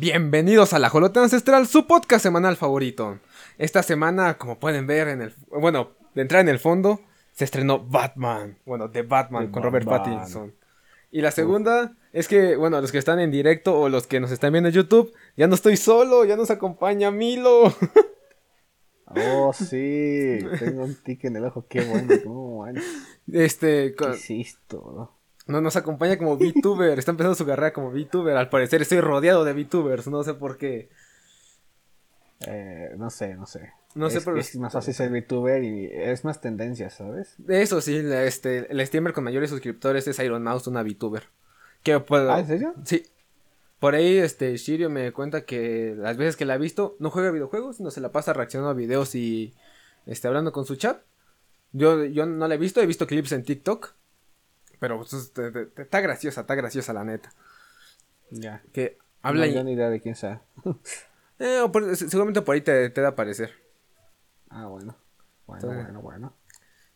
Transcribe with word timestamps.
Bienvenidos 0.00 0.72
a 0.72 0.78
La 0.78 0.88
Jolota 0.88 1.22
Ancestral, 1.22 1.66
su 1.66 1.86
podcast 1.86 2.22
semanal 2.22 2.56
favorito. 2.56 3.18
Esta 3.58 3.82
semana, 3.82 4.38
como 4.38 4.58
pueden 4.58 4.86
ver 4.86 5.08
en 5.08 5.20
el... 5.20 5.34
Bueno, 5.50 5.90
de 6.14 6.22
entrar 6.22 6.40
en 6.40 6.48
el 6.48 6.58
fondo, 6.58 7.02
se 7.32 7.44
estrenó 7.44 7.86
Batman. 7.86 8.56
Bueno, 8.64 8.90
The 8.90 9.02
Batman 9.02 9.48
The 9.48 9.52
con 9.52 9.62
Robert. 9.62 9.86
Pattinson. 9.86 10.54
Y 11.10 11.20
la 11.20 11.30
segunda 11.32 11.98
es 12.14 12.28
que, 12.28 12.56
bueno, 12.56 12.80
los 12.80 12.92
que 12.92 12.96
están 12.96 13.20
en 13.20 13.30
directo 13.30 13.78
o 13.78 13.90
los 13.90 14.06
que 14.06 14.20
nos 14.20 14.30
están 14.30 14.52
viendo 14.52 14.70
en 14.70 14.74
YouTube, 14.74 15.12
ya 15.36 15.46
no 15.48 15.54
estoy 15.54 15.76
solo, 15.76 16.24
ya 16.24 16.34
nos 16.34 16.50
acompaña 16.50 17.10
Milo. 17.10 17.64
Oh, 19.12 19.52
sí. 19.52 20.38
Tengo 20.60 20.84
un 20.84 20.94
tic 20.94 21.24
en 21.24 21.34
el 21.34 21.44
ojo. 21.44 21.66
Qué 21.68 21.80
bueno. 21.80 22.14
Cómo 22.22 22.50
bueno. 22.58 22.80
Este, 23.26 23.92
¿Qué 23.96 25.10
no? 25.50 25.56
no, 25.58 25.60
nos 25.62 25.76
acompaña 25.76 26.16
como 26.18 26.36
VTuber, 26.36 26.98
está 26.98 27.10
empezando 27.10 27.34
su 27.34 27.46
carrera 27.46 27.72
como 27.72 27.90
VTuber. 27.90 28.36
Al 28.36 28.48
parecer 28.48 28.82
estoy 28.82 29.00
rodeado 29.00 29.44
de 29.44 29.52
VTubers, 29.52 30.06
no 30.08 30.22
sé 30.22 30.34
por 30.34 30.56
qué. 30.56 30.88
Eh, 32.46 32.94
no 32.96 33.10
sé, 33.10 33.34
no 33.34 33.46
sé. 33.46 33.72
No 33.94 34.08
sé, 34.08 34.18
es, 34.18 34.24
pero- 34.24 34.38
es 34.38 34.56
más 34.56 34.72
fácil 34.72 34.94
ser 34.94 35.10
VTuber 35.10 35.62
y 35.64 35.86
es 35.92 36.24
más 36.24 36.40
tendencia, 36.40 36.90
¿sabes? 36.90 37.34
Eso 37.48 37.80
sí, 37.80 38.02
la- 38.02 38.24
este, 38.24 38.70
el 38.72 38.86
streamer 38.86 39.12
con 39.12 39.24
mayores 39.24 39.50
suscriptores 39.50 40.06
es 40.06 40.18
Iron 40.20 40.42
Mouse, 40.42 40.66
una 40.68 40.82
VTuber. 40.82 41.24
Que 41.82 41.98
puedo... 42.00 42.30
Ah, 42.32 42.40
¿en 42.40 42.46
serio? 42.46 42.74
Sí. 42.84 43.04
Por 43.78 43.94
ahí, 43.94 44.18
este, 44.18 44.56
Shirio 44.58 44.90
me 44.90 45.10
cuenta 45.12 45.44
que 45.46 45.94
las 45.96 46.16
veces 46.18 46.36
que 46.36 46.44
la 46.44 46.54
ha 46.54 46.58
visto, 46.58 46.96
no 46.98 47.10
juega 47.10 47.30
videojuegos, 47.30 47.78
sino 47.78 47.90
se 47.90 48.00
la 48.02 48.12
pasa 48.12 48.32
reaccionando 48.34 48.70
a 48.70 48.74
videos 48.74 49.14
y, 49.14 49.54
este, 50.06 50.28
hablando 50.28 50.52
con 50.52 50.66
su 50.66 50.76
chat. 50.76 51.00
Yo, 51.72 52.04
yo 52.04 52.26
no 52.26 52.46
la 52.46 52.54
he 52.54 52.58
visto, 52.58 52.80
he 52.82 52.86
visto 52.86 53.06
clips 53.06 53.32
en 53.32 53.42
TikTok. 53.44 53.94
Pero 54.80 54.96
pues, 54.98 55.32
te- 55.32 55.50
te- 55.52 55.82
está 55.82 56.00
graciosa, 56.00 56.40
está 56.40 56.54
graciosa 56.56 56.92
la 56.92 57.04
neta. 57.04 57.30
Ya. 58.30 58.62
Que 58.72 58.98
habla 59.22 59.46
no, 59.46 59.52
y... 59.60 59.64
ni 59.64 59.72
idea 59.74 59.90
de 59.90 60.00
quién 60.00 60.14
sea. 60.16 60.42
Eh, 61.42 61.60
o 61.60 61.72
por- 61.72 61.96
seguramente 61.96 62.42
por 62.42 62.54
ahí 62.54 62.60
te, 62.60 62.90
te 62.90 63.00
da 63.00 63.06
a 63.08 63.10
aparecer. 63.12 63.50
ah, 64.50 64.66
bueno. 64.66 64.94
Bueno, 65.46 65.62
Entonces- 65.62 65.84
bueno, 65.84 66.00
bueno. 66.02 66.34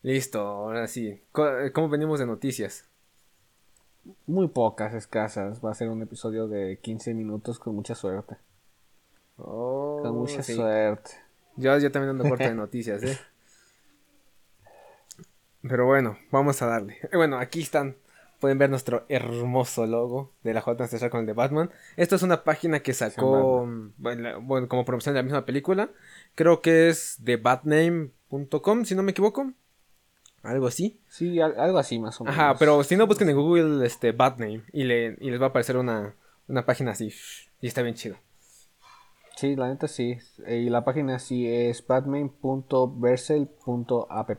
Listo, 0.03 0.39
ahora 0.41 0.87
sí. 0.87 1.23
Co- 1.33 1.49
¿Cómo 1.73 1.89
venimos 1.89 2.19
de 2.19 2.27
noticias? 2.27 2.85
Muy 4.27 4.48
pocas, 4.48 4.93
escasas. 4.93 5.65
Va 5.65 5.71
a 5.71 5.75
ser 5.75 5.89
un 5.89 6.03
episodio 6.03 6.47
de 6.47 6.79
15 6.79 7.15
minutos 7.15 7.59
con 7.59 7.75
mucha 7.75 7.95
suerte. 7.95 8.37
Oh, 9.39 10.01
Con 10.03 10.15
mucha 10.15 10.43
sí. 10.43 10.57
suerte. 10.57 11.13
Yo, 11.57 11.79
yo 11.79 11.91
también 11.91 12.11
ando 12.11 12.29
corto 12.29 12.45
de 12.45 12.55
noticias, 12.55 13.03
¿eh? 13.03 13.19
Pero 15.69 15.87
bueno, 15.87 16.19
vamos 16.31 16.61
a 16.62 16.67
darle. 16.67 16.98
Bueno, 17.12 17.39
aquí 17.39 17.62
están. 17.62 17.97
Pueden 18.41 18.59
ver 18.59 18.69
nuestro 18.69 19.07
hermoso 19.09 19.87
logo 19.87 20.33
de 20.43 20.53
la 20.53 20.61
J 20.61 20.84
Ancestral 20.84 21.11
con 21.11 21.20
el 21.20 21.27
de 21.27 21.33
Batman. 21.33 21.70
Esto 21.97 22.17
es 22.17 22.23
una 22.23 22.45
página 22.45 22.81
que 22.81 22.93
sacó, 22.93 23.67
bueno, 23.97 24.69
como 24.69 24.85
promoción 24.85 25.15
de 25.15 25.20
la 25.20 25.23
misma 25.23 25.47
película. 25.47 25.89
Creo 26.35 26.61
que 26.61 26.91
es 26.91 27.17
de 27.25 27.39
batname.com, 27.39 28.85
si 28.85 28.95
no 28.95 29.03
me 29.03 29.12
equivoco. 29.12 29.51
Algo 30.42 30.67
así. 30.67 31.01
Sí, 31.09 31.41
al- 31.41 31.59
algo 31.59 31.79
así 31.79 31.98
más 31.98 32.20
o 32.20 32.25
menos. 32.25 32.39
Ajá, 32.39 32.57
pero 32.59 32.85
si 32.85 32.97
no 32.97 33.07
busquen 33.07 33.31
en 33.31 33.37
Google 33.37 33.87
este 33.87 34.12
Batname 34.12 34.62
y, 34.73 34.85
le, 34.85 35.17
y 35.20 35.31
les 35.31 35.41
va 35.41 35.47
a 35.47 35.48
aparecer 35.48 35.79
una, 35.79 36.15
una 36.47 36.67
página 36.67 36.91
así. 36.91 37.11
Y 37.62 37.67
está 37.69 37.81
bien 37.81 37.95
chido. 37.95 38.17
Sí, 39.37 39.57
la 39.57 39.69
neta 39.69 39.89
sí. 39.89 40.19
Y 40.47 40.69
la 40.69 40.85
página 40.85 41.19
sí 41.19 41.48
es 41.48 41.87
batman.versel.app. 41.87 44.31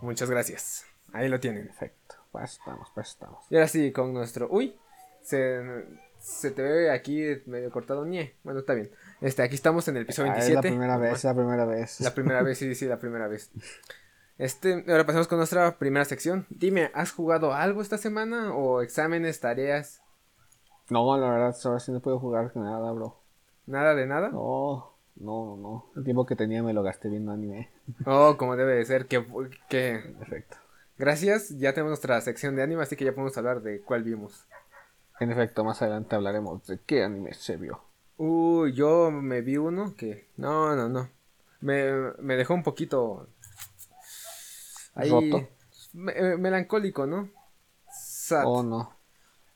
Muchas 0.00 0.30
gracias. 0.30 0.84
Ahí 1.12 1.28
lo 1.28 1.40
tienen. 1.40 1.66
Perfecto. 1.66 2.16
Pues 2.32 2.52
estamos, 2.52 2.88
pues 2.94 3.08
estamos. 3.08 3.44
Y 3.50 3.56
ahora 3.56 3.68
sí, 3.68 3.92
con 3.92 4.12
nuestro. 4.12 4.48
Uy, 4.50 4.76
se, 5.22 5.86
se 6.18 6.50
te 6.50 6.62
ve 6.62 6.90
aquí 6.90 7.22
medio 7.46 7.70
cortado. 7.70 8.04
Nie. 8.04 8.34
Bueno, 8.44 8.60
está 8.60 8.74
bien. 8.74 8.90
Este, 9.20 9.42
aquí 9.42 9.54
estamos 9.54 9.88
en 9.88 9.96
el 9.96 10.02
episodio 10.02 10.32
Ah, 10.32 10.38
es 10.38 10.46
27. 10.46 10.68
la 10.68 10.70
primera 10.70 10.96
vez, 10.98 11.24
la 11.24 11.34
primera 11.34 11.64
vez. 11.64 12.00
La 12.00 12.14
primera 12.14 12.42
vez, 12.42 12.58
sí, 12.58 12.74
sí, 12.74 12.86
la 12.86 12.98
primera 12.98 13.26
vez. 13.28 13.50
Este, 14.36 14.84
ahora 14.88 15.04
pasamos 15.04 15.26
con 15.26 15.38
nuestra 15.38 15.78
primera 15.78 16.04
sección. 16.04 16.46
Dime, 16.50 16.90
¿has 16.94 17.10
jugado 17.12 17.54
algo 17.54 17.82
esta 17.82 17.98
semana? 17.98 18.54
¿O 18.54 18.82
exámenes, 18.82 19.40
tareas? 19.40 20.00
No, 20.90 21.16
la 21.18 21.28
verdad, 21.28 21.56
ahora 21.64 21.80
sí 21.80 21.90
no 21.92 22.00
puedo 22.00 22.20
jugar 22.20 22.56
nada, 22.56 22.92
bro. 22.92 23.20
¿Nada 23.66 23.94
de 23.94 24.06
nada? 24.06 24.28
No, 24.28 24.94
no, 25.20 25.56
no, 25.56 25.56
no. 25.56 25.86
El 25.96 26.04
tiempo 26.04 26.26
que 26.26 26.36
tenía 26.36 26.62
me 26.62 26.72
lo 26.72 26.82
gasté 26.82 27.08
viendo 27.08 27.32
anime. 27.32 27.70
Oh, 28.06 28.36
como 28.36 28.56
debe 28.56 28.74
de 28.76 28.84
ser. 28.84 29.06
Que, 29.06 29.24
que... 29.68 30.14
Perfecto. 30.18 30.56
Gracias, 30.96 31.50
ya 31.58 31.72
tenemos 31.72 31.90
nuestra 31.90 32.20
sección 32.20 32.56
de 32.56 32.62
anime, 32.62 32.82
así 32.82 32.96
que 32.96 33.04
ya 33.04 33.12
podemos 33.12 33.36
hablar 33.38 33.62
de 33.62 33.80
cuál 33.82 34.02
vimos. 34.02 34.46
En 35.20 35.30
efecto, 35.30 35.64
más 35.64 35.80
adelante 35.82 36.16
hablaremos 36.16 36.66
de 36.66 36.78
qué 36.84 37.04
anime 37.04 37.34
se 37.34 37.56
vio. 37.56 37.80
Uy, 38.16 38.72
yo 38.72 39.10
me 39.10 39.40
vi 39.42 39.56
uno 39.56 39.94
que... 39.96 40.28
No, 40.36 40.74
no, 40.74 40.88
no. 40.88 41.08
Me, 41.60 42.12
me 42.18 42.36
dejó 42.36 42.54
un 42.54 42.62
poquito... 42.62 43.28
Ahí... 44.94 45.10
¿Roto? 45.10 45.48
me- 45.92 46.12
eh, 46.12 46.36
melancólico, 46.36 47.06
¿no? 47.06 47.28
Sad. 47.92 48.44
Oh, 48.46 48.62
no. 48.62 48.92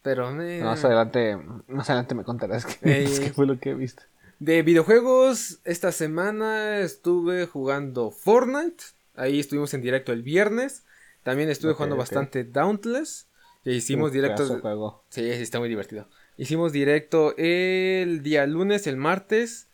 Pero 0.02 0.30
me... 0.32 0.62
Más 0.62 0.84
adelante, 0.84 1.36
más 1.68 1.90
adelante 1.90 2.14
me 2.14 2.24
contarás 2.24 2.66
qué, 2.66 2.98
Ey. 2.98 3.06
qué 3.20 3.32
fue 3.32 3.46
lo 3.46 3.58
que 3.58 3.74
viste. 3.74 4.02
De 4.42 4.62
videojuegos, 4.62 5.60
esta 5.62 5.92
semana 5.92 6.80
estuve 6.80 7.46
jugando 7.46 8.10
Fortnite. 8.10 8.82
Ahí 9.14 9.38
estuvimos 9.38 9.72
en 9.72 9.82
directo 9.82 10.12
el 10.12 10.24
viernes. 10.24 10.84
También 11.22 11.48
estuve 11.48 11.74
jugando 11.74 11.94
bastante 11.94 12.42
Dauntless. 12.42 13.28
Que 13.62 13.70
hicimos 13.72 14.08
Uf, 14.08 14.14
directo... 14.14 14.38
pedazo 14.38 14.54
de 14.56 14.60
juego. 14.60 15.04
Sí, 15.10 15.20
sí, 15.20 15.42
está 15.42 15.60
muy 15.60 15.68
divertido. 15.68 16.08
Hicimos 16.36 16.72
directo 16.72 17.36
el 17.36 18.24
día 18.24 18.44
lunes, 18.48 18.88
el 18.88 18.96
martes. 18.96 19.68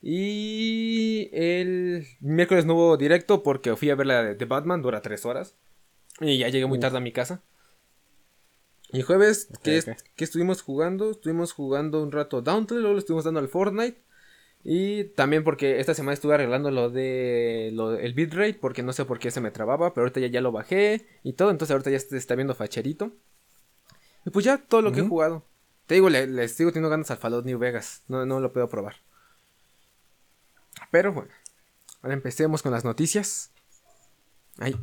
Y 0.00 1.28
el 1.32 2.06
miércoles 2.20 2.64
no 2.64 2.72
hubo 2.72 2.96
directo 2.96 3.42
porque 3.42 3.76
fui 3.76 3.90
a 3.90 3.96
ver 3.96 4.06
la 4.06 4.22
de, 4.22 4.44
Batman, 4.46 4.80
dura 4.80 5.02
tres 5.02 5.26
horas. 5.26 5.56
Y 6.22 6.38
ya 6.38 6.48
llegué 6.48 6.64
muy 6.64 6.80
tarde 6.80 6.96
a 6.96 7.00
mi 7.00 7.12
casa. 7.12 7.42
Y 8.94 9.02
jueves, 9.02 9.48
Ok, 9.50 9.60
¿qué, 9.62 9.78
ok. 9.80 9.98
qué 10.14 10.24
estuvimos 10.24 10.62
jugando? 10.62 11.10
Estuvimos 11.10 11.52
jugando 11.52 12.02
un 12.02 12.12
rato 12.12 12.40
Dauntless, 12.40 12.80
luego 12.80 12.94
le 12.94 13.00
estuvimos 13.00 13.24
dando 13.24 13.40
al 13.40 13.48
Fortnite. 13.48 14.05
Y 14.68 15.04
también 15.10 15.44
porque 15.44 15.78
esta 15.78 15.94
semana 15.94 16.14
estuve 16.14 16.34
arreglando 16.34 16.72
lo 16.72 16.90
de 16.90 17.70
lo, 17.72 17.94
el 17.94 18.14
bitrate, 18.14 18.54
porque 18.54 18.82
no 18.82 18.92
sé 18.92 19.04
por 19.04 19.20
qué 19.20 19.30
se 19.30 19.40
me 19.40 19.52
trababa, 19.52 19.94
pero 19.94 20.02
ahorita 20.02 20.18
ya, 20.18 20.26
ya 20.26 20.40
lo 20.40 20.50
bajé 20.50 21.06
y 21.22 21.34
todo, 21.34 21.52
entonces 21.52 21.70
ahorita 21.70 21.90
ya 21.90 22.00
se 22.00 22.16
está 22.16 22.34
viendo 22.34 22.52
facherito. 22.52 23.12
Y 24.24 24.30
pues 24.30 24.44
ya 24.44 24.58
todo 24.58 24.82
lo 24.82 24.90
que 24.90 25.02
he 25.02 25.08
jugado. 25.08 25.44
Te 25.86 25.94
digo, 25.94 26.10
le, 26.10 26.26
le 26.26 26.48
sigo 26.48 26.70
teniendo 26.72 26.90
ganas 26.90 27.12
al 27.12 27.18
Fallout 27.18 27.44
New 27.44 27.60
Vegas, 27.60 28.02
no, 28.08 28.26
no 28.26 28.40
lo 28.40 28.52
puedo 28.52 28.68
probar. 28.68 28.96
Pero 30.90 31.12
bueno, 31.12 31.30
ahora 32.02 32.14
empecemos 32.14 32.60
con 32.60 32.72
las 32.72 32.84
noticias. 32.84 33.52
Ahí. 34.58 34.76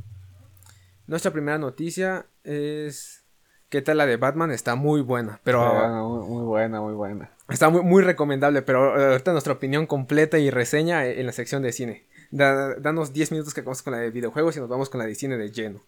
Nuestra 1.08 1.32
primera 1.32 1.58
noticia 1.58 2.26
es... 2.46 3.26
¿Qué 3.68 3.82
tal 3.82 3.98
la 3.98 4.06
de 4.06 4.16
Batman? 4.16 4.52
Está 4.52 4.76
muy 4.76 5.02
buena, 5.02 5.42
pero... 5.44 5.62
Muy, 6.08 6.26
muy 6.26 6.46
buena, 6.46 6.80
muy 6.80 6.94
buena. 6.94 7.33
Está 7.50 7.70
muy, 7.70 7.82
muy 7.84 8.04
recomendable, 8.04 8.62
pero 8.62 9.00
eh, 9.00 9.12
ahorita 9.12 9.32
nuestra 9.32 9.54
opinión 9.54 9.86
completa 9.86 10.40
y 10.40 10.50
reseña 10.50 11.06
eh, 11.06 11.20
en 11.20 11.26
la 11.26 11.32
sección 11.34 11.62
de 11.62 11.72
cine. 11.74 12.06
Da- 12.32 12.76
danos 12.76 13.14
10 13.14 13.32
minutos 13.32 13.54
que 13.54 13.60
acabamos 13.62 13.82
con 13.82 13.92
la 13.94 14.00
de 14.00 14.12
videojuegos 14.12 14.56
y 14.56 14.60
nos 14.60 14.70
vamos 14.70 14.90
con 14.90 15.00
la 15.00 15.06
de 15.06 15.16
cine 15.16 15.38
de 15.38 15.52
lleno. 15.52 15.84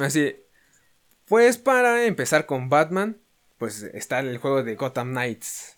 Así, 0.00 0.36
pues 1.26 1.58
para 1.58 2.04
empezar 2.04 2.46
con 2.46 2.68
Batman, 2.68 3.16
pues 3.58 3.82
está 3.82 4.20
el 4.20 4.38
juego 4.38 4.62
de 4.62 4.74
Gotham 4.76 5.10
Knights. 5.12 5.76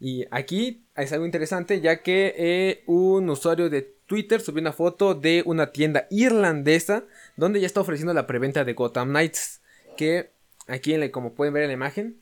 Y 0.00 0.26
aquí 0.30 0.84
es 0.96 1.12
algo 1.12 1.24
interesante 1.26 1.80
ya 1.80 2.02
que 2.02 2.34
eh, 2.36 2.82
un 2.86 3.28
usuario 3.30 3.70
de 3.70 3.82
Twitter 4.06 4.40
subió 4.40 4.60
una 4.60 4.72
foto 4.72 5.14
de 5.14 5.42
una 5.46 5.72
tienda 5.72 6.06
irlandesa 6.10 7.04
donde 7.36 7.60
ya 7.60 7.66
está 7.66 7.80
ofreciendo 7.80 8.12
la 8.12 8.26
preventa 8.26 8.64
de 8.64 8.72
Gotham 8.74 9.10
Knights. 9.10 9.60
Que 9.96 10.30
aquí, 10.68 10.94
en 10.94 11.00
la- 11.00 11.10
como 11.10 11.32
pueden 11.34 11.54
ver 11.54 11.62
en 11.64 11.68
la 11.68 11.74
imagen, 11.74 12.16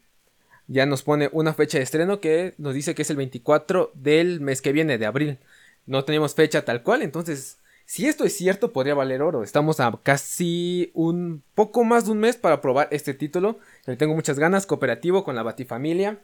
ya 0.69 0.87
nos 0.87 1.03
pone 1.03 1.29
una 1.33 1.55
fecha 1.55 1.79
de 1.79 1.85
estreno 1.85 2.21
que 2.21 2.55
nos 2.59 2.75
dice 2.75 2.95
que 2.95 3.03
es 3.03 3.11
el 3.11 3.17
24 3.17 3.91
del 3.95 4.41
mes 4.41 4.63
que 4.63 4.73
viene, 4.73 4.99
de 4.99 5.07
abril. 5.07 5.39
No 5.87 6.05
tenemos 6.05 6.35
fecha 6.35 6.65
tal 6.65 6.83
cual, 6.83 7.03
entonces, 7.03 7.59
si 7.85 8.07
esto 8.07 8.25
es 8.25 8.37
cierto, 8.37 8.73
podría 8.73 8.95
valer 8.95 9.21
oro. 9.23 9.43
Estamos 9.43 9.81
a 9.81 9.93
casi 10.03 10.91
un 10.95 11.43
poco 11.55 11.85
más 11.85 12.07
de 12.07 12.13
un 12.13 12.19
mes 12.21 12.37
para 12.37 12.61
probar 12.61 12.89
este 12.93 13.13
título. 13.15 13.59
Le 13.87 13.97
tengo 13.97 14.15
muchas 14.15 14.39
ganas, 14.39 14.67
cooperativo 14.67 15.25
con 15.25 15.35
la 15.35 15.43
Batifamilia. 15.43 16.19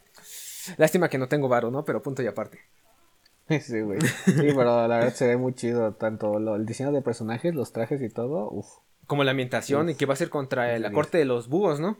Lástima 0.76 1.08
que 1.08 1.18
no 1.18 1.28
tengo 1.28 1.48
varo, 1.48 1.70
¿no? 1.70 1.84
Pero 1.84 2.02
punto 2.02 2.22
y 2.22 2.26
aparte. 2.26 2.60
Sí, 3.62 3.80
güey. 3.80 3.98
Sí, 4.00 4.32
pero 4.54 4.86
la 4.86 4.98
verdad 4.98 5.14
se 5.14 5.26
ve 5.26 5.36
muy 5.38 5.54
chido. 5.54 5.94
Tanto 5.94 6.38
lo- 6.38 6.54
el 6.56 6.66
diseño 6.66 6.92
de 6.92 7.00
personajes, 7.02 7.54
los 7.54 7.72
trajes 7.72 8.00
y 8.02 8.10
todo. 8.10 8.48
Uf, 8.50 8.66
Como 9.06 9.24
la 9.24 9.30
ambientación 9.30 9.88
y 9.88 9.94
que 9.94 10.04
va 10.06 10.12
a 10.12 10.18
ser 10.18 10.28
contra 10.28 10.78
la 10.78 10.92
corte 10.92 11.16
de 11.18 11.24
los 11.24 11.48
búhos, 11.48 11.80
¿no? 11.80 11.98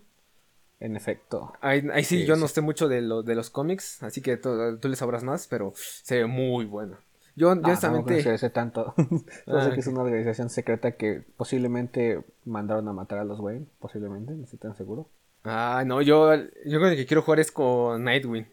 En 0.81 0.97
efecto. 0.97 1.53
Ahí, 1.61 1.87
ahí 1.93 2.05
sí, 2.05 2.21
Sí, 2.21 2.27
yo 2.27 2.35
sí. 2.37 2.41
no 2.41 2.49
sé 2.49 2.61
mucho 2.61 2.89
de, 2.89 3.01
lo, 3.03 3.23
de 3.23 3.35
los 3.35 3.51
cómics, 3.51 4.03
así 4.03 4.21
que 4.23 4.37
tú, 4.37 4.79
tú 4.81 4.89
le 4.89 4.97
sabrás 4.97 5.25
más, 5.25 5.47
pero 5.49 5.73
se 5.77 6.19
ve 6.19 6.27
muy 6.27 6.65
bueno. 6.67 6.97
Yo, 7.37 7.47
yo 7.47 7.51
Ah, 7.53 7.55
No, 7.57 7.63
honestamente... 7.69 8.17
no 8.17 8.23
sé, 8.23 8.39
sé 8.39 8.51
tanto. 8.51 8.95
no 8.99 9.59
Ah, 9.59 9.63
sé 9.63 9.69
ok. 9.69 9.75
que 9.75 9.81
es 9.81 9.87
una 9.87 10.03
organización 10.03 10.51
secreta 10.51 10.93
que 10.93 11.23
posiblemente 11.37 12.23
mandaron 12.45 12.89
a 12.89 12.93
matar 12.93 13.19
a 13.21 13.25
los 13.25 13.39
Wayne. 13.41 13.67
Posiblemente, 13.79 14.33
no 14.35 14.45
estoy 14.45 14.59
tan 14.59 14.77
seguro. 14.77 15.09
Ah, 15.45 15.85
no, 15.87 16.03
yo, 16.03 16.35
yo 16.67 16.81
con 16.81 16.89
el 16.91 16.97
que 16.97 17.07
quiero 17.07 17.23
jugar 17.23 17.39
es 17.41 17.53
con 17.53 18.03
Nightwing. 18.05 18.47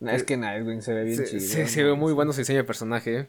Es 0.00 0.22
que 0.24 0.36
Nightwing 0.36 0.82
se 0.82 0.92
ve 0.94 1.04
bien 1.04 1.16
Se, 1.16 1.24
chido. 1.24 1.40
se- 1.40 1.66
se 1.66 1.82
¿no? 1.82 1.88
ve 1.88 1.94
muy 1.96 2.12
bueno 2.12 2.32
su 2.32 2.40
diseño 2.40 2.58
de 2.58 2.64
personaje, 2.64 3.18
eh. 3.18 3.28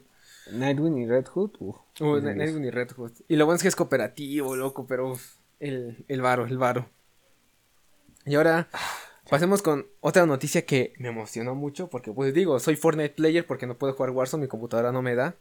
Nightwing 0.52 0.98
y 1.00 1.08
Red 1.08 1.26
Hood. 1.28 1.52
uf, 1.60 1.78
Uh, 2.00 2.20
diez. 2.20 2.36
Nightwing 2.36 2.66
y 2.66 2.70
Red 2.70 2.92
Hood. 2.92 3.12
Y 3.28 3.36
lo 3.38 3.46
bueno 3.46 3.56
es 3.56 3.62
que 3.64 3.68
es 3.70 3.76
cooperativo, 3.76 4.56
loco, 4.56 4.86
pero 4.86 5.12
uf, 5.12 5.38
el, 5.60 6.06
el 6.08 6.22
varo, 6.22 6.46
el 6.46 6.58
varo. 6.58 6.88
Y 8.25 8.36
ahora 8.36 8.69
pasemos 9.30 9.62
con 9.62 9.88
otra 10.00 10.25
noticia 10.25 10.66
que 10.66 10.94
me 10.98 11.10
emocionó 11.10 11.54
mucho, 11.56 11.89
porque 11.89 12.12
pues 12.12 12.33
digo, 12.33 12.60
soy 12.60 12.75
Fortnite 12.75 13.16
player 13.16 13.45
porque 13.45 13.68
no 13.68 13.77
puedo 13.77 13.94
jugar 13.94 14.12
Warzone, 14.12 14.42
mi 14.42 14.48
computadora 14.48 14.92
no 14.92 15.01
me 15.01 15.16
da. 15.16 15.36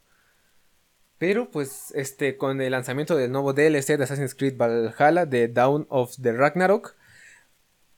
Pero 1.18 1.50
pues 1.50 1.92
este 1.94 2.36
con 2.36 2.60
el 2.60 2.72
lanzamiento 2.72 3.16
del 3.16 3.32
nuevo 3.32 3.52
DLC 3.52 3.96
de 3.96 4.04
Assassin's 4.04 4.34
Creed 4.34 4.56
Valhalla 4.56 5.26
de 5.26 5.48
Dawn 5.48 5.86
of 5.88 6.14
the 6.20 6.32
Ragnarok, 6.32 6.96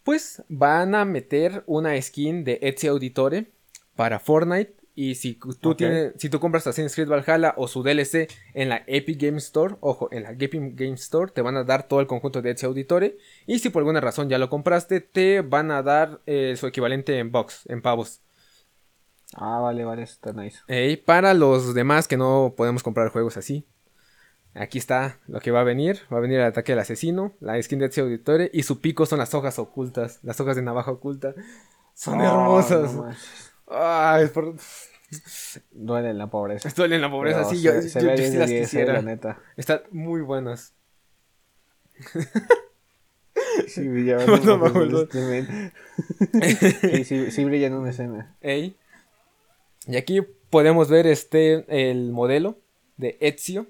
pues 0.05 0.45
van 0.49 0.95
a 0.95 1.05
meter 1.05 1.65
una 1.67 2.01
skin 2.01 2.45
de 2.45 2.61
Ezio 2.63 2.93
Auditore 2.93 3.51
para 3.97 4.21
Fortnite 4.21 4.77
y 4.97 5.15
si 5.15 5.35
tú 5.35 5.75
tienes 5.77 6.15
si 6.17 6.29
tú 6.31 6.41
compras 6.41 6.67
Assassin's 6.67 6.95
Creed 6.95 7.09
Valhalla 7.09 7.55
o 7.57 7.69
su 7.69 7.83
DLC 7.85 8.29
en 8.55 8.71
la 8.71 8.83
Epic 8.89 9.21
Game 9.23 9.37
Store, 9.39 9.77
ojo, 9.81 10.09
en 10.11 10.25
la 10.25 10.31
Epic 10.31 10.73
Game 10.75 10.95
Store 10.95 11.31
te 11.31 11.43
van 11.43 11.57
a 11.57 11.63
dar 11.65 11.87
todo 11.87 12.01
el 12.01 12.07
conjunto 12.09 12.43
de 12.43 12.51
Ezio 12.51 12.69
Auditore 12.71 13.19
y 13.47 13.59
si 13.61 13.69
por 13.69 13.81
alguna 13.83 14.01
razón 14.01 14.29
ya 14.29 14.39
lo 14.39 14.49
compraste 14.49 15.01
te 15.01 15.43
van 15.43 15.71
a 15.71 15.83
dar 15.83 16.21
eh, 16.27 16.55
su 16.57 16.67
equivalente 16.67 17.19
en 17.19 17.31
box, 17.31 17.63
en 17.67 17.83
pavos. 17.83 18.23
Ah, 19.35 19.59
vale, 19.61 19.85
vale, 19.85 20.03
está 20.03 20.33
nice. 20.33 20.59
Ey, 20.69 20.97
para 20.97 21.35
los 21.35 21.75
demás 21.75 22.09
que 22.09 22.17
no 22.17 22.55
podemos 22.57 22.83
comprar 22.83 23.11
juegos 23.11 23.37
así. 23.37 23.67
Aquí 24.55 24.79
está 24.79 25.19
lo 25.27 25.41
que 25.41 25.51
va 25.51 25.61
a 25.61 25.65
venir. 25.65 26.01
Va 26.11 26.17
a 26.17 26.21
venir 26.21 26.39
el 26.39 26.47
ataque 26.47 26.73
del 26.73 26.79
asesino, 26.79 27.35
la 27.41 27.61
skin 27.63 27.79
de 27.79 27.87
Ezio 27.87 28.05
Auditore 28.05 28.51
y 28.55 28.63
su 28.63 28.81
pico 28.81 29.05
son 29.05 29.19
las 29.19 29.35
hojas 29.35 29.59
ocultas, 29.59 30.21
las 30.23 30.41
hojas 30.41 30.57
de 30.57 30.63
navaja 30.63 30.91
oculta. 30.91 31.35
Son 31.93 32.21
Oh, 32.21 32.25
hermosas. 32.25 32.95
no. 32.95 33.11
Ay, 33.69 34.27
por... 34.29 34.55
Duele 35.71 36.13
la 36.15 36.27
pobreza. 36.29 36.69
Estoy 36.69 36.93
en 36.93 37.01
la 37.01 37.11
pobreza, 37.11 37.39
Pero 37.39 37.51
sí, 37.51 37.57
se, 37.57 37.63
yo, 37.63 37.83
se 37.83 38.01
yo- 38.01 38.09
yo 38.09 38.15
10 38.17 38.31
sí 38.33 38.37
las 38.39 38.49
10, 38.49 38.61
eh, 38.61 38.65
quisiera. 38.65 38.93
la 38.95 39.03
neta. 39.03 39.41
Están 39.57 39.83
muy 39.91 40.21
buenas. 40.21 40.75
Sí, 43.69 43.87
brillaban 43.89 44.27
No, 44.45 45.01
este 45.03 45.21
men. 45.21 45.73
Sí, 46.81 47.05
sí, 47.05 47.31
sí 47.31 47.45
brilla 47.45 47.67
en 47.69 47.75
una 47.75 47.91
escena. 47.91 48.35
Ey. 48.41 48.77
Y 49.87 49.97
aquí 49.97 50.21
podemos 50.51 50.89
ver 50.89 51.07
este 51.07 51.65
el 51.69 52.13
modelo 52.13 52.59
de 52.97 53.17
Ezio. 53.21 53.67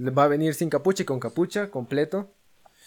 Va 0.00 0.24
a 0.24 0.28
venir 0.28 0.54
sin 0.54 0.70
capucha 0.70 1.02
y 1.02 1.06
con 1.06 1.20
capucha 1.20 1.70
completo. 1.70 2.30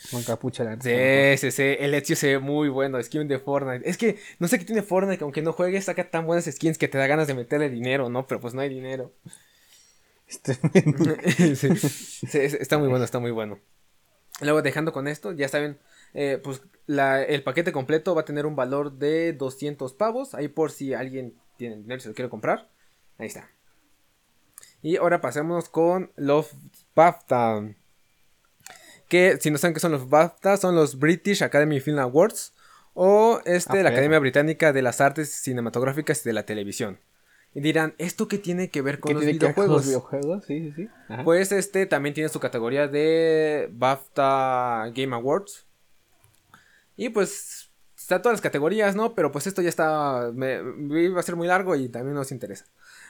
Con 0.09 0.23
capucha 0.23 0.63
la. 0.63 0.75
Sí, 0.81 1.37
sí, 1.37 1.51
sí, 1.51 1.75
el 1.79 1.93
Ezio 1.93 2.15
se 2.15 2.27
ve 2.27 2.39
muy 2.39 2.69
bueno, 2.69 3.01
skin 3.01 3.27
de 3.27 3.39
Fortnite. 3.39 3.87
Es 3.89 3.97
que 3.97 4.17
no 4.39 4.47
sé 4.47 4.57
qué 4.59 4.65
tiene 4.65 4.81
Fortnite, 4.81 5.19
que 5.19 5.23
aunque 5.23 5.41
no 5.41 5.53
juegues, 5.53 5.85
saca 5.85 6.09
tan 6.09 6.25
buenas 6.25 6.45
skins 6.45 6.77
que 6.77 6.87
te 6.87 6.97
da 6.97 7.07
ganas 7.07 7.27
de 7.27 7.33
meterle 7.35 7.69
dinero, 7.69 8.09
¿no? 8.09 8.25
Pero 8.27 8.41
pues 8.41 8.53
no 8.53 8.61
hay 8.61 8.69
dinero. 8.69 9.13
Este 10.27 10.53
sí, 11.55 11.75
sí, 11.75 12.37
está 12.59 12.77
muy 12.77 12.87
bueno, 12.87 13.03
está 13.05 13.19
muy 13.19 13.31
bueno. 13.31 13.59
Luego 14.41 14.61
dejando 14.61 14.93
con 14.93 15.07
esto, 15.07 15.33
ya 15.33 15.49
saben, 15.49 15.79
eh, 16.13 16.39
pues 16.43 16.63
la- 16.87 17.23
el 17.23 17.43
paquete 17.43 17.71
completo 17.71 18.15
va 18.15 18.21
a 18.21 18.25
tener 18.25 18.45
un 18.45 18.55
valor 18.55 18.93
de 18.93 19.33
200 19.33 19.93
pavos. 19.93 20.35
Ahí 20.35 20.47
por 20.49 20.71
si 20.71 20.93
alguien 20.93 21.35
tiene 21.57 21.77
dinero 21.77 21.97
y 21.97 22.01
se 22.01 22.09
lo 22.09 22.15
quiere 22.15 22.29
comprar. 22.29 22.69
Ahí 23.17 23.27
está. 23.27 23.49
Y 24.81 24.97
ahora 24.97 25.21
pasemos 25.21 25.69
con 25.69 26.11
los 26.15 26.51
BAFTA. 26.95 27.75
Que 29.11 29.37
si 29.41 29.51
no 29.51 29.57
saben 29.57 29.73
qué 29.73 29.81
son 29.81 29.91
los 29.91 30.07
BAFTA, 30.09 30.55
son 30.55 30.73
los 30.73 30.97
British 30.97 31.43
Academy 31.43 31.81
Film 31.81 31.99
Awards. 31.99 32.53
O 32.93 33.41
este, 33.43 33.79
Ah, 33.79 33.83
la. 33.83 33.89
Academia 33.89 34.19
Británica 34.19 34.71
de 34.71 34.81
las 34.81 35.01
Artes 35.01 35.29
Cinematográficas 35.33 36.21
y 36.25 36.29
de 36.29 36.33
la 36.33 36.45
Televisión. 36.45 36.97
Y 37.53 37.59
dirán, 37.59 37.93
¿esto 37.97 38.29
qué 38.29 38.37
tiene 38.37 38.69
que 38.69 38.81
ver 38.81 38.99
con 39.01 39.09
¿Qué 39.09 39.13
los 39.15 39.23
tiene 39.23 39.37
que 39.37 39.45
ver 39.47 39.55
con 39.55 39.65
videojuegos? 39.65 39.85
los 39.85 39.87
videojuegos? 39.87 40.45
Sí, 40.45 40.59
sí, 40.61 40.73
sí. 40.83 40.89
Ajá. 41.09 41.23
Pues 41.25 41.51
este 41.51 41.85
también 41.87 42.13
tiene 42.15 42.29
su 42.29 42.39
categoría 42.39 42.87
de 42.87 43.67
BAFTA 43.73 44.91
Game 44.95 45.13
Awards. 45.13 45.65
Y 46.95 47.09
pues 47.09 47.69
está 47.97 48.21
todas 48.21 48.35
las 48.35 48.41
categorías, 48.41 48.95
¿no? 48.95 49.13
Pero 49.15 49.31
pues 49.33 49.45
esto 49.47 49.61
ya 49.61 49.67
está. 49.69 50.31
Me, 50.33 50.61
me 50.63 51.03
iba 51.03 51.19
a 51.19 51.23
ser 51.23 51.35
muy 51.35 51.47
largo 51.47 51.75
y 51.75 51.89
también 51.89 52.15
nos 52.15 52.31
interesa. 52.31 52.65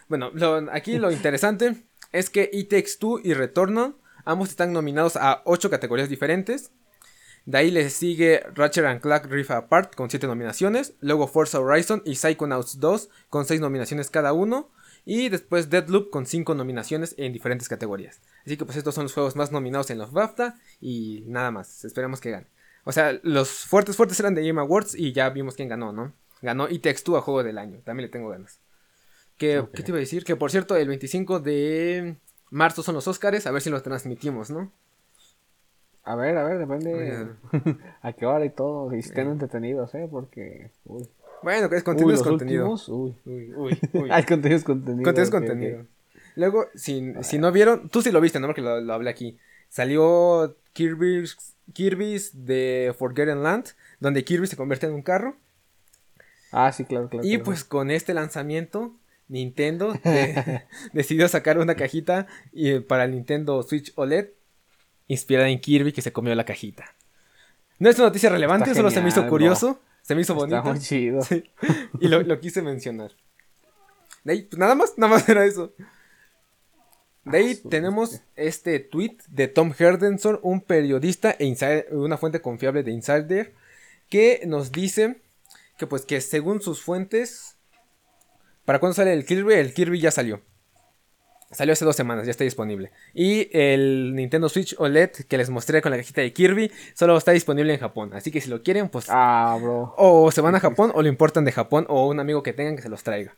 Bueno, 0.08 0.32
lo- 0.34 0.72
aquí 0.72 0.98
lo 0.98 1.12
interesante 1.12 1.84
es 2.12 2.32
que 2.32 2.50
It 2.52 2.70
Takes 2.70 2.94
Two 3.00 3.20
y 3.24 3.34
Returnal 3.36 3.94
ambos 4.26 4.50
están 4.50 4.74
nominados 4.74 5.16
a 5.16 5.42
8 5.46 5.70
categorías 5.70 6.10
diferentes. 6.10 6.72
De 7.46 7.58
ahí 7.58 7.72
les 7.72 7.94
sigue 7.94 8.44
Ratchet 8.54 8.86
and 8.86 9.02
Clank 9.02 9.26
Rift 9.26 9.52
Apart 9.52 9.96
con 9.96 10.10
7 10.10 10.28
nominaciones. 10.28 10.94
Luego 11.00 11.28
Forza 11.28 11.60
Horizon 11.60 12.04
y 12.06 12.16
Psychonauts 12.16 12.80
2 12.80 13.10
con 13.30 13.46
6 13.46 13.62
nominaciones 13.62 14.10
cada 14.10 14.34
uno. 14.34 14.70
Y 15.06 15.30
después 15.30 15.72
Deadloop 15.72 16.12
con 16.12 16.28
5 16.28 16.54
nominaciones 16.54 17.16
en 17.18 17.34
diferentes 17.34 17.68
categorías. 17.68 18.22
Así 18.46 18.58
que 18.58 18.66
pues 18.66 18.78
estos 18.78 18.94
son 18.94 19.06
los 19.06 19.14
juegos 19.14 19.36
más 19.36 19.52
nominados 19.52 19.90
en 19.90 19.98
los 19.98 20.12
BAFTA 20.12 20.60
y 20.80 21.24
nada 21.26 21.50
más. 21.50 21.84
Esperemos 21.84 22.22
que 22.22 22.30
gane. 22.30 22.48
O 22.84 22.92
sea, 22.92 23.20
los 23.24 23.50
fuertes 23.66 23.96
fuertes 23.96 24.20
eran 24.20 24.36
de 24.36 24.46
Game 24.46 24.62
Awards 24.62 24.96
y 24.96 25.12
ya 25.12 25.30
vimos 25.30 25.56
quién 25.56 25.70
ganó, 25.70 25.92
¿no? 25.92 26.14
Ganó 26.42 26.70
It 26.70 26.84
Takes 26.84 27.02
Two 27.04 27.18
a 27.18 27.22
Juego 27.22 27.44
del 27.44 27.58
Año. 27.58 27.82
También 27.84 28.08
le 28.08 28.12
tengo 28.12 28.30
ganas. 28.30 28.60
Que. 29.38 29.66
¿Qué 29.74 29.84
te 29.84 29.92
iba 29.92 29.98
a 29.98 30.00
decir? 30.00 30.24
Que 30.24 30.36
por 30.36 30.52
cierto, 30.52 30.76
el 30.76 30.88
25 30.88 31.40
de 31.40 32.18
marzo 32.52 32.84
son 32.84 32.94
los 32.94 33.08
Oscars. 33.08 33.48
A 33.48 33.52
ver 33.52 33.62
si 33.64 33.72
los 33.72 33.82
transmitimos, 33.82 34.52
¿no? 34.52 34.72
A 36.04 36.16
ver, 36.16 36.38
a 36.38 36.44
ver, 36.44 36.60
depende 36.60 37.28
a 38.02 38.14
qué 38.14 38.26
hora 38.26 38.46
y 38.46 38.50
todo. 38.52 38.96
Y 38.96 39.02
si 39.02 39.10
estén 39.10 39.30
entretenidos, 39.30 39.94
¿eh? 39.96 40.08
Porque. 40.10 40.70
Uy. 40.86 41.08
Bueno, 41.44 41.66
es 41.68 41.74
Uy, 41.74 41.82
contenido 41.82 42.14
es 42.14 42.20
los 42.20 42.28
contenido. 42.28 42.64
últimos, 42.70 42.90
uy. 42.90 43.16
Uy, 43.26 43.54
uy, 43.56 43.80
uy. 43.94 44.10
Contenido 44.28 44.58
es 44.58 44.64
contenido. 44.64 45.04
Contenido 45.04 45.24
es 45.24 45.30
ok. 45.30 45.34
contenido. 45.34 45.86
Luego, 46.36 46.68
si, 46.76 47.14
si 47.22 47.40
no 47.40 47.52
vieron, 47.52 47.90
tú 47.90 48.02
sí 48.02 48.12
lo 48.12 48.22
viste, 48.22 48.40
¿no? 48.40 48.48
Porque 48.48 48.62
lo, 48.62 48.80
lo 48.80 48.94
hablé 48.94 49.10
aquí. 49.10 49.38
Salió 49.70 50.56
Kirby's, 50.74 51.56
Kirby's 51.74 52.46
de 52.46 52.94
Forgotten 52.98 53.44
Land, 53.44 53.70
donde 54.00 54.24
Kirby 54.24 54.48
se 54.48 54.56
convierte 54.56 54.86
en 54.86 54.94
un 54.94 55.02
carro. 55.02 55.36
Ah, 56.52 56.72
sí, 56.72 56.86
claro, 56.86 57.10
claro. 57.10 57.26
Y 57.26 57.32
claro. 57.32 57.44
pues 57.46 57.64
con 57.64 57.90
este 57.92 58.14
lanzamiento, 58.14 58.94
Nintendo 59.32 59.94
de- 60.04 60.64
decidió 60.94 61.28
sacar 61.28 61.58
una 61.58 61.76
cajita 61.76 62.28
y, 62.52 62.80
para 62.82 63.06
el 63.06 63.12
Nintendo 63.12 63.64
Switch 63.64 63.92
OLED 63.96 64.28
inspirada 65.08 65.50
en 65.50 65.60
Kirby 65.60 65.92
que 65.94 66.02
se 66.02 66.12
comió 66.14 66.36
la 66.36 66.46
cajita. 66.46 66.94
No 67.80 67.90
es 67.90 67.96
una 67.98 68.08
noticia 68.10 68.30
relevante, 68.30 68.70
Está 68.70 68.80
solo 68.82 68.92
se 68.92 69.02
me 69.02 69.10
hizo 69.10 69.28
curioso, 69.28 69.80
se 70.04 70.14
me 70.16 70.22
hizo 70.22 70.34
Está 70.34 70.62
bonito. 70.62 70.64
muy 70.74 70.80
chido. 70.80 71.22
Sí, 71.28 71.44
y 72.00 72.08
lo, 72.08 72.22
lo 72.22 72.40
quise 72.40 72.62
mencionar. 72.62 73.12
De 74.24 74.34
ahí, 74.34 74.42
pues 74.44 74.60
nada 74.60 74.76
más, 74.76 74.94
nada 74.98 75.14
más 75.14 75.28
era 75.28 75.46
eso. 75.46 75.74
De 77.24 77.38
ahí 77.38 77.60
Ah, 77.64 77.68
tenemos 77.70 78.22
este 78.36 78.80
tweet 78.80 79.18
de 79.28 79.48
Tom 79.48 79.74
Herdenson, 79.78 80.40
un 80.44 80.62
periodista 80.62 81.32
e 81.40 81.46
insider- 81.46 81.88
una 81.92 82.18
fuente 82.18 82.42
confiable 82.42 82.84
de 82.84 82.92
Insider, 82.92 83.54
que 84.10 84.42
nos 84.46 84.72
dice 84.72 85.22
que 85.78 85.88
pues 85.88 86.06
que 86.06 86.20
según 86.22 86.62
sus 86.62 86.82
fuentes, 86.82 87.51
¿para 88.66 88.80
cuándo 88.80 88.94
sale 88.94 89.14
el 89.14 89.26
Kirby? 89.26 89.54
El 89.56 89.74
Kirby 89.74 90.00
ya 90.00 90.12
salió. 90.12 90.42
Salió 91.52 91.74
hace 91.74 91.84
dos 91.84 91.98
semanas, 91.98 92.24
ya 92.26 92.32
está 92.32 92.46
disponible. 92.46 92.92
Y 93.14 93.50
el 93.52 94.16
Nintendo 94.16 94.48
Switch 94.48 94.74
OLED 94.78 95.10
que 95.28 95.38
les 95.38 95.50
mostré 95.50 95.82
con 95.82 95.92
la 95.92 95.98
cajita 95.98 96.22
de 96.22 96.32
Kirby 96.32 96.72
solo 96.94 97.18
está 97.18 97.34
disponible 97.34 97.74
en 97.74 97.80
Japón. 97.80 98.12
Así 98.14 98.32
que 98.32 98.40
si 98.40 98.50
lo 98.50 98.64
quieren, 98.64 98.88
pues 98.88 99.08
Ah, 99.10 99.58
bro. 99.62 99.94
o 99.98 100.32
se 100.32 100.40
van 100.40 100.56
a 100.56 100.62
Japón 100.62 100.94
o 100.96 101.02
lo 101.02 101.10
importan 101.10 101.44
de 101.44 101.52
Japón 101.52 101.86
o 101.90 102.08
un 102.08 102.22
amigo 102.22 102.42
que 102.42 102.54
tengan 102.54 102.78
que 102.78 102.82
se 102.82 102.88
los 102.90 103.04
traiga. 103.04 103.36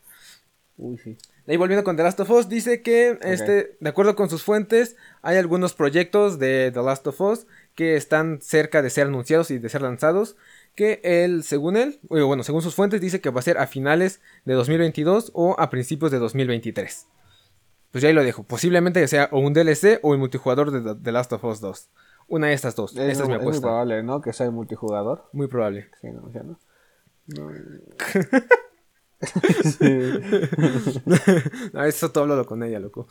Uy, 0.77 0.97
sí. 0.99 1.17
De 1.47 1.53
ahí 1.53 1.57
volviendo 1.57 1.83
con 1.83 1.97
The 1.97 2.03
Last 2.03 2.19
of 2.19 2.29
Us, 2.29 2.49
dice 2.49 2.81
que, 2.83 3.17
este, 3.23 3.77
de 3.79 3.89
acuerdo 3.89 4.15
con 4.15 4.29
sus 4.29 4.43
fuentes, 4.43 4.95
hay 5.23 5.37
algunos 5.37 5.73
proyectos 5.73 6.37
de 6.39 6.71
The 6.71 6.81
Last 6.83 7.05
of 7.07 7.19
Us 7.19 7.47
que 7.75 7.95
están 7.95 8.41
cerca 8.41 8.81
de 8.83 8.89
ser 8.91 9.07
anunciados 9.07 9.49
y 9.51 9.57
de 9.57 9.69
ser 9.69 9.81
lanzados. 9.81 10.35
Que 10.75 10.99
él, 11.03 11.43
según 11.43 11.77
él, 11.77 11.99
bueno, 12.09 12.43
según 12.43 12.61
sus 12.63 12.73
fuentes, 12.73 12.99
dice 12.99 13.21
que 13.21 13.29
va 13.29 13.39
a 13.39 13.43
ser 13.43 13.57
a 13.59 13.67
finales 13.67 14.21
de 14.45 14.53
2022 14.55 15.31
o 15.35 15.55
a 15.59 15.69
principios 15.69 16.11
de 16.11 16.17
2023. 16.19 17.07
Pues 17.91 18.01
ya 18.01 18.07
ahí 18.07 18.13
lo 18.15 18.23
dejo. 18.23 18.43
Posiblemente 18.43 19.07
sea 19.07 19.29
o 19.31 19.39
un 19.39 19.53
DLC 19.53 19.99
o 20.01 20.13
el 20.13 20.19
multijugador 20.19 20.71
de 20.71 20.95
The- 20.95 21.11
Last 21.11 21.31
of 21.33 21.43
Us 21.43 21.59
2. 21.61 21.89
Una 22.27 22.47
de 22.47 22.53
estas 22.53 22.75
dos. 22.75 22.95
Es, 22.97 23.19
es 23.19 23.19
mi 23.19 23.25
muy- 23.25 23.33
es 23.35 23.41
muy 23.41 23.49
apuesta. 23.49 23.61
probable, 23.61 24.01
¿no? 24.01 24.21
Que 24.21 24.33
sea 24.33 24.47
el 24.47 24.51
multijugador. 24.53 25.29
Muy 25.33 25.45
probable. 25.47 25.89
Sí, 26.01 26.07
no, 26.09 26.31
ya 26.33 26.41
no. 26.41 26.59
No. 27.27 27.51
A 31.79 31.87
eso 31.87 32.11
todo 32.11 32.23
háblalo 32.23 32.45
con 32.45 32.63
ella, 32.63 32.79
loco. 32.79 33.07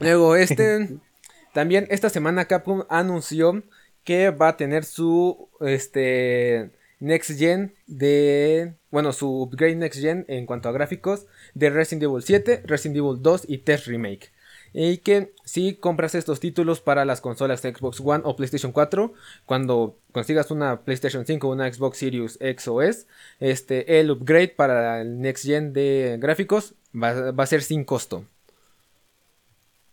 Luego, 0.00 0.36
este. 0.36 0.98
también 1.54 1.86
esta 1.90 2.10
semana 2.10 2.44
Capcom 2.46 2.84
anunció 2.88 3.62
que 4.06 4.30
va 4.30 4.48
a 4.48 4.56
tener 4.56 4.84
su. 4.84 5.50
Este. 5.60 6.70
Next 6.98 7.38
Gen 7.38 7.74
de. 7.86 8.72
Bueno, 8.90 9.12
su 9.12 9.42
upgrade 9.42 9.76
Next 9.76 10.00
Gen 10.00 10.24
en 10.28 10.46
cuanto 10.46 10.70
a 10.70 10.72
gráficos 10.72 11.26
de 11.52 11.68
Resident 11.68 12.04
Evil 12.04 12.22
7, 12.22 12.62
Resident 12.64 12.96
Evil 12.96 13.20
2 13.20 13.42
y 13.48 13.58
Test 13.58 13.86
Remake. 13.86 14.32
Y 14.72 14.98
que 14.98 15.32
si 15.44 15.74
compras 15.74 16.14
estos 16.14 16.40
títulos 16.40 16.80
para 16.80 17.04
las 17.04 17.20
consolas 17.20 17.60
Xbox 17.60 18.00
One 18.00 18.22
o 18.24 18.36
PlayStation 18.36 18.72
4, 18.72 19.12
cuando 19.44 19.98
consigas 20.12 20.50
una 20.50 20.82
PlayStation 20.82 21.26
5 21.26 21.48
o 21.48 21.52
una 21.52 21.70
Xbox 21.70 21.98
Series 21.98 22.38
X 22.40 22.68
o 22.68 22.82
S, 22.82 23.06
este, 23.40 24.00
el 24.00 24.10
upgrade 24.10 24.48
para 24.48 25.00
el 25.00 25.20
Next 25.20 25.44
Gen 25.44 25.72
de 25.72 26.16
gráficos 26.20 26.74
va, 26.94 27.32
va 27.32 27.44
a 27.44 27.46
ser 27.46 27.62
sin 27.62 27.84
costo. 27.84 28.24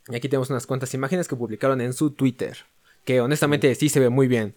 Y 0.09 0.15
aquí 0.15 0.29
tenemos 0.29 0.49
unas 0.49 0.67
cuantas 0.67 0.93
imágenes 0.93 1.27
que 1.27 1.35
publicaron 1.35 1.81
en 1.81 1.93
su 1.93 2.11
Twitter. 2.11 2.57
Que 3.05 3.21
honestamente 3.21 3.73
sí 3.75 3.89
se 3.89 3.99
ve 3.99 4.09
muy 4.09 4.27
bien. 4.27 4.55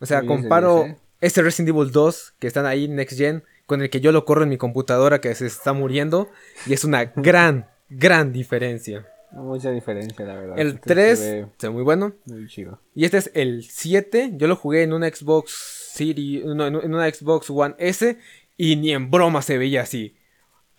O 0.00 0.06
sea, 0.06 0.18
Muy 0.22 0.28
bien, 0.28 0.42
comparo 0.42 0.84
dice. 0.84 0.96
este 1.20 1.42
Resident 1.42 1.68
Evil 1.76 1.90
2 1.90 2.34
que 2.38 2.46
están 2.46 2.66
ahí 2.66 2.88
Next 2.88 3.16
Gen 3.18 3.44
con 3.66 3.82
el 3.82 3.90
que 3.90 4.00
yo 4.00 4.12
lo 4.12 4.24
corro 4.24 4.42
en 4.44 4.48
mi 4.48 4.56
computadora 4.56 5.20
que 5.20 5.34
se 5.34 5.46
está 5.46 5.72
muriendo. 5.72 6.30
Y 6.66 6.72
es 6.72 6.84
una 6.84 7.04
gran, 7.16 7.68
gran 7.88 8.32
diferencia. 8.32 9.06
Mucha 9.30 9.70
diferencia, 9.70 10.24
la 10.24 10.34
verdad. 10.36 10.58
El 10.58 10.68
Este 10.68 10.80
3 10.94 11.18
se 11.18 11.34
ve 11.42 11.46
ve 11.62 11.70
muy 11.70 11.82
bueno. 11.82 12.14
Muy 12.24 12.48
chido. 12.48 12.80
Y 12.94 13.04
este 13.04 13.18
es 13.18 13.30
el 13.34 13.62
7. 13.64 14.30
Yo 14.34 14.46
lo 14.46 14.56
jugué 14.56 14.82
en 14.82 14.92
una 14.94 15.06
Xbox 15.08 15.52
Series. 15.92 16.44
No, 16.46 16.66
en 16.66 16.76
en 16.76 16.94
una 16.94 17.10
Xbox 17.10 17.50
One 17.50 17.74
S. 17.78 18.18
Y 18.56 18.76
ni 18.76 18.92
en 18.92 19.10
broma 19.10 19.42
se 19.42 19.58
veía 19.58 19.82
así. 19.82 20.16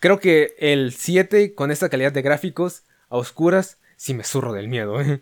Creo 0.00 0.18
que 0.18 0.54
el 0.58 0.92
7, 0.92 1.54
con 1.54 1.70
esta 1.70 1.88
calidad 1.88 2.10
de 2.12 2.22
gráficos 2.22 2.82
a 3.08 3.16
oscuras, 3.18 3.78
sí 3.96 4.14
me 4.14 4.24
zurro 4.24 4.52
del 4.52 4.66
miedo. 4.68 5.00
¿eh? 5.00 5.20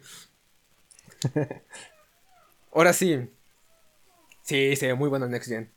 Ahora 2.73 2.93
sí. 2.93 3.29
Sí, 4.43 4.77
se 4.77 4.87
ve 4.89 4.95
muy 4.95 5.09
bueno 5.09 5.27
el 5.27 5.31
Next 5.31 5.49
Gen. 5.49 5.71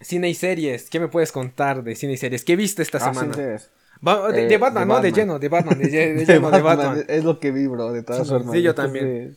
Cine 0.00 0.28
y 0.28 0.34
series. 0.34 0.88
¿Qué 0.90 1.00
me 1.00 1.08
puedes 1.08 1.32
contar 1.32 1.82
de 1.82 1.94
cine 1.96 2.12
y 2.12 2.16
series? 2.16 2.44
¿Qué 2.44 2.56
viste 2.56 2.82
esta 2.82 2.98
Ah, 2.98 3.12
semana? 3.12 3.34
sí, 3.34 3.64
sí. 3.64 3.70
Va- 4.06 4.30
de, 4.30 4.44
Eh, 4.44 4.48
de 4.48 4.58
Batman, 4.58 4.86
de 4.88 4.94
¿no? 4.94 5.00
De 5.00 5.12
lleno, 5.12 5.38
de 5.38 5.48
Batman. 5.48 5.78
De, 5.78 5.84
lle- 5.90 6.14
de 6.14 6.14
De 6.14 6.24
lleno, 6.24 6.50
de 6.50 6.62
Batman, 6.62 6.86
Batman. 6.86 7.04
Es 7.08 7.24
lo 7.24 7.40
que 7.40 7.50
vi, 7.50 7.66
bro, 7.66 7.92
de 7.92 8.02
todas 8.02 8.28
formas. 8.28 8.52
sí, 8.54 8.62
yo 8.62 8.74
también. 8.74 9.36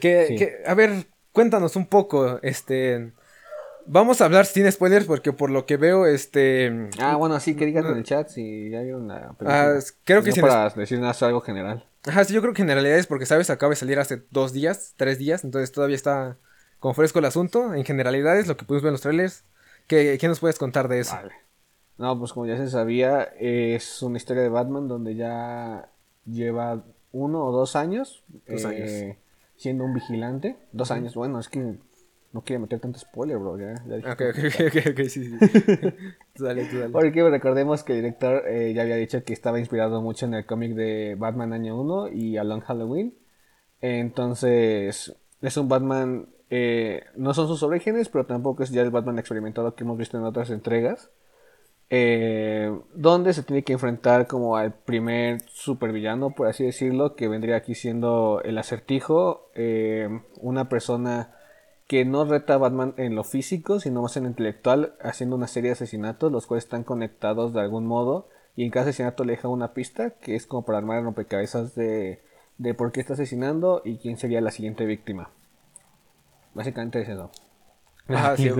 Que, 0.00 0.26
Sí. 0.28 0.36
que- 0.36 0.62
a 0.64 0.74
ver, 0.74 1.06
cuéntanos 1.32 1.76
un 1.76 1.86
poco, 1.86 2.38
este... 2.42 3.12
Vamos 3.88 4.20
a 4.20 4.24
hablar 4.24 4.46
sin 4.46 4.70
spoilers 4.70 5.06
porque 5.06 5.32
por 5.32 5.48
lo 5.50 5.64
que 5.64 5.76
veo, 5.76 6.06
este... 6.06 6.88
Ah, 6.98 7.14
bueno, 7.16 7.38
sí, 7.38 7.54
que 7.54 7.66
digan 7.66 7.86
en 7.86 7.96
el 7.96 8.02
chat 8.02 8.28
si 8.28 8.68
ya 8.70 8.80
vieron 8.82 9.06
la 9.06 9.32
película. 9.34 9.76
Ah, 9.76 9.78
creo 10.02 10.22
que 10.22 10.30
no 10.30 10.34
sin 10.34 10.42
para 10.42 10.68
decir 10.70 10.98
nada, 10.98 11.14
algo 11.20 11.40
general. 11.40 11.84
Ajá, 12.06 12.24
sí, 12.24 12.32
yo 12.34 12.40
creo 12.40 12.54
que 12.54 12.62
en 12.62 12.68
realidad 12.68 12.98
es 12.98 13.06
porque, 13.06 13.26
¿sabes? 13.26 13.50
Acaba 13.50 13.70
de 13.70 13.76
salir 13.76 13.98
hace 13.98 14.22
dos 14.30 14.52
días, 14.52 14.94
tres 14.96 15.18
días, 15.18 15.44
entonces 15.44 15.72
todavía 15.72 15.96
está 15.96 16.36
como 16.78 16.94
fresco 16.94 17.18
el 17.18 17.24
asunto. 17.24 17.74
En 17.74 17.84
generalidades, 17.84 18.46
lo 18.46 18.56
que 18.56 18.64
pudimos 18.64 18.82
ver 18.82 18.88
en 18.90 18.92
los 18.94 19.00
trailers. 19.00 19.44
¿Qué, 19.86 20.16
qué 20.20 20.28
nos 20.28 20.40
puedes 20.40 20.58
contar 20.58 20.88
de 20.88 21.00
eso? 21.00 21.14
Vale. 21.14 21.34
No, 21.98 22.18
pues 22.18 22.32
como 22.32 22.46
ya 22.46 22.56
se 22.56 22.68
sabía, 22.68 23.22
es 23.22 24.02
una 24.02 24.18
historia 24.18 24.42
de 24.42 24.48
Batman 24.50 24.86
donde 24.86 25.14
ya 25.14 25.88
lleva 26.26 26.84
uno 27.12 27.44
o 27.44 27.52
dos 27.52 27.74
años, 27.74 28.22
Dos 28.46 28.64
eh, 28.64 28.66
años. 28.66 29.16
siendo 29.56 29.84
un 29.84 29.94
vigilante. 29.94 30.56
Dos 30.72 30.90
años, 30.90 31.14
bueno, 31.14 31.40
es 31.40 31.48
que 31.48 31.76
no 32.36 32.42
quiero 32.42 32.60
meter 32.62 32.80
tanto 32.80 32.98
spoiler, 32.98 33.38
bro. 33.38 33.58
Ya, 33.58 33.74
ya 33.86 33.96
dije 33.96 34.10
Ok, 34.12 34.20
ok, 34.30 34.76
ok, 34.92 35.00
sí, 35.08 35.24
sí. 35.24 35.38
tú 36.34 36.44
dale, 36.44 36.66
tú 36.66 36.78
dale. 36.78 36.90
Porque 36.92 37.22
recordemos 37.28 37.82
que 37.84 37.92
el 37.94 37.98
director 38.02 38.44
eh, 38.48 38.72
ya 38.74 38.82
había 38.82 38.96
dicho 38.96 39.24
que 39.24 39.32
estaba 39.32 39.58
inspirado 39.58 40.02
mucho 40.02 40.26
en 40.26 40.34
el 40.34 40.46
cómic 40.46 40.74
de 40.74 41.16
Batman 41.18 41.52
Año 41.52 41.80
1 41.80 42.08
y 42.12 42.36
A 42.36 42.44
Long 42.44 42.62
Halloween. 42.62 43.18
Entonces, 43.80 45.14
es 45.42 45.56
un 45.56 45.68
Batman, 45.68 46.28
eh, 46.50 47.02
no 47.16 47.34
son 47.34 47.48
sus 47.48 47.62
orígenes, 47.62 48.08
pero 48.08 48.26
tampoco 48.26 48.62
es 48.62 48.70
ya 48.70 48.82
el 48.82 48.90
Batman 48.90 49.18
experimentado 49.18 49.74
que 49.74 49.84
hemos 49.84 49.98
visto 49.98 50.18
en 50.18 50.24
otras 50.24 50.50
entregas. 50.50 51.10
eh, 51.90 52.70
donde 52.94 53.32
se 53.32 53.42
tiene 53.44 53.62
que 53.64 53.74
enfrentar 53.74 54.26
como 54.26 54.56
al 54.56 54.74
primer 54.74 55.42
supervillano, 55.48 56.32
por 56.34 56.48
así 56.48 56.64
decirlo, 56.64 57.14
que 57.14 57.28
vendría 57.28 57.56
aquí 57.56 57.74
siendo 57.76 58.40
el 58.44 58.58
acertijo, 58.58 59.50
eh, 59.54 60.08
una 60.40 60.68
persona 60.68 61.35
que 61.86 62.04
no 62.04 62.24
reta 62.24 62.54
a 62.54 62.58
Batman 62.58 62.94
en 62.96 63.14
lo 63.14 63.22
físico, 63.24 63.78
sino 63.80 64.02
más 64.02 64.16
en 64.16 64.24
lo 64.24 64.28
intelectual, 64.30 64.94
haciendo 65.00 65.36
una 65.36 65.46
serie 65.46 65.68
de 65.70 65.74
asesinatos, 65.74 66.32
los 66.32 66.46
cuales 66.46 66.64
están 66.64 66.82
conectados 66.82 67.52
de 67.52 67.60
algún 67.60 67.86
modo, 67.86 68.28
y 68.56 68.64
en 68.64 68.70
cada 68.70 68.86
asesinato 68.86 69.24
le 69.24 69.32
deja 69.32 69.48
una 69.48 69.72
pista, 69.72 70.10
que 70.10 70.34
es 70.34 70.46
como 70.46 70.64
para 70.64 70.78
armar 70.78 70.98
el 70.98 71.04
rompecabezas 71.04 71.74
de, 71.74 72.22
de 72.58 72.74
por 72.74 72.90
qué 72.90 73.00
está 73.00 73.12
asesinando 73.12 73.82
y 73.84 73.98
quién 73.98 74.16
sería 74.16 74.40
la 74.40 74.50
siguiente 74.50 74.84
víctima. 74.84 75.30
Básicamente 76.54 77.02
es 77.02 77.08
eso. 77.08 77.30
Ajá, 78.08 78.30
La 78.30 78.36
sí. 78.36 78.50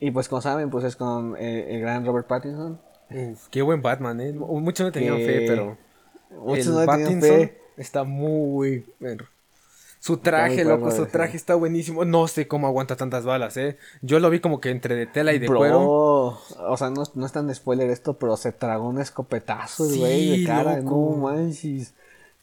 Y 0.00 0.10
pues 0.10 0.28
como 0.28 0.42
saben, 0.42 0.70
pues 0.70 0.84
es 0.84 0.96
con 0.96 1.36
eh, 1.38 1.74
el 1.74 1.80
gran 1.80 2.04
Robert 2.04 2.26
Pattinson. 2.26 2.80
Uf, 3.10 3.48
qué 3.48 3.62
buen 3.62 3.80
Batman, 3.80 4.20
¿eh? 4.20 4.32
Muchos 4.32 4.86
no 4.86 4.92
tenían 4.92 5.16
Que 5.16 5.26
fe, 5.26 5.44
pero... 5.46 5.78
Muchos 6.30 6.66
el 6.66 6.74
no 6.74 6.86
tenían 6.86 7.20
fe. 7.20 7.58
está 7.76 8.04
muy... 8.04 8.86
bueno. 8.98 9.24
Su 10.00 10.16
traje, 10.16 10.64
loco, 10.64 10.90
su 10.90 11.06
traje 11.06 11.36
está 11.36 11.54
buenísimo. 11.54 12.04
No 12.06 12.26
sé 12.26 12.48
cómo 12.48 12.66
aguanta 12.66 12.96
tantas 12.96 13.24
balas, 13.24 13.56
¿eh? 13.58 13.76
Yo 14.00 14.18
lo 14.18 14.30
vi 14.30 14.40
como 14.40 14.58
que 14.60 14.70
entre 14.70 14.94
de 14.96 15.06
tela 15.06 15.32
y 15.34 15.38
de 15.38 15.46
Bro, 15.46 15.58
cuero. 15.58 15.80
o 15.82 16.76
sea, 16.78 16.90
no, 16.90 17.02
no 17.14 17.26
es 17.26 17.32
tan 17.32 17.46
de 17.46 17.54
spoiler 17.54 17.90
esto, 17.90 18.18
pero 18.18 18.36
se 18.38 18.50
tragó 18.52 18.88
un 18.88 18.98
escopetazo, 18.98 19.84
Sí, 19.84 19.98
güey, 19.98 20.40
de 20.40 20.46
cara, 20.46 20.78
loco. 20.78 21.16
no 21.16 21.16
manches. 21.28 21.94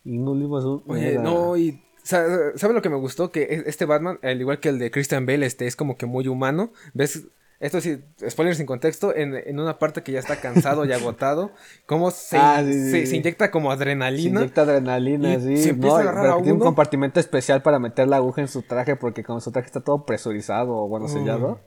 Y 0.06 0.18
no 0.20 0.36
le 0.36 0.48
pasó 0.48 0.84
Oye, 0.88 1.16
nada. 1.16 1.24
no, 1.24 1.58
y 1.58 1.82
sa- 2.04 2.56
¿sabe 2.56 2.74
lo 2.76 2.82
que 2.82 2.90
me 2.90 2.96
gustó? 2.98 3.32
Que 3.32 3.42
e- 3.44 3.64
este 3.66 3.86
Batman, 3.86 4.20
al 4.22 4.40
igual 4.40 4.60
que 4.60 4.70
el 4.70 4.80
de 4.80 4.92
Christian 4.92 5.26
Bale, 5.26 5.46
este 5.46 5.68
es 5.68 5.76
como 5.76 5.98
que 5.98 6.06
muy 6.06 6.28
humano. 6.28 6.72
¿Ves? 6.94 7.24
Esto 7.60 7.82
sí, 7.82 8.00
spoiler 8.30 8.56
sin 8.56 8.68
contexto, 8.68 9.16
en, 9.16 9.34
en 9.36 9.60
una 9.60 9.80
parte 9.80 10.04
que 10.04 10.12
ya 10.12 10.20
está 10.20 10.36
cansado 10.40 10.86
y 10.86 10.92
agotado, 10.94 11.52
cómo 11.88 12.12
se, 12.12 12.38
Ah, 12.38 12.62
sí, 12.64 12.72
se- 12.72 12.92
sí. 13.02 13.08
se 13.08 13.16
inyecta 13.18 13.50
como 13.50 13.70
Se 13.72 13.76
adrenalina. 13.78 14.42
inyecta 14.42 14.62
adrenalina, 14.62 15.34
y 15.34 15.42
sí. 15.42 15.58
se 15.64 15.70
empieza 15.72 15.96
no, 15.96 15.98
a 15.98 16.02
agarrar 16.12 16.26
a 16.32 16.36
tiene 16.38 16.54
un 16.54 16.60
compartimento 16.60 17.20
especial 17.20 17.64
para 17.64 17.80
meter 17.80 18.08
la 18.08 18.18
aguja 18.18 18.42
en 18.42 18.48
su 18.48 18.62
traje, 18.62 18.96
porque 18.96 19.24
como 19.24 19.40
su 19.42 19.52
traje 19.52 19.66
está 19.66 19.82
todo 19.82 20.06
presurizado 20.06 20.72
o 20.76 20.88
bueno, 20.88 21.08
Mm. 21.08 21.10
sellado. 21.10 21.60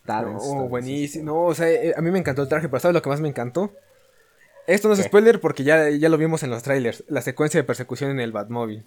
Está 0.00 0.22
No, 0.22 0.36
está 0.38 0.62
buenísimo. 0.62 1.24
No, 1.24 1.42
o 1.44 1.54
sea, 1.54 1.68
eh, 1.70 1.94
a 1.96 2.00
mí 2.02 2.10
me 2.10 2.18
encantó 2.18 2.42
el 2.42 2.48
traje, 2.48 2.68
pero 2.68 2.80
¿sabes 2.80 2.94
lo 2.94 3.00
que 3.02 3.08
más 3.10 3.20
me 3.20 3.28
encantó? 3.28 3.72
Esto 4.66 4.88
no 4.88 4.94
es 4.94 5.00
¿Qué? 5.00 5.06
spoiler 5.08 5.40
porque 5.40 5.64
ya, 5.64 5.88
ya 5.88 6.10
lo 6.10 6.18
vimos 6.18 6.42
en 6.42 6.50
los 6.50 6.62
trailers. 6.62 7.02
La 7.08 7.22
secuencia 7.22 7.58
de 7.58 7.64
persecución 7.64 8.10
en 8.10 8.20
el 8.20 8.32
Batmóvil. 8.32 8.84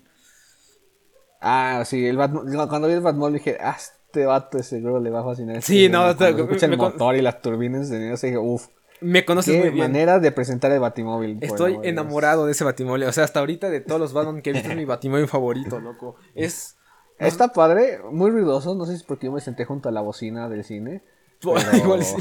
Ah, 1.42 1.84
sí, 1.86 2.06
el 2.06 2.18
Batmo- 2.18 2.44
cuando 2.70 2.88
vi 2.88 2.94
el 2.94 3.02
Batmóvil 3.02 3.36
dije, 3.36 3.58
ah, 3.60 3.78
este 4.12 4.26
vato 4.26 4.62
seguro 4.62 5.00
le 5.00 5.10
va 5.10 5.22
a 5.22 5.24
fascinar. 5.24 5.56
esta 5.56 5.68
Sí, 5.68 5.86
escena". 5.86 6.14
no, 6.20 6.26
escucha 6.44 6.66
el 6.66 6.78
motor 6.78 7.16
y 7.16 7.22
las 7.22 7.42
turbinas 7.42 7.90
de 7.90 8.10
dije, 8.12 8.38
uff, 8.38 8.68
Me 9.00 9.24
conoces 9.24 9.58
muy 9.58 9.70
bien. 9.70 9.88
manera 9.88 10.20
de 10.20 10.32
presentar 10.32 10.72
el 10.74 10.80
Batimóvil. 10.82 11.38
Estoy 11.42 11.78
de 11.78 11.90
enamorado 11.90 12.46
de 12.46 12.52
ese 12.52 12.64
Batimóvil. 12.66 13.04
O 13.06 13.12
sea, 13.14 13.24
hasta 13.24 13.40
ahorita 13.40 13.70
de 13.70 13.80
todos 13.80 14.00
los 14.02 14.14
Batman 14.14 14.42
que 14.42 14.50
he 14.50 14.54
visto 14.54 14.70
es 14.70 14.76
mi 14.76 14.86
Batimóvil 14.86 15.28
favorito, 15.28 15.80
loco. 15.80 16.16
Es... 16.36 16.78
Está 17.18 17.50
padre, 17.50 18.00
muy 18.12 18.32
ruidoso, 18.32 18.74
no 18.74 18.86
sé 18.86 18.94
si 18.94 18.98
es 18.98 19.04
porque 19.04 19.28
yo 19.28 19.32
me 19.32 19.42
senté 19.42 19.64
junto 19.64 19.88
a 19.90 19.92
la 19.92 20.02
bocina 20.02 20.50
del 20.50 20.64
cine. 20.64 21.04
pero 21.42 21.78
Igual 21.78 22.04
sí. 22.04 22.16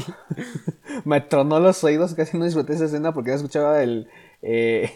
me 1.05 1.21
tronó 1.21 1.59
los 1.59 1.83
oídos, 1.83 2.13
casi 2.15 2.37
no 2.37 2.45
disfruté 2.45 2.73
esa 2.73 2.85
escena 2.85 3.13
porque 3.13 3.31
ya 3.31 3.35
escuchaba 3.35 3.81
el, 3.83 4.07
eh, 4.43 4.91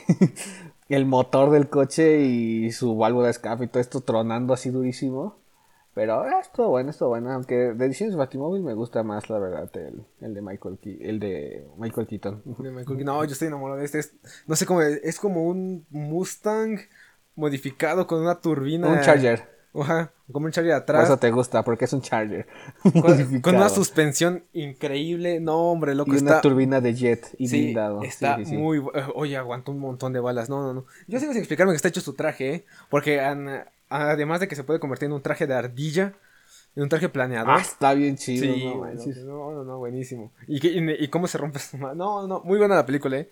el 0.90 1.06
motor 1.06 1.52
del 1.52 1.70
coche 1.70 2.22
y 2.22 2.72
su 2.72 2.96
válvula 2.98 3.26
de 3.26 3.32
escape 3.32 3.66
y 3.66 3.68
todo 3.68 3.82
esto 3.82 4.02
tronando 4.02 4.54
así 4.54 4.70
durísimo. 4.70 5.38
Pero 5.96 6.26
eh, 6.28 6.32
estuvo 6.42 6.70
bueno, 6.70 6.90
estuvo 6.92 7.10
bueno. 7.10 7.32
Aunque 7.32 7.56
de 7.56 7.86
ediciones 7.86 8.16
Batimóvil 8.16 8.62
me 8.62 8.74
gusta 8.76 9.02
más, 9.02 9.30
la 9.30 9.40
verdad, 9.40 9.70
el, 9.78 10.04
el 10.22 10.34
de 10.36 10.42
Michael 10.42 10.78
Ke- 10.80 10.98
el 11.00 11.20
de 11.20 11.66
Michael 11.78 12.06
Keaton. 12.06 12.44
De 12.60 12.70
Michael 12.70 12.86
Keaton. 12.98 13.06
No, 13.06 13.24
yo 13.24 13.32
estoy 13.32 13.48
enamorado 13.48 13.80
de 13.80 13.86
este. 13.86 14.00
Es- 14.00 14.14
no 14.46 14.56
sé 14.56 14.66
cómo. 14.68 14.82
Es, 14.82 15.00
es 15.04 15.20
como 15.20 15.44
un 15.46 15.86
Mustang 15.90 16.80
modificado 17.36 18.08
con 18.08 18.22
una 18.22 18.40
turbina. 18.42 18.88
Un 18.88 19.02
Charger. 19.02 19.56
Ajá, 19.78 20.14
como 20.32 20.46
un 20.46 20.54
Charger 20.54 20.72
Por 20.72 20.82
atrás. 20.84 21.04
eso 21.06 21.18
te 21.18 21.32
gusta, 21.32 21.64
porque 21.64 21.84
es 21.84 21.92
un 21.92 22.02
Charger. 22.02 22.48
Con, 23.42 23.56
una 23.56 23.68
suspensión 23.68 24.46
increíble. 24.54 25.42
No, 25.42 25.70
hombre, 25.72 25.96
loco, 25.96 26.12
y 26.14 26.20
una 26.20 26.30
está. 26.32 26.42
turbina 26.42 26.80
de 26.80 26.94
jet 26.94 27.36
y 27.38 27.50
Sí, 27.50 27.62
blindado. 27.64 28.02
Está 28.04 28.38
sí, 28.38 28.46
sí. 28.46 28.58
muy. 28.58 28.78
eh, 28.80 29.04
Oye, 29.16 29.36
aguantó 29.36 29.74
un 29.74 29.80
montón 29.80 30.14
de 30.14 30.22
balas. 30.22 30.50
No, 30.50 30.62
no, 30.62 30.74
no. 30.74 30.86
Yo 31.08 31.20
sigo 31.20 31.34
sin 31.34 31.40
explicarme 31.42 31.74
que 31.74 31.76
está 31.78 31.90
hecho 31.90 32.00
su 32.00 32.14
traje, 32.14 32.54
¿eh? 32.54 32.66
Porque 32.90 33.20
an- 33.20 33.66
además 33.90 34.40
de 34.40 34.48
que 34.48 34.56
se 34.56 34.64
puede 34.64 34.80
convertir 34.80 35.08
en 35.08 35.14
un 35.14 35.22
traje 35.22 35.48
de 35.48 35.54
ardilla, 35.54 36.14
en 36.76 36.84
un 36.84 36.90
traje 36.90 37.10
planeador. 37.10 37.56
Ah, 37.58 37.62
está 37.62 37.94
bien 37.94 38.18
chido. 38.18 38.44
Sí, 38.44 38.66
no 38.66 38.86
no, 38.86 39.26
no, 39.26 39.52
no, 39.52 39.64
no, 39.64 39.78
buenísimo. 39.78 40.32
¿Y, 40.48 40.60
qué- 40.60 40.68
y, 40.70 41.04
y 41.06 41.08
cómo 41.10 41.28
se 41.28 41.38
rompe 41.38 41.60
su 41.60 41.78
mano? 41.78 41.96
No, 41.96 42.28
no, 42.28 42.42
muy 42.44 42.58
buena 42.58 42.76
la 42.76 42.86
película, 42.86 43.18
¿eh? 43.18 43.30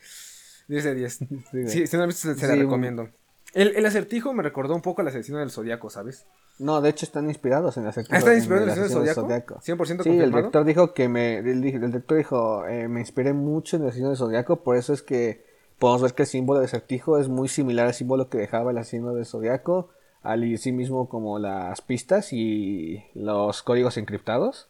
10 0.68 0.84
de 0.84 0.96
10. 0.96 1.20
güey. 1.52 1.68
Sí, 1.68 1.88
si 1.88 1.96
no 1.98 2.02
la 2.04 2.08
visto, 2.08 2.34
se, 2.34 2.40
se 2.40 2.48
la 2.48 2.54
Sí, 2.54 2.60
recomiendo. 2.62 3.10
El, 3.54 3.76
el 3.76 3.86
acertijo 3.86 4.34
me 4.34 4.42
recordó 4.42 4.74
un 4.74 4.82
poco 4.82 5.02
al 5.02 5.08
asesino 5.10 5.38
del 5.40 5.52
Zodíaco, 5.52 5.90
¿sabes? 5.90 6.26
No, 6.58 6.82
de 6.82 6.90
hecho 6.90 7.06
están 7.06 7.28
inspirados 7.28 7.78
en 7.78 7.84
la 7.84 7.90
Ah, 7.90 8.00
¿están 8.18 8.36
inspirados 8.36 8.68
en 8.68 8.74
el 8.74 8.80
asesino 8.80 9.02
del 9.04 9.14
Zodíaco? 9.14 9.60
100% 9.62 9.62
Sí, 9.64 9.72
el 9.72 9.98
confirmado. 9.98 10.28
director 10.38 10.66
dijo 10.66 10.94
que 10.94 11.10
me. 11.10 11.38
El, 11.40 11.62
di- 11.62 11.70
el 11.70 11.82
director 11.88 12.18
dijo, 12.18 12.66
eh, 12.68 12.88
me 12.88 13.00
inspiré 13.02 13.34
mucho 13.34 13.76
en 13.76 13.84
el 13.84 13.90
asesino 13.90 14.10
del 14.10 14.18
Zodíaco, 14.18 14.64
por 14.64 14.76
eso 14.78 14.94
es 14.94 15.04
que 15.04 15.46
podemos 15.78 16.02
ver 16.02 16.14
que 16.14 16.24
el 16.24 16.28
símbolo 16.28 16.60
de 16.60 16.66
acertijo 16.66 17.20
es 17.20 17.28
muy 17.28 17.48
similar 17.48 17.88
al 17.88 17.94
símbolo 17.94 18.30
que 18.30 18.38
dejaba 18.38 18.72
el 18.72 18.78
asesino 18.78 19.14
del 19.14 19.26
Zodíaco, 19.26 19.90
al 20.24 20.58
sí 20.58 20.72
mismo 20.72 21.10
como 21.10 21.38
las 21.38 21.82
pistas 21.82 22.34
y 22.34 23.04
los 23.14 23.62
códigos 23.62 23.98
encriptados. 23.98 24.70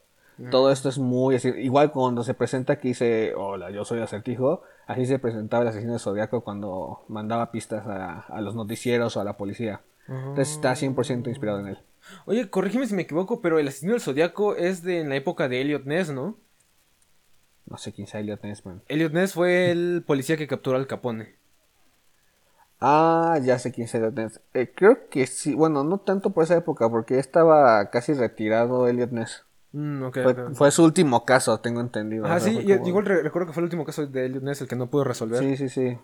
Todo 0.50 0.72
esto 0.72 0.90
es 0.90 0.98
muy 0.98 1.36
así. 1.36 1.50
Igual 1.50 1.92
cuando 1.92 2.24
se 2.24 2.34
presenta 2.34 2.80
que 2.80 2.88
dice, 2.90 3.34
hola, 3.36 3.70
yo 3.70 3.86
soy 3.86 4.00
acertijo, 4.00 4.64
así 4.88 5.06
se 5.06 5.20
presentaba 5.20 5.62
el 5.62 5.70
asesino 5.70 5.94
de 5.94 6.00
Zodíaco 6.00 6.42
cuando 6.42 7.06
mandaba 7.08 7.52
pistas 7.52 7.86
a, 7.86 8.22
a 8.22 8.42
los 8.42 8.56
noticieros 8.56 9.16
o 9.16 9.22
a 9.22 9.24
la 9.24 9.38
policía. 9.38 9.82
Entonces 10.08 10.52
está 10.52 10.74
100% 10.74 11.28
inspirado 11.28 11.60
en 11.60 11.68
él. 11.68 11.80
Oye, 12.26 12.50
corrígeme 12.50 12.88
si 12.88 12.96
me 12.96 13.04
equivoco, 13.04 13.42
pero 13.42 13.60
el 13.60 13.68
asesino 13.68 13.94
del 13.94 14.02
Zodíaco 14.02 14.56
es 14.56 14.82
de 14.82 15.02
en 15.02 15.10
la 15.10 15.16
época 15.16 15.48
de 15.48 15.62
Elliot 15.62 15.86
Ness, 15.86 16.12
¿no? 16.12 16.38
No 17.66 17.78
sé 17.78 17.94
quién 17.94 18.08
sea 18.08 18.20
Elliot 18.20 18.44
Ness, 18.44 18.66
man. 18.66 18.82
Elliot 18.88 19.14
Ness 19.14 19.34
fue 19.34 19.72
el 19.72 20.04
policía 20.06 20.36
que 20.36 20.48
capturó 20.48 20.78
al 20.78 20.88
Capone. 20.88 21.36
Ah, 22.86 23.40
ya 23.42 23.58
sé 23.60 23.72
quién 23.72 23.88
Elliot 23.92 24.14
Ness. 24.14 24.42
Eh, 24.54 24.70
creo 24.76 25.08
que 25.10 25.26
sí, 25.26 25.54
bueno, 25.56 25.84
no 25.86 26.00
tanto 26.00 26.32
por 26.32 26.44
esa 26.44 26.58
época, 26.58 26.90
porque 26.90 27.18
estaba 27.18 27.90
casi 27.92 28.14
retirado 28.14 28.88
Elliot 28.90 29.12
Ness. 29.12 29.44
Mm, 29.72 30.04
ok, 30.04 30.18
Fue, 30.54 30.70
su 30.72 30.84
último 30.84 31.24
caso, 31.24 31.60
tengo 31.62 31.80
entendido. 31.80 32.26
Ah, 32.26 32.36
O 32.36 32.40
sea, 32.40 32.52
sí, 32.52 32.62
como- 32.62 32.88
igual 32.88 33.06
re- 33.06 33.24
recuerdo 33.24 33.48
que 33.48 33.54
fue 33.54 33.62
el 33.62 33.66
último 33.66 33.86
caso 33.86 34.06
de 34.06 34.26
Elliot 34.26 34.44
Ness 34.44 34.62
el 34.62 34.68
que 34.68 34.76
no 34.76 34.90
pudo 34.90 35.06
resolver. 35.06 35.40
Sí, 35.40 35.56
sí, 35.58 35.70
sí. 35.70 35.98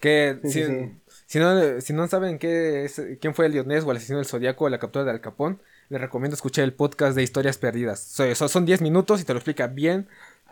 Que 0.00 0.38
Sí, 0.44 0.50
si, 0.50 0.64
sí, 0.64 0.66
sí. 0.66 1.00
Si, 1.26 1.38
no, 1.40 1.80
si 1.80 1.92
no 1.92 2.06
saben 2.06 2.38
qué 2.38 2.84
es, 2.84 3.02
quién 3.20 3.34
fue 3.34 3.46
Elliot 3.46 3.66
Ness 3.66 3.82
o 3.84 3.90
el 3.90 3.96
asesino 3.96 4.18
del 4.18 4.26
Zodíaco 4.26 4.66
o 4.66 4.68
la 4.68 4.78
captura 4.78 5.04
de 5.04 5.10
Al 5.10 5.20
Capón, 5.20 5.60
les 5.88 6.00
recomiendo 6.00 6.34
escuchar 6.34 6.64
el 6.64 6.72
podcast 6.74 7.16
de 7.16 7.22
Historias 7.22 7.58
Perdidas. 7.58 7.98
So- 8.00 8.32
so- 8.34 8.48
son 8.48 8.64
10 8.64 8.80
minutos 8.80 9.20
y 9.20 9.24
te 9.24 9.32
lo 9.32 9.38
explica 9.38 9.66
bien, 9.66 10.08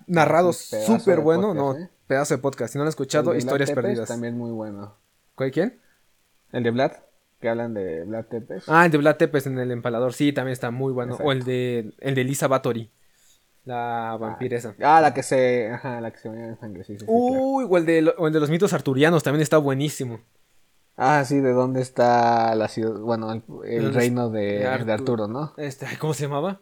narrado 0.07 0.53
súper 0.53 1.21
bueno. 1.21 1.49
podcast, 1.55 1.57
no, 1.79 1.85
¿eh? 1.85 1.91
pedazo 2.09 2.35
de 2.35 2.39
podcast. 2.39 2.73
Si 2.73 2.79
no 2.79 2.85
lo 2.85 2.89
han 2.89 2.91
escuchado, 2.91 3.35
Historias 3.37 3.71
Perdidas. 3.71 4.09
También 4.09 4.37
muy 4.37 4.51
bueno. 4.51 4.97
¿Cuál 5.35 5.51
quién? 5.51 5.81
El 6.53 6.63
de 6.63 6.71
Vlad, 6.71 6.93
que 7.41 7.49
hablan 7.49 7.75
de 7.75 8.05
Vlad 8.05 8.27
Tepes. 8.27 8.65
Ah, 8.69 8.85
el 8.87 8.93
de 8.93 8.99
Vlad 8.99 9.17
Tepes 9.17 9.47
en 9.47 9.59
el 9.59 9.71
empalador. 9.71 10.13
Sí, 10.13 10.33
también 10.33 10.53
está 10.53 10.71
muy 10.71 10.93
bueno. 10.93 11.17
O 11.17 11.33
el 11.33 11.45
de, 11.45 11.93
el 12.01 12.15
de 12.15 12.25
Lisa 12.25 12.47
Bathory, 12.49 12.91
la 13.65 14.17
vampiresa. 14.21 14.75
Ah, 14.83 15.01
la 15.01 15.13
que 15.15 15.23
se. 15.23 15.71
Ajá, 15.71 16.01
la 16.01 16.11
que 16.13 16.19
se 16.19 16.29
baña 16.29 16.49
en 16.49 16.59
sangre, 16.61 16.85
sí, 16.85 16.95
sí. 16.95 17.01
sí, 17.01 17.07
claro. 17.07 17.17
Uy, 17.43 17.67
o 17.69 17.77
el, 17.79 17.87
de, 17.87 18.15
o 18.17 18.27
el 18.27 18.33
de 18.33 18.41
los 18.41 18.51
mitos 18.51 18.73
arturianos 18.73 19.23
también 19.23 19.43
está 19.43 19.59
buenísimo. 19.59 20.21
Ah, 20.97 21.25
sí, 21.25 21.41
de 21.41 21.51
dónde 21.53 21.81
está 21.83 22.55
la 22.55 22.69
ciudad. 22.69 23.01
Bueno, 23.01 23.33
el, 23.33 23.43
el 23.65 23.87
Los- 23.87 23.95
reino 23.97 24.31
de, 24.31 24.41
de 24.41 24.59
de 24.61 24.69
Artu- 24.69 24.93
Arturo, 24.93 25.27
¿no? 25.27 25.53
Este, 25.57 25.87
¿Cómo 25.99 26.15
se 26.15 26.25
llamaba? 26.25 26.61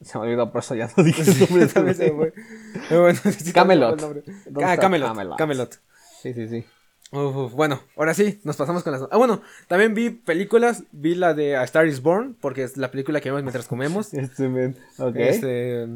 Se 0.00 0.18
me 0.18 0.24
olvidó, 0.24 0.50
por 0.50 0.60
eso 0.62 0.74
ya 0.74 0.90
no 0.96 1.04
dije 1.04 1.22
el 1.22 1.38
nombre. 1.38 2.32
Sí, 3.38 3.52
Camelot. 3.52 3.94
el 3.94 4.00
nombre. 4.00 4.22
¿Dónde 4.46 4.64
Ah, 4.64 4.76
Camelot, 4.76 5.08
Camelot? 5.10 5.38
Camelot. 5.38 5.74
Sí, 6.20 6.34
sí, 6.34 6.48
sí. 6.48 6.64
Uf, 7.12 7.36
uf, 7.36 7.52
bueno, 7.54 7.80
ahora 7.96 8.14
sí, 8.14 8.40
nos 8.44 8.56
pasamos 8.56 8.84
con 8.84 8.92
las... 8.92 9.02
Ah, 9.10 9.16
bueno, 9.16 9.42
también 9.66 9.94
vi 9.94 10.10
películas, 10.10 10.84
vi 10.92 11.16
la 11.16 11.34
de 11.34 11.56
A 11.56 11.64
Star 11.64 11.86
is 11.86 12.02
Born, 12.02 12.36
porque 12.40 12.62
es 12.62 12.76
la 12.76 12.90
película 12.92 13.20
que 13.20 13.30
vemos 13.30 13.42
mientras 13.42 13.66
comemos. 13.66 14.14
Este 14.14 14.48
men. 14.48 14.76
Ok. 14.98 15.16
Este... 15.16 15.86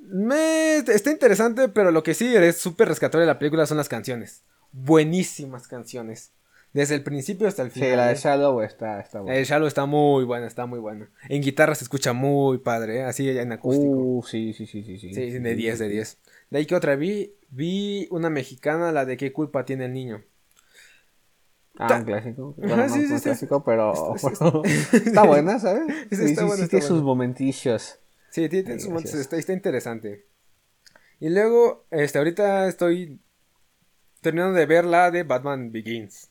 Me... 0.00 0.76
Está 0.78 1.10
interesante, 1.10 1.68
pero 1.68 1.90
lo 1.90 2.02
que 2.02 2.14
sí 2.14 2.34
es 2.34 2.56
súper 2.56 2.88
rescatable 2.88 3.22
de 3.22 3.32
la 3.32 3.38
película 3.38 3.66
son 3.66 3.76
las 3.76 3.88
canciones. 3.88 4.42
Buenísimas 4.72 5.68
canciones. 5.68 6.32
Desde 6.72 6.94
el 6.94 7.02
principio 7.02 7.48
hasta 7.48 7.62
el 7.62 7.70
Sí, 7.70 7.80
final. 7.80 7.96
la 7.96 8.06
de 8.08 8.12
¿eh? 8.12 8.16
Shadow 8.16 8.60
está, 8.60 9.00
está 9.00 9.20
buena. 9.20 9.38
El 9.38 9.44
Shallow 9.46 9.66
está 9.66 9.86
muy 9.86 10.24
buena, 10.24 10.46
está 10.46 10.66
muy 10.66 10.78
buena. 10.78 11.08
En 11.28 11.42
guitarra 11.42 11.74
se 11.74 11.84
escucha 11.84 12.12
muy 12.12 12.58
padre, 12.58 12.98
¿eh? 12.98 13.02
así 13.04 13.28
en 13.28 13.52
acústico. 13.52 13.90
Uh, 13.90 14.22
sí, 14.22 14.52
sí, 14.52 14.66
sí, 14.66 14.82
sí. 14.82 14.98
Sí, 14.98 15.12
Sí, 15.14 15.30
de 15.38 15.54
10, 15.54 15.78
de 15.78 15.88
10. 15.88 16.18
De 16.50 16.58
ahí 16.58 16.66
que 16.66 16.74
otra 16.74 16.96
vi, 16.96 17.34
vi 17.50 18.08
una 18.10 18.30
mexicana, 18.30 18.92
la 18.92 19.04
de 19.04 19.16
qué 19.16 19.32
culpa 19.32 19.64
tiene 19.64 19.86
el 19.86 19.92
niño. 19.92 20.24
Ah, 21.78 21.96
un 21.98 22.04
clásico. 22.04 22.54
Bueno, 22.56 22.74
Ajá, 22.74 22.88
no 22.88 22.94
sí, 22.94 23.06
sí, 23.06 23.12
un 23.12 23.20
clásico, 23.20 23.64
pero 23.64 23.92
está 24.92 25.22
buena, 25.24 25.58
¿sabes? 25.58 25.84
Sí, 26.10 26.16
Sí, 26.16 26.24
está 26.24 26.44
buena, 26.44 26.64
está 26.64 26.70
tiene 26.70 26.86
sus 26.86 27.02
momentillos. 27.02 28.00
Sí, 28.30 28.48
tiene, 28.48 28.64
tiene 28.64 28.72
Ay, 28.74 28.80
sus 28.80 28.88
momentos, 28.88 29.12
gracias. 29.12 29.20
está, 29.20 29.36
está 29.36 29.52
interesante. 29.52 30.26
Y 31.20 31.28
luego, 31.30 31.86
este, 31.90 32.18
ahorita 32.18 32.68
estoy 32.68 33.20
terminando 34.20 34.58
de 34.58 34.66
ver 34.66 34.84
la 34.84 35.10
de 35.10 35.22
Batman 35.22 35.70
Begins. 35.72 36.30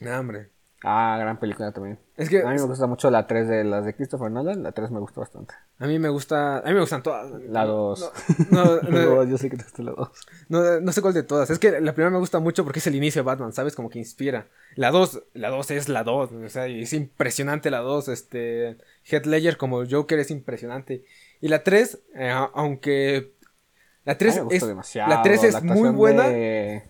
Nah, 0.00 0.20
hombre. 0.20 0.50
Ah, 0.84 1.16
gran 1.18 1.40
película 1.40 1.72
también. 1.72 1.98
Es 2.16 2.28
que 2.28 2.40
A 2.42 2.46
mí 2.50 2.54
me 2.54 2.62
gusta 2.62 2.86
mucho 2.86 3.10
la 3.10 3.26
3 3.26 3.48
de 3.48 3.64
las 3.64 3.84
de 3.84 3.94
Christopher 3.96 4.30
Nolan. 4.30 4.62
La 4.62 4.70
3 4.70 4.92
me 4.92 5.00
gustó 5.00 5.20
bastante. 5.22 5.54
a 5.80 5.86
mí 5.86 5.98
me 5.98 6.08
gusta, 6.08 6.58
a 6.58 6.62
mí 6.62 6.72
me 6.74 6.80
gustan 6.80 7.02
todas. 7.02 7.28
La 7.48 7.64
2. 7.64 8.12
No, 8.50 8.64
no, 8.82 8.88
no, 8.90 9.24
yo 9.24 9.36
sé 9.38 9.50
que 9.50 9.56
te 9.56 9.64
gusta 9.64 9.82
la 9.82 9.90
2. 9.92 10.10
no, 10.48 10.80
no 10.80 10.92
sé 10.92 11.02
cuál 11.02 11.14
de 11.14 11.24
todas. 11.24 11.50
Es 11.50 11.58
que 11.58 11.80
la 11.80 11.92
primera 11.94 12.10
me 12.10 12.18
gusta 12.18 12.38
mucho 12.38 12.62
porque 12.62 12.78
es 12.78 12.86
el 12.86 12.94
inicio 12.94 13.22
de 13.22 13.26
Batman, 13.26 13.52
¿sabes? 13.52 13.74
Como 13.74 13.90
que 13.90 13.98
inspira. 13.98 14.46
La 14.76 14.90
2, 14.92 15.22
la 15.34 15.48
2 15.50 15.70
es 15.72 15.88
la 15.88 16.04
2, 16.04 16.30
o 16.32 16.48
sea, 16.48 16.66
es 16.68 16.92
impresionante 16.92 17.70
la 17.72 17.78
2. 17.78 18.06
Este, 18.08 18.76
Heath 19.04 19.26
Ledger 19.26 19.56
como 19.56 19.82
Joker 19.84 20.20
es 20.20 20.30
impresionante. 20.30 21.04
Y 21.40 21.48
la 21.48 21.64
3, 21.64 21.98
eh, 22.14 22.32
aunque 22.54 23.32
la 24.04 24.16
3 24.16 24.36
me 24.36 24.40
gustó 24.42 24.54
es 24.56 24.66
demasiado. 24.68 25.10
la 25.10 25.22
3 25.22 25.42
es 25.44 25.54
muy 25.54 25.70
actuación 25.72 25.96
buena. 25.96 26.28
de- 26.28 26.82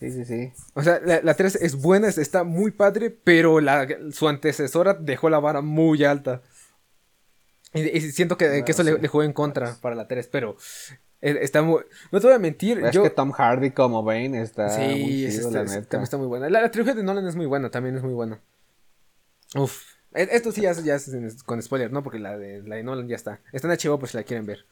Sí, 0.00 0.10
sí, 0.12 0.24
sí. 0.24 0.52
O 0.74 0.82
sea, 0.82 1.00
la, 1.04 1.20
la 1.22 1.34
3 1.34 1.56
es 1.56 1.74
buena, 1.80 2.06
es- 2.08 2.18
está 2.18 2.44
muy 2.44 2.70
padre, 2.70 3.10
pero 3.10 3.60
la, 3.60 3.86
su 4.12 4.28
antecesora 4.28 4.94
dejó 4.94 5.28
la 5.28 5.40
vara 5.40 5.60
muy 5.60 6.04
alta. 6.04 6.40
Y, 7.74 7.80
y 7.96 8.00
siento 8.12 8.36
que, 8.38 8.48
Bueno, 8.48 8.64
que 8.64 8.72
eso 8.72 8.82
le, 8.82 8.92
sí. 8.94 8.98
le 9.00 9.08
jugó 9.08 9.24
en 9.24 9.32
contra 9.32 9.76
para 9.80 9.94
la 9.94 10.06
3, 10.08 10.28
pero 10.28 10.56
eh, 11.20 11.38
está 11.42 11.62
muy... 11.62 11.82
No 12.12 12.20
te 12.20 12.26
voy 12.28 12.36
a 12.36 12.38
mentir, 12.38 12.78
Es 12.78 12.92
yo... 12.92 13.02
que 13.02 13.10
Tom 13.10 13.32
Hardy 13.32 13.72
como 13.72 14.02
Bane 14.04 14.40
está 14.40 14.68
sí, 14.70 14.80
muy 14.80 15.10
chido, 15.30 15.48
es- 15.48 15.52
la 15.52 15.62
es- 15.62 15.70
neta. 15.72 15.88
también 15.88 16.04
está 16.04 16.16
muy 16.16 16.26
buena. 16.28 16.48
La, 16.48 16.60
la 16.62 16.70
trilogía 16.70 16.94
de 16.94 17.02
Nolan 17.02 17.26
es 17.26 17.34
muy 17.36 17.46
buena, 17.46 17.70
también 17.70 17.96
es 17.96 18.02
muy 18.02 18.14
buena. 18.14 18.40
Uf. 19.56 19.82
E- 20.14 20.28
Esto 20.32 20.52
sí 20.52 20.62
ya, 20.62 20.72
ya 20.72 20.94
es 20.94 21.10
con 21.44 21.60
spoiler, 21.62 21.92
¿no? 21.92 22.02
Porque 22.02 22.18
la 22.20 22.38
de, 22.38 22.62
la 22.62 22.76
de 22.76 22.82
Nolan 22.84 23.08
ya 23.08 23.16
está. 23.16 23.40
Está 23.52 23.66
en 23.72 23.78
HBO 23.78 23.98
por 23.98 24.08
si 24.08 24.16
la 24.16 24.22
quieren 24.22 24.46
ver. 24.46 24.64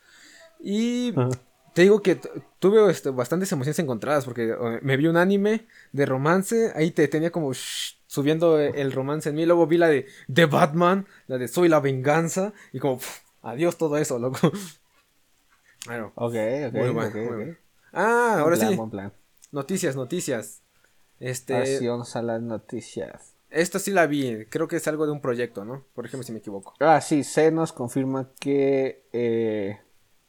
Y 0.60 1.12
Ajá. 1.18 1.28
Te 1.76 1.82
digo 1.82 2.00
que 2.00 2.18
tuve 2.58 2.90
este, 2.90 3.10
bastantes 3.10 3.52
emociones 3.52 3.78
encontradas 3.78 4.24
porque 4.24 4.56
me 4.80 4.96
vi 4.96 5.08
un 5.08 5.18
anime 5.18 5.66
de 5.92 6.06
romance. 6.06 6.72
Ahí 6.74 6.90
te 6.90 7.06
tenía 7.06 7.30
como 7.30 7.52
shh, 7.52 7.98
subiendo 8.06 8.58
eh, 8.58 8.72
el 8.76 8.92
romance 8.92 9.28
en 9.28 9.34
mí. 9.34 9.44
Luego 9.44 9.66
vi 9.66 9.76
la 9.76 9.88
de, 9.88 10.06
de 10.26 10.46
Batman, 10.46 11.06
la 11.26 11.36
de 11.36 11.48
Soy 11.48 11.68
la 11.68 11.80
venganza. 11.80 12.54
Y 12.72 12.78
como, 12.78 12.98
adiós 13.42 13.76
todo 13.76 13.98
eso, 13.98 14.18
loco. 14.18 14.38
Bueno, 15.86 16.12
Ok, 16.16 16.34
ok. 16.68 16.72
muy 16.72 16.90
bueno, 16.90 17.08
ok, 17.10 17.14
muy 17.14 17.26
ok. 17.26 17.34
bueno. 17.34 17.56
Ah, 17.92 18.36
ahora 18.40 18.56
plan, 18.56 18.70
sí. 18.72 18.90
plan. 18.90 19.12
Noticias, 19.52 19.96
noticias. 19.96 20.62
Este, 21.20 21.54
Ahora 21.54 21.66
sí 21.66 21.86
vamos 21.86 22.16
a 22.16 22.22
las 22.22 22.40
noticias. 22.40 23.34
esta 23.50 23.78
sí 23.78 23.90
la 23.90 24.06
vi, 24.06 24.46
creo 24.46 24.66
que 24.66 24.76
es 24.76 24.88
algo 24.88 25.06
de 25.06 25.12
un 25.12 25.20
proyecto, 25.20 25.64
¿no? 25.66 25.84
Por 25.94 26.06
ejemplo, 26.06 26.24
si 26.26 26.32
me 26.32 26.38
equivoco. 26.38 26.74
Ah, 26.80 27.00
sí, 27.02 27.22
se 27.22 27.50
nos 27.52 27.72
confirma 27.72 28.30
que 28.40 29.04
eh, 29.12 29.78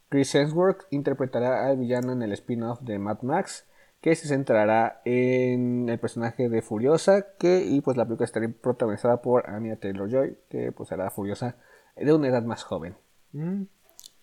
Chris 0.09 0.33
Hemsworth 0.35 0.83
interpretará 0.89 1.67
al 1.67 1.77
villano 1.77 2.13
en 2.13 2.21
el 2.21 2.31
spin-off 2.33 2.79
de 2.81 2.97
Mad 2.99 3.21
Max, 3.23 3.65
que 4.01 4.15
se 4.15 4.27
centrará 4.27 5.01
en 5.05 5.89
el 5.89 5.99
personaje 5.99 6.49
de 6.49 6.61
Furiosa, 6.61 7.25
que 7.37 7.65
y 7.65 7.81
pues 7.81 7.97
la 7.97 8.05
película 8.05 8.25
estará 8.25 8.47
protagonizada 8.47 9.21
por 9.21 9.49
Anya 9.49 9.75
Taylor-Joy, 9.77 10.37
que 10.49 10.71
pues 10.71 10.89
será 10.89 11.09
Furiosa 11.09 11.55
de 11.95 12.13
una 12.13 12.27
edad 12.27 12.43
más 12.43 12.63
joven. 12.63 12.95
Mm, 13.33 13.63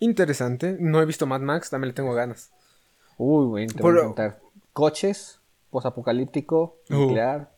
Interesante, 0.00 0.76
no 0.80 1.00
he 1.00 1.06
visto 1.06 1.26
Mad 1.26 1.40
Max, 1.40 1.70
también 1.70 1.88
le 1.88 1.94
tengo 1.94 2.12
ganas. 2.14 2.52
Uy, 3.16 3.66
te 3.68 3.82
voy 3.82 3.98
a 3.98 4.02
contar. 4.04 4.40
Coches, 4.72 5.40
posapocalíptico, 5.70 6.76
Uh. 6.90 6.94
nuclear. 6.94 7.50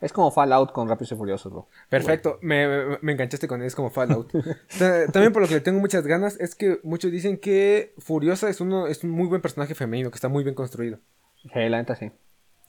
Es 0.00 0.12
como 0.12 0.30
Fallout 0.30 0.72
con 0.72 0.88
Rápidos 0.88 1.12
y 1.12 1.16
Furiosos, 1.16 1.52
bro. 1.52 1.68
Perfecto, 1.88 2.38
me, 2.42 2.66
me- 2.66 2.98
me 3.02 3.12
enganchaste 3.12 3.46
con 3.46 3.60
él, 3.60 3.66
es 3.66 3.74
como 3.74 3.90
Fallout. 3.90 4.32
Ta- 4.78 5.06
También 5.12 5.32
por 5.32 5.42
lo 5.42 5.48
que 5.48 5.54
le 5.54 5.60
tengo 5.60 5.78
muchas 5.80 6.06
ganas 6.06 6.38
es 6.40 6.54
que 6.54 6.80
muchos 6.82 7.10
dicen 7.12 7.36
que 7.38 7.94
Furiosa 7.98 8.48
es 8.48 8.60
uno 8.60 8.86
es 8.86 9.04
un 9.04 9.10
muy 9.10 9.26
buen 9.28 9.42
personaje 9.42 9.74
femenino, 9.74 10.10
que 10.10 10.16
está 10.16 10.28
muy 10.28 10.42
bien 10.42 10.54
construido. 10.54 10.98
Sí, 11.42 11.48
la 11.54 11.78
neta 11.78 11.94
sí. 11.96 12.10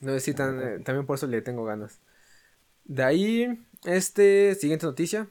No 0.01 0.11
sé 0.13 0.19
si 0.19 0.33
tan- 0.33 0.59
eh, 0.61 0.79
también 0.83 1.05
por 1.05 1.15
eso 1.15 1.27
le 1.27 1.41
tengo 1.41 1.63
ganas. 1.63 2.01
De 2.85 3.03
ahí, 3.03 3.63
este, 3.85 4.55
siguiente 4.55 4.85
noticia, 4.85 5.27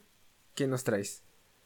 ¿quién 0.54 0.70
nos 0.70 0.84
traes? 0.84 1.22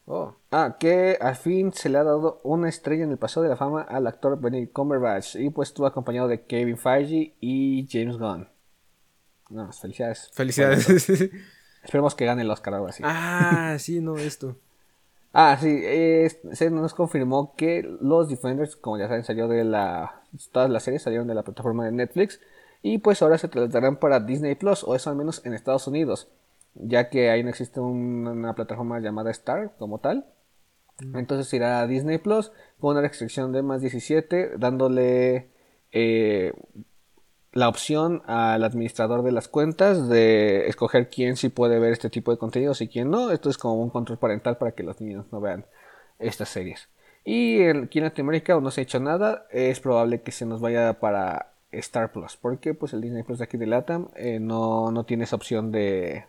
Oh, 0.07 0.35
Ah, 0.51 0.77
que 0.79 1.17
al 1.19 1.35
fin 1.35 1.71
se 1.73 1.89
le 1.89 1.97
ha 1.97 2.03
dado 2.03 2.39
una 2.43 2.69
estrella 2.69 3.03
en 3.05 3.11
el 3.11 3.17
paseo 3.17 3.41
de 3.41 3.49
la 3.49 3.55
fama 3.57 3.81
al 3.83 4.05
actor 4.05 4.39
Benedict 4.39 4.73
Cumberbatch. 4.73 5.35
Y 5.35 5.49
pues 5.49 5.69
estuvo 5.69 5.87
acompañado 5.87 6.27
de 6.27 6.43
Kevin 6.43 6.77
Feige 6.77 7.35
y 7.39 7.87
James 7.89 8.17
Gunn. 8.17 8.47
No, 9.49 9.65
pues, 9.65 9.79
felicidades. 9.79 10.29
felicidades. 10.33 10.89
Esperemos 11.83 12.15
que 12.15 12.25
gane 12.25 12.41
el 12.41 12.49
Oscar 12.49 12.73
o 12.73 12.75
algo 12.77 12.87
así. 12.87 13.03
ah, 13.05 13.75
sí, 13.79 13.99
no, 14.01 14.17
esto. 14.17 14.57
Ah, 15.33 15.57
sí, 15.59 15.83
se 16.53 16.69
nos 16.71 16.93
confirmó 16.93 17.55
que 17.55 17.83
los 18.01 18.29
Defenders, 18.29 18.75
como 18.77 18.97
ya 18.97 19.07
saben, 19.07 19.23
salió 19.25 19.47
de 19.49 19.65
la. 19.65 20.21
Todas 20.51 20.69
las 20.69 20.83
series 20.83 21.03
salieron 21.03 21.27
de 21.27 21.35
la 21.35 21.43
plataforma 21.43 21.85
de 21.85 21.91
Netflix. 21.91 22.39
Y 22.81 22.99
pues 22.99 23.21
ahora 23.21 23.37
se 23.37 23.47
trasladarán 23.49 23.97
para 23.97 24.19
Disney 24.19 24.55
Plus, 24.55 24.83
o 24.83 24.95
eso 24.95 25.09
al 25.09 25.15
menos 25.17 25.41
en 25.45 25.53
Estados 25.53 25.87
Unidos. 25.87 26.29
Ya 26.75 27.09
que 27.09 27.29
ahí 27.31 27.43
no 27.43 27.49
existe 27.49 27.79
un- 27.79 28.27
una 28.27 28.53
plataforma 28.55 28.99
llamada 28.99 29.31
Star 29.31 29.73
como 29.77 29.99
tal. 29.99 30.25
Entonces 31.13 31.53
irá 31.53 31.81
a 31.81 31.87
Disney 31.87 32.17
Plus 32.19 32.51
con 32.79 32.91
una 32.91 33.01
restricción 33.01 33.51
de 33.51 33.61
más 33.61 33.81
17, 33.81 34.51
dándole 34.57 35.49
eh, 35.91 36.53
la 37.55 37.69
opción 37.69 38.21
al 38.27 38.65
administrador 38.65 39.23
de 39.23 39.31
las 39.31 39.47
cuentas 39.47 40.09
de 40.09 40.67
escoger 40.67 41.09
quién 41.09 41.37
sí 41.37 41.47
puede 41.47 41.79
ver 41.79 41.93
este 41.93 42.09
tipo 42.09 42.31
de 42.31 42.37
contenidos 42.37 42.81
y 42.81 42.89
quién 42.89 43.09
no. 43.09 43.31
Esto 43.31 43.49
es 43.49 43.57
como 43.57 43.75
un 43.81 43.89
control 43.89 44.19
parental 44.19 44.57
para 44.57 44.73
que 44.73 44.83
los 44.83 44.99
niños 44.99 45.25
no 45.31 45.39
vean 45.39 45.65
estas 46.19 46.49
series. 46.49 46.89
Y 47.23 47.63
aquí 47.63 47.99
en 47.99 48.03
Latinoamérica 48.03 48.53
aún 48.53 48.65
no 48.65 48.71
se 48.71 48.81
ha 48.81 48.83
hecho 48.83 48.99
nada. 48.99 49.47
Es 49.51 49.79
probable 49.79 50.21
que 50.21 50.33
se 50.33 50.45
nos 50.45 50.59
vaya 50.59 50.99
para 50.99 51.53
Star 51.71 52.11
Plus. 52.11 52.35
Porque 52.35 52.73
pues 52.73 52.91
el 52.91 52.99
Disney 52.99 53.23
Plus 53.23 53.39
de 53.39 53.45
aquí 53.45 53.55
de 53.55 53.67
LATAM 53.67 54.09
eh, 54.17 54.41
no, 54.41 54.91
no 54.91 55.05
tiene 55.05 55.23
esa 55.23 55.37
opción 55.37 55.71
de, 55.71 56.25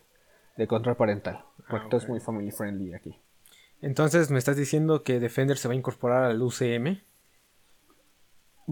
de 0.57 0.67
control 0.69 0.95
parental. 0.95 1.45
Porque 1.69 1.89
todo 1.89 2.01
es 2.01 2.09
muy 2.09 2.21
family 2.21 2.53
friendly 2.53 2.95
aquí. 2.95 3.21
Entonces, 3.83 4.31
¿me 4.31 4.39
estás 4.39 4.57
diciendo 4.57 5.03
que 5.03 5.19
Defender 5.19 5.59
se 5.59 5.67
va 5.67 5.75
a 5.75 5.77
incorporar 5.77 6.23
al 6.23 6.41
UCM? 6.41 7.03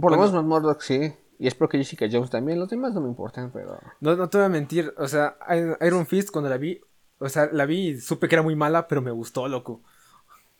Por 0.00 0.12
lo 0.12 0.18
menos 0.18 0.32
Matt 0.32 0.44
Murdock 0.44 0.82
sí. 0.82 1.14
Y 1.38 1.46
espero 1.46 1.68
que 1.68 1.78
Jessica 1.78 2.06
Jones 2.10 2.30
también. 2.30 2.58
Los 2.58 2.68
demás 2.68 2.94
no 2.94 3.00
me 3.00 3.08
importan, 3.08 3.50
pero. 3.52 3.78
No, 4.00 4.16
no 4.16 4.28
te 4.28 4.38
voy 4.38 4.46
a 4.46 4.48
mentir. 4.48 4.94
O 4.98 5.08
sea, 5.08 5.36
Iron 5.80 6.06
Fist, 6.06 6.30
cuando 6.30 6.48
la 6.48 6.56
vi. 6.56 6.80
O 7.18 7.28
sea, 7.28 7.48
la 7.52 7.66
vi 7.66 7.88
y 7.88 8.00
supe 8.00 8.28
que 8.28 8.34
era 8.34 8.42
muy 8.42 8.56
mala, 8.56 8.86
pero 8.88 9.02
me 9.02 9.10
gustó, 9.10 9.48
loco. 9.48 9.82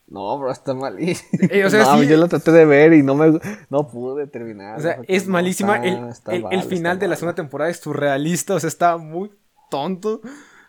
No, 0.07 0.39
bro, 0.39 0.51
está 0.51 0.75
malísima. 0.75 1.47
Eh, 1.51 1.65
o 1.65 1.71
sea, 1.71 1.85
no, 1.97 2.03
yo 2.03 2.17
la 2.17 2.29
traté 2.29 2.53
de 2.53 2.65
ver 2.67 2.93
y 2.93 3.03
no 3.03 3.15
me 3.15 3.41
no 3.71 3.89
pude 3.89 4.27
terminar. 4.27 4.79
O 4.79 4.83
sea, 4.83 5.01
es 5.09 5.27
malísima. 5.27 5.77
el, 5.77 6.13
el, 6.51 6.63
final 6.63 6.99
de 6.99 7.09
la 7.09 7.17
segunda 7.17 7.35
temporada 7.35 7.71
es 7.71 7.79
surrealista. 7.79 8.55
O 8.55 8.61
sea, 8.61 8.69
está 8.69 8.97
muy 8.97 9.31
tonto. 9.71 10.21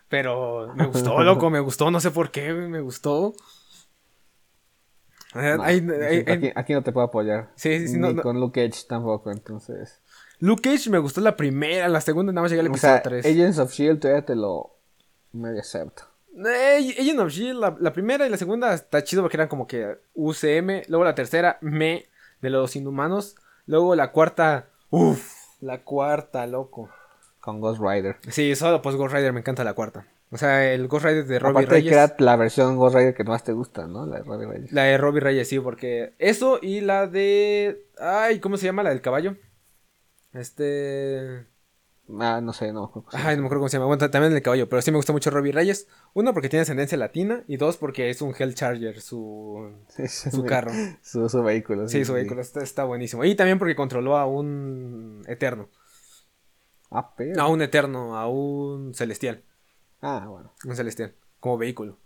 Pero 0.08 0.72
me 0.74 0.86
gustó, 0.86 1.22
loco, 1.22 1.50
me 1.50 1.60
gustó. 1.60 1.90
No 1.90 2.00
sé 2.00 2.10
por 2.10 2.30
qué 2.30 2.52
me 2.52 2.80
gustó 2.80 3.34
aquí, 5.34 6.72
no 6.72 6.82
te 6.82 6.92
puedo 6.92 7.06
apoyar. 7.06 7.50
Sí, 7.56 7.88
sí, 7.88 7.98
Ni 7.98 8.16
con 8.16 8.40
Luke 8.40 8.68
Cage 8.68 8.84
tampoco, 8.88 9.30
entonces. 9.30 10.00
Luke 10.38 10.62
Cage 10.62 10.90
me 10.90 10.98
gustó 10.98 11.20
la 11.20 11.36
primera, 11.36 11.88
la 11.88 12.00
segunda 12.00 12.32
nada 12.32 12.42
más 12.42 12.50
llegué 12.50 12.60
al 12.60 12.66
episodio 12.66 12.94
o 12.94 12.98
sea, 12.98 13.02
3. 13.02 13.26
Agents 13.26 13.58
of 13.58 13.72
Shield 13.72 14.00
todavía 14.00 14.24
te 14.24 14.34
lo 14.34 14.76
medio 15.32 15.60
acepto. 15.60 16.04
Eh, 16.36 16.94
Agents 16.98 17.20
of 17.20 17.30
Shield, 17.30 17.78
la, 17.80 17.92
primera 17.92 18.26
y 18.26 18.30
la 18.30 18.36
segunda 18.36 18.74
está 18.74 19.02
chido 19.02 19.22
porque 19.22 19.38
eran 19.38 19.48
como 19.48 19.66
que 19.66 19.98
UCM. 20.14 20.82
Luego 20.88 21.04
la 21.04 21.14
tercera, 21.14 21.58
me, 21.62 22.06
de 22.42 22.50
los 22.50 22.76
inhumanos. 22.76 23.36
Luego 23.64 23.96
la 23.96 24.12
cuarta, 24.12 24.68
uff, 24.90 25.32
la 25.60 25.82
cuarta, 25.82 26.46
loco. 26.46 26.90
Con 27.40 27.60
Ghost 27.60 27.80
Rider. 27.80 28.16
Sí, 28.28 28.54
solo 28.56 28.82
pues 28.82 28.96
Ghost 28.96 29.14
Rider 29.14 29.32
me 29.32 29.40
encanta 29.40 29.64
la 29.64 29.72
cuarta. 29.72 30.06
O 30.30 30.38
sea, 30.38 30.72
el 30.72 30.88
Ghost 30.88 31.04
Rider 31.04 31.24
de 31.24 31.38
Robbie 31.38 31.52
Aparte 31.52 31.70
Reyes. 31.70 31.88
que 31.88 31.94
era 31.94 32.16
la 32.18 32.36
versión 32.36 32.76
Ghost 32.76 32.96
Rider 32.96 33.14
que 33.14 33.24
más 33.24 33.44
te 33.44 33.52
gusta, 33.52 33.86
¿no? 33.86 34.06
La 34.06 34.18
de 34.18 34.22
Robbie 34.24 34.46
Reyes. 34.46 34.72
La 34.72 34.82
de 34.82 34.98
Robbie 34.98 35.20
Reyes, 35.20 35.48
sí, 35.48 35.60
porque 35.60 36.14
eso 36.18 36.58
y 36.60 36.80
la 36.80 37.06
de... 37.06 37.86
Ay, 37.98 38.40
¿cómo 38.40 38.56
se 38.56 38.66
llama? 38.66 38.82
La 38.82 38.90
del 38.90 39.00
caballo. 39.00 39.36
Este... 40.32 41.46
Ah, 42.20 42.40
no 42.40 42.52
sé, 42.52 42.72
no. 42.72 42.92
Ay, 43.12 43.36
no 43.36 43.42
me 43.42 43.46
acuerdo 43.46 43.62
cómo 43.62 43.68
se 43.68 43.76
llama. 43.76 43.86
Bueno, 43.86 44.10
también 44.10 44.32
el 44.32 44.42
caballo, 44.42 44.68
pero 44.68 44.80
sí 44.80 44.90
me 44.92 44.96
gusta 44.96 45.12
mucho 45.12 45.30
Robbie 45.30 45.50
Reyes. 45.50 45.88
Uno, 46.14 46.32
porque 46.32 46.48
tiene 46.48 46.62
ascendencia 46.62 46.96
latina. 46.96 47.42
Y 47.48 47.56
dos, 47.56 47.76
porque 47.76 48.10
es 48.10 48.22
un 48.22 48.32
Hell 48.38 48.54
Charger, 48.54 49.00
su, 49.00 49.72
su 50.06 50.44
carro. 50.44 50.70
Su, 51.02 51.28
su, 51.28 51.42
vehículo. 51.42 51.88
Sí, 51.88 52.04
su 52.04 52.12
vehículo. 52.12 52.40
Está, 52.40 52.62
está, 52.62 52.84
buenísimo. 52.84 53.24
Y 53.24 53.34
también 53.34 53.58
porque 53.58 53.74
controló 53.74 54.16
a 54.16 54.26
un 54.26 55.22
Eterno. 55.26 55.68
Ah, 56.90 57.12
pero... 57.16 57.40
A 57.42 57.48
un 57.48 57.60
Eterno, 57.60 58.16
a 58.16 58.28
un 58.28 58.94
Celestial. 58.94 59.42
Ah, 60.00 60.26
bueno. 60.28 60.52
Un 60.64 60.76
celestial, 60.76 61.14
como 61.40 61.58
vehículo. 61.58 61.98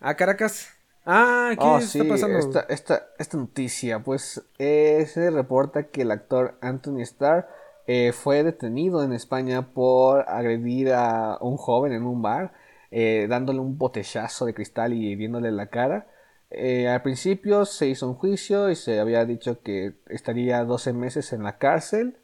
Ah, 0.00 0.14
Caracas. 0.14 0.68
Ah, 1.10 1.52
¿qué 1.58 1.64
oh, 1.64 1.78
está 1.78 2.04
pasando? 2.04 2.38
Esta, 2.38 2.60
esta, 2.68 3.08
esta, 3.18 3.38
noticia, 3.38 4.00
pues 4.00 4.42
eh, 4.58 5.06
se 5.10 5.30
reporta 5.30 5.84
que 5.84 6.02
el 6.02 6.10
actor 6.10 6.58
Anthony 6.60 7.00
Starr 7.00 7.48
eh, 7.86 8.12
fue 8.12 8.42
detenido 8.42 9.02
en 9.02 9.14
España 9.14 9.72
por 9.72 10.28
agredir 10.28 10.92
a 10.92 11.38
un 11.40 11.56
joven 11.56 11.92
en 11.92 12.04
un 12.04 12.20
bar, 12.20 12.52
eh, 12.90 13.26
dándole 13.26 13.60
un 13.60 13.78
botellazo 13.78 14.44
de 14.44 14.52
cristal 14.52 14.92
y 14.92 15.12
hiriéndole 15.12 15.50
la 15.50 15.68
cara. 15.68 16.08
al 16.50 17.02
principio 17.02 17.64
se 17.64 17.86
hizo 17.88 18.06
un 18.06 18.14
juicio 18.14 18.70
y 18.70 18.76
se 18.76 19.00
había 19.00 19.24
dicho 19.24 19.62
que 19.62 19.94
estaría 20.08 20.62
12 20.64 20.92
meses 20.92 21.32
en 21.32 21.42
la 21.42 21.56
cárcel, 21.56 22.18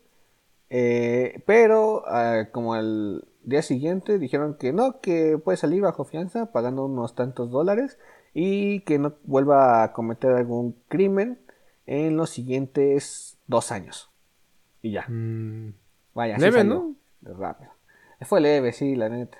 pero 1.46 2.04
como 2.52 2.76
el, 2.76 3.24
día 3.44 3.62
siguiente 3.62 4.18
dijeron 4.18 4.54
que 4.54 4.72
no, 4.72 5.00
que 5.00 5.38
puede 5.38 5.56
salir 5.56 5.82
bajo 5.82 6.04
fianza 6.04 6.52
pagando 6.52 6.84
unos 6.86 7.14
tantos 7.14 7.50
dólares 7.50 7.98
y 8.32 8.80
que 8.80 8.98
no 8.98 9.14
vuelva 9.24 9.82
a 9.82 9.92
cometer 9.92 10.32
algún 10.32 10.76
crimen 10.88 11.38
en 11.86 12.16
los 12.16 12.30
siguientes 12.30 13.38
dos 13.46 13.70
años. 13.72 14.10
Y 14.82 14.92
ya. 14.92 15.06
Mm. 15.08 15.74
Vaya, 16.14 16.38
leve, 16.38 16.64
¿no? 16.64 16.94
Rápido. 17.22 17.70
Fue 18.22 18.40
leve, 18.40 18.72
sí, 18.72 18.96
la 18.96 19.08
neta. 19.08 19.38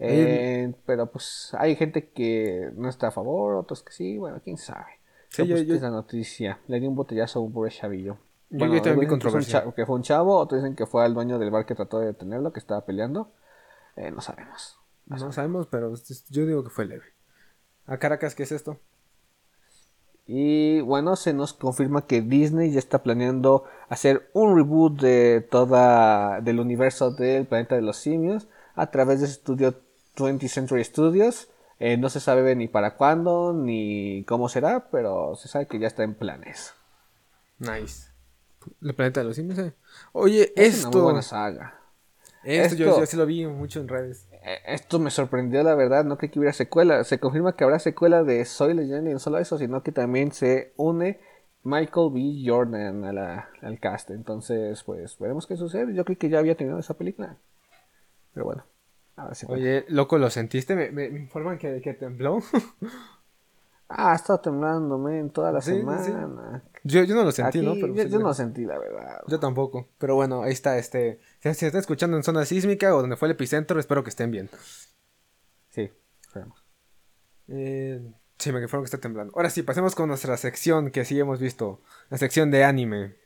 Eh, 0.00 0.72
pero 0.86 1.06
pues 1.10 1.50
hay 1.58 1.74
gente 1.74 2.10
que 2.10 2.70
no 2.76 2.88
está 2.88 3.08
a 3.08 3.10
favor, 3.10 3.56
otros 3.56 3.82
que 3.82 3.92
sí, 3.92 4.18
bueno, 4.18 4.40
quién 4.42 4.56
sabe. 4.56 4.98
Sí, 5.28 5.46
yo, 5.46 5.56
pues, 5.56 5.68
esa 5.68 5.90
noticia. 5.90 6.58
Le 6.68 6.80
di 6.80 6.86
un 6.86 6.94
botellazo 6.94 7.40
a 7.40 7.42
un 7.42 7.52
pobre 7.52 7.70
chavillo. 7.70 8.18
Bueno, 8.50 8.74
yo 8.74 8.82
también 8.82 9.08
controversia. 9.08 9.64
Que 9.74 9.84
fue 9.84 9.96
un 9.96 10.02
chavo, 10.02 10.36
otros 10.36 10.62
dicen 10.62 10.74
que 10.74 10.86
fue 10.86 11.04
al 11.04 11.14
dueño 11.14 11.38
del 11.38 11.50
bar 11.50 11.66
que 11.66 11.74
trató 11.74 11.98
de 12.00 12.06
detenerlo, 12.06 12.52
que 12.52 12.60
estaba 12.60 12.84
peleando. 12.84 13.30
Eh, 13.98 14.10
no 14.12 14.20
sabemos. 14.20 14.78
No, 15.06 15.32
sabemos, 15.32 15.66
pero 15.66 15.92
yo 16.30 16.46
digo 16.46 16.62
que 16.62 16.70
fue 16.70 16.86
leve. 16.86 17.04
¿A 17.86 17.98
Caracas 17.98 18.34
qué 18.34 18.44
es 18.44 18.52
esto? 18.52 18.78
Y 20.26 20.82
bueno, 20.82 21.16
se 21.16 21.32
nos 21.32 21.54
confirma 21.54 22.06
que 22.06 22.20
Disney 22.20 22.70
ya 22.70 22.78
está 22.78 23.02
planeando 23.02 23.64
hacer 23.88 24.30
un 24.34 24.54
reboot 24.54 25.00
de 25.00 25.40
toda 25.50 26.42
del 26.42 26.60
universo 26.60 27.12
del 27.12 27.46
planeta 27.46 27.76
de 27.76 27.82
los 27.82 27.96
simios 27.96 28.46
a 28.74 28.90
través 28.90 29.20
de 29.20 29.26
su 29.26 29.32
estudio 29.32 29.80
20th 30.16 30.48
Century 30.48 30.84
Studios. 30.84 31.48
Eh, 31.80 31.96
no 31.96 32.10
se 32.10 32.20
sabe 32.20 32.54
ni 32.54 32.68
para 32.68 32.96
cuándo 32.96 33.54
ni 33.54 34.24
cómo 34.24 34.50
será, 34.50 34.90
pero 34.90 35.34
se 35.36 35.48
sabe 35.48 35.66
que 35.66 35.78
ya 35.78 35.86
está 35.86 36.04
en 36.04 36.14
planes. 36.14 36.74
Nice. 37.58 38.10
El 38.82 38.94
planeta 38.94 39.20
de 39.20 39.26
los 39.26 39.36
simios. 39.36 39.58
Eh. 39.58 39.72
Oye, 40.12 40.52
es 40.54 40.84
esto. 40.84 40.90
Una 40.90 41.04
buena 41.04 41.22
saga. 41.22 41.77
Esto, 42.44 42.76
yo, 42.76 43.06
sí 43.06 43.16
lo 43.16 43.26
vi 43.26 43.46
mucho 43.46 43.80
en 43.80 43.88
redes. 43.88 44.28
Eh, 44.32 44.58
esto 44.66 44.98
me 44.98 45.10
sorprendió, 45.10 45.62
la 45.62 45.74
verdad. 45.74 46.04
No 46.04 46.16
creí 46.16 46.30
que 46.30 46.38
hubiera 46.38 46.52
secuela. 46.52 47.02
Se 47.04 47.18
confirma 47.18 47.56
que 47.56 47.64
habrá 47.64 47.78
secuela 47.78 48.22
de 48.22 48.44
Soy 48.44 48.74
Legend 48.74 49.08
y 49.08 49.12
no 49.12 49.18
solo 49.18 49.38
eso, 49.38 49.58
sino 49.58 49.82
que 49.82 49.92
también 49.92 50.32
se 50.32 50.72
une 50.76 51.20
Michael 51.64 52.10
B. 52.12 52.42
Jordan 52.44 53.04
a 53.04 53.12
la, 53.12 53.48
al 53.60 53.78
cast. 53.80 54.10
Entonces, 54.10 54.82
pues 54.84 55.18
veremos 55.18 55.46
qué 55.46 55.56
sucede. 55.56 55.94
Yo 55.94 56.04
creí 56.04 56.16
que 56.16 56.28
ya 56.28 56.38
había 56.38 56.56
terminado 56.56 56.80
esa 56.80 56.94
película. 56.94 57.36
Pero 58.32 58.46
bueno. 58.46 58.64
Oye, 59.48 59.84
loco, 59.88 60.16
¿lo 60.16 60.30
sentiste? 60.30 60.76
Me, 60.76 60.90
me, 60.92 61.06
informan 61.06 61.58
que, 61.58 61.80
que 61.80 61.92
tembló. 61.94 62.38
Ah, 63.90 64.12
ha 64.12 64.16
estado 64.16 64.38
temblando, 64.40 65.08
en 65.08 65.30
toda 65.30 65.50
la 65.50 65.62
semana. 65.62 66.62
Yo, 66.84 67.04
yo 67.04 67.14
no 67.14 67.24
lo 67.24 67.32
sentí, 67.32 67.62
¿no? 67.62 67.72
Pero 67.74 67.94
yo, 67.94 68.18
no 68.18 68.34
sentí, 68.34 68.66
la 68.66 68.78
verdad. 68.78 69.22
Yo 69.26 69.40
tampoco. 69.40 69.88
Pero 69.96 70.14
bueno, 70.14 70.42
ahí 70.42 70.52
está, 70.52 70.76
este. 70.76 71.20
Si 71.40 71.54
se 71.54 71.66
está 71.66 71.78
escuchando 71.78 72.16
en 72.16 72.22
zona 72.22 72.44
sísmica 72.44 72.94
o 72.94 73.00
donde 73.00 73.16
fue 73.16 73.28
el 73.28 73.32
epicentro, 73.32 73.80
espero 73.80 74.04
que 74.04 74.10
estén 74.10 74.30
bien. 74.30 74.50
Sí, 75.70 75.90
esperemos. 76.20 76.62
Eh, 77.48 78.12
sí, 78.38 78.52
me 78.52 78.68
fue 78.68 78.80
que 78.80 78.84
está 78.84 78.98
temblando. 78.98 79.32
Ahora 79.34 79.48
sí, 79.48 79.62
pasemos 79.62 79.94
con 79.94 80.08
nuestra 80.08 80.36
sección 80.36 80.90
que 80.90 81.06
sí 81.06 81.18
hemos 81.18 81.40
visto. 81.40 81.80
La 82.10 82.18
sección 82.18 82.50
de 82.50 82.64
anime. 82.64 83.16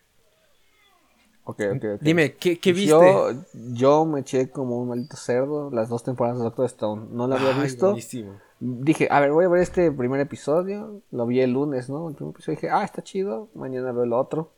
Ok, 1.44 1.60
ok, 1.74 1.84
ok. 1.94 2.00
Dime, 2.00 2.36
¿qué, 2.36 2.60
qué 2.60 2.72
viste? 2.72 2.88
Yo, 2.88 3.30
yo 3.52 4.04
me 4.04 4.20
eché 4.20 4.48
como 4.48 4.78
un 4.78 4.90
maldito 4.90 5.16
cerdo 5.16 5.72
las 5.72 5.88
dos 5.88 6.04
temporadas 6.04 6.38
de 6.38 6.44
Doctor 6.44 6.66
Stone. 6.66 7.08
No 7.10 7.26
la 7.26 7.34
había 7.34 7.60
visto. 7.60 7.86
Buenísimo 7.86 8.38
dije, 8.62 9.08
a 9.10 9.20
ver, 9.20 9.32
voy 9.32 9.44
a 9.44 9.48
ver 9.48 9.60
este 9.60 9.90
primer 9.90 10.20
episodio. 10.20 11.02
Lo 11.10 11.26
vi 11.26 11.40
el 11.40 11.52
lunes, 11.52 11.90
¿no? 11.90 12.08
El 12.08 12.14
primer 12.14 12.32
episodio 12.32 12.56
dije, 12.56 12.70
ah, 12.70 12.84
está 12.84 13.02
chido. 13.02 13.48
Mañana 13.54 13.92
veo 13.92 14.04
el 14.04 14.12
otro. 14.12 14.52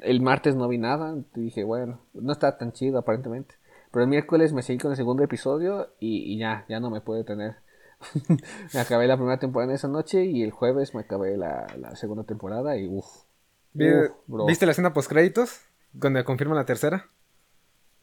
El 0.00 0.20
martes 0.20 0.54
no 0.54 0.68
vi 0.68 0.78
nada. 0.78 1.16
Dije, 1.34 1.64
bueno, 1.64 2.00
no 2.14 2.32
está 2.32 2.56
tan 2.56 2.72
chido 2.72 2.98
aparentemente. 2.98 3.56
Pero 3.90 4.04
el 4.04 4.08
miércoles 4.08 4.52
me 4.52 4.62
seguí 4.62 4.78
con 4.78 4.92
el 4.92 4.96
segundo 4.96 5.24
episodio 5.24 5.88
y, 5.98 6.38
ya, 6.38 6.64
ya 6.68 6.78
no 6.78 6.90
me 6.90 7.00
puede 7.00 7.24
tener. 7.24 7.56
me 8.74 8.80
acabé 8.80 9.08
la 9.08 9.16
primera 9.16 9.38
temporada 9.38 9.74
esa 9.74 9.88
noche 9.88 10.24
y 10.24 10.44
el 10.44 10.52
jueves 10.52 10.94
me 10.94 11.00
acabé 11.00 11.36
la, 11.36 11.66
segunda 11.96 12.22
temporada 12.24 12.76
y 12.76 12.86
uff. 12.86 13.24
¿Viste 13.72 14.66
la 14.66 14.72
escena 14.72 14.92
post 14.92 15.08
créditos? 15.08 15.62
Donde 15.92 16.22
confirman 16.24 16.56
la 16.56 16.64
tercera. 16.64 17.08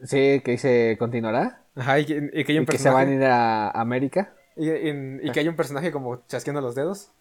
Sí, 0.01 0.41
que 0.43 0.51
dice 0.51 0.97
continuará. 0.99 1.63
Ajá, 1.75 1.99
y 1.99 2.05
que, 2.05 2.65
que 2.65 2.77
se 2.77 2.89
van 2.89 3.07
a 3.07 3.13
ir 3.13 3.23
a 3.23 3.69
América. 3.69 4.33
¿Y, 4.55 4.69
y, 4.69 5.31
que 5.31 5.39
hay 5.41 5.47
un 5.47 5.55
personaje 5.55 5.91
como 5.91 6.25
chasqueando 6.27 6.61
los 6.61 6.75
dedos? 6.75 7.11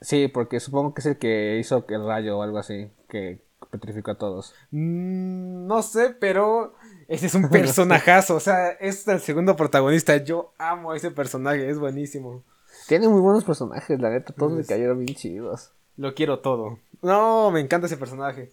Sí, 0.00 0.28
porque 0.28 0.60
supongo 0.60 0.94
que 0.94 1.00
es 1.00 1.06
el 1.06 1.18
que 1.18 1.58
hizo 1.58 1.84
el 1.88 2.06
rayo 2.06 2.38
o 2.38 2.42
algo 2.42 2.58
así, 2.58 2.90
que 3.08 3.40
petrificó 3.70 4.12
a 4.12 4.18
todos. 4.18 4.54
Mm, 4.70 5.66
no 5.66 5.82
sé, 5.82 6.10
pero 6.18 6.74
ese 7.08 7.26
es 7.26 7.34
un 7.34 7.48
personajazo, 7.50 8.36
o 8.36 8.40
sea, 8.40 8.70
es 8.70 9.06
el 9.08 9.20
segundo 9.20 9.56
protagonista. 9.56 10.16
Yo 10.18 10.52
amo 10.58 10.92
a 10.92 10.96
ese 10.96 11.10
personaje, 11.10 11.68
es 11.68 11.78
buenísimo. 11.78 12.44
Tiene 12.86 13.08
muy 13.08 13.20
buenos 13.20 13.44
personajes, 13.44 13.98
la 14.00 14.10
neta, 14.10 14.32
todos 14.32 14.52
me 14.52 14.64
cayeron 14.64 14.98
bien 14.98 15.14
chidos. 15.14 15.72
Lo 15.96 16.14
quiero 16.14 16.40
todo. 16.40 16.78
No, 17.02 17.50
me 17.50 17.60
encanta 17.60 17.86
ese 17.86 17.96
personaje. 17.96 18.50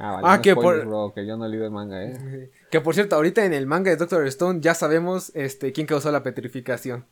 Ah, 0.00 0.12
vale, 0.12 0.26
ah 0.26 0.40
que 0.40 0.54
por... 0.54 1.12
que 1.12 1.26
yo 1.26 1.36
no 1.36 1.44
he 1.44 1.48
leído 1.50 1.66
el 1.66 1.70
manga, 1.70 2.02
eh. 2.02 2.50
Que 2.70 2.80
por 2.80 2.94
cierto, 2.94 3.16
ahorita 3.16 3.44
en 3.44 3.52
el 3.52 3.66
manga 3.66 3.90
de 3.90 3.96
Doctor 3.96 4.26
Stone 4.28 4.60
ya 4.62 4.74
sabemos 4.74 5.30
este 5.34 5.72
quién 5.72 5.86
causó 5.86 6.10
la 6.10 6.22
petrificación. 6.22 7.04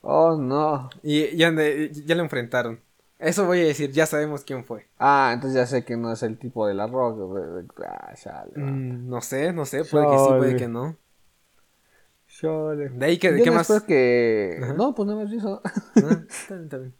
Oh, 0.00 0.36
no. 0.36 0.90
Y 1.04 1.36
ya, 1.36 1.52
ya 1.52 2.14
lo 2.16 2.22
enfrentaron. 2.22 2.80
Eso 3.20 3.46
voy 3.46 3.60
a 3.60 3.64
decir, 3.66 3.92
ya 3.92 4.04
sabemos 4.04 4.42
quién 4.42 4.64
fue. 4.64 4.88
Ah, 4.98 5.30
entonces 5.32 5.56
ya 5.56 5.64
sé 5.64 5.84
que 5.84 5.96
no 5.96 6.12
es 6.12 6.24
el 6.24 6.38
tipo 6.38 6.66
de 6.66 6.74
la 6.74 6.88
rock. 6.88 7.70
Ah, 7.86 8.12
chale, 8.16 8.50
mm, 8.56 9.08
no 9.08 9.20
sé, 9.20 9.52
no 9.52 9.64
sé, 9.64 9.84
puede 9.84 10.06
que 10.06 10.18
sí, 10.18 10.28
puede 10.38 10.56
que 10.56 10.66
no. 10.66 10.96
Chale. 12.26 12.88
De 12.88 13.06
ahí 13.06 13.18
que, 13.18 13.40
¿qué 13.40 13.50
más? 13.52 13.70
que... 13.82 14.60
No, 14.76 14.92
pues 14.92 15.06
no 15.06 15.14
me 15.14 15.36
eso. 15.36 15.62
Ah, 15.64 16.24
está 16.28 16.54
bien, 16.54 16.64
está 16.64 16.78
bien. 16.78 16.94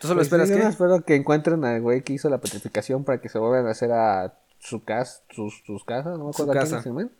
¿Tú 0.00 0.08
solo 0.08 0.18
pues 0.18 0.28
esperas 0.28 0.50
que? 0.50 0.58
Yo 0.58 0.68
espero 0.68 1.04
que 1.04 1.14
encuentren 1.14 1.62
al 1.62 1.82
güey 1.82 2.02
que 2.02 2.14
hizo 2.14 2.30
la 2.30 2.38
petrificación 2.38 3.04
para 3.04 3.20
que 3.20 3.28
se 3.28 3.38
vuelvan 3.38 3.66
a 3.66 3.72
hacer 3.72 3.92
a 3.92 4.34
su 4.58 4.82
casa, 4.82 5.22
sus, 5.28 5.62
sus 5.66 5.84
casas, 5.84 6.18
no 6.18 6.24
me 6.24 6.30
acuerdo 6.30 6.52
quién 6.52 6.64
es 6.64 6.72
ese 6.72 6.90
men. 6.90 7.10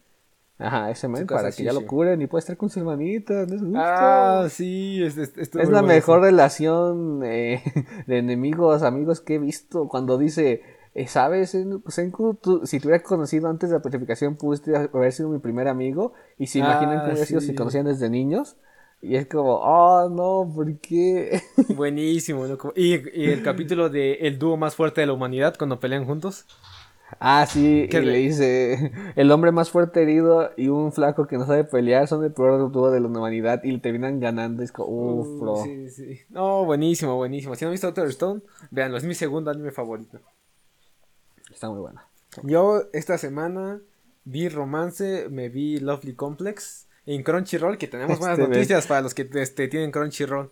Ajá, 0.58 0.90
ese 0.90 1.06
men, 1.08 1.26
para 1.26 1.52
que 1.52 1.62
ya 1.62 1.72
lo 1.72 1.86
curen 1.86 2.20
y 2.22 2.26
pueda 2.26 2.40
estar 2.40 2.56
con 2.56 2.70
su 2.70 2.80
hermanita. 2.80 3.46
Ah, 3.76 4.46
sí, 4.50 5.02
es, 5.02 5.18
es, 5.18 5.32
es 5.36 5.68
la 5.68 5.82
mejor 5.82 6.20
relación 6.22 7.22
eh, 7.24 7.62
de 8.06 8.18
enemigos, 8.18 8.82
amigos 8.82 9.20
que 9.20 9.34
he 9.34 9.38
visto. 9.38 9.88
Cuando 9.88 10.16
dice, 10.16 10.62
eh, 10.94 11.06
¿sabes? 11.06 11.56
Pues, 11.84 11.94
si 12.64 12.80
te 12.80 12.86
hubieras 12.86 13.02
conocido 13.02 13.48
antes 13.48 13.70
de 13.70 13.76
la 13.76 13.82
petrificación, 13.82 14.36
pudiste 14.36 14.74
haber 14.76 15.12
sido 15.12 15.28
mi 15.28 15.38
primer 15.38 15.68
amigo. 15.68 16.12
Y 16.38 16.46
se 16.46 16.60
imaginan 16.60 16.98
ah, 16.98 17.04
que 17.04 17.10
hubiera 17.10 17.26
sido 17.26 17.40
si 17.40 17.54
conocían 17.54 17.86
desde 17.86 18.08
niños. 18.10 18.56
Y 19.02 19.16
es 19.16 19.26
como, 19.26 19.54
oh, 19.56 20.08
no, 20.10 20.52
¿por 20.54 20.78
qué? 20.78 21.40
Buenísimo, 21.74 22.46
¿Y, 22.76 22.96
y 23.18 23.30
el 23.30 23.42
capítulo 23.42 23.88
de 23.88 24.14
El 24.14 24.38
dúo 24.38 24.58
más 24.58 24.74
fuerte 24.74 25.00
de 25.00 25.06
la 25.06 25.14
humanidad 25.14 25.54
cuando 25.56 25.80
pelean 25.80 26.04
juntos. 26.04 26.46
Ah, 27.18 27.46
sí, 27.46 27.88
que 27.90 28.00
le 28.00 28.18
dice, 28.18 28.92
el 29.16 29.32
hombre 29.32 29.50
más 29.50 29.70
fuerte 29.70 30.02
herido 30.02 30.52
y 30.56 30.68
un 30.68 30.92
flaco 30.92 31.26
que 31.26 31.38
no 31.38 31.46
sabe 31.46 31.64
pelear 31.64 32.06
son 32.06 32.24
el 32.24 32.32
peor 32.32 32.70
dúo 32.70 32.90
de 32.90 33.00
la 33.00 33.08
humanidad 33.08 33.64
y 33.64 33.72
le 33.72 33.78
terminan 33.78 34.20
ganando. 34.20 34.62
Es 34.62 34.70
como, 34.70 34.88
uff, 34.90 35.26
uh, 35.26 35.40
bro. 35.40 35.56
Sí, 35.64 35.90
sí. 35.90 36.20
No, 36.28 36.64
buenísimo, 36.64 37.16
buenísimo. 37.16 37.56
Si 37.56 37.64
no 37.64 37.70
han 37.70 37.72
visto 37.72 37.88
Doctor 37.88 38.06
Stone, 38.08 38.42
véanlo, 38.70 38.96
es 38.96 39.04
mi 39.04 39.14
segundo 39.14 39.50
anime 39.50 39.72
favorito. 39.72 40.20
Está 41.50 41.68
muy 41.68 41.80
buena. 41.80 42.06
Yo 42.44 42.84
esta 42.92 43.18
semana 43.18 43.80
vi 44.24 44.48
Romance, 44.48 45.28
me 45.30 45.48
vi 45.48 45.80
Lovely 45.80 46.14
Complex 46.14 46.86
en 47.14 47.22
Crunchyroll, 47.22 47.76
que 47.76 47.88
tenemos 47.88 48.18
buenas 48.18 48.38
este, 48.38 48.50
noticias 48.50 48.86
para 48.86 49.00
los 49.00 49.14
que 49.14 49.28
este, 49.34 49.68
tienen 49.68 49.90
Crunchyroll. 49.90 50.50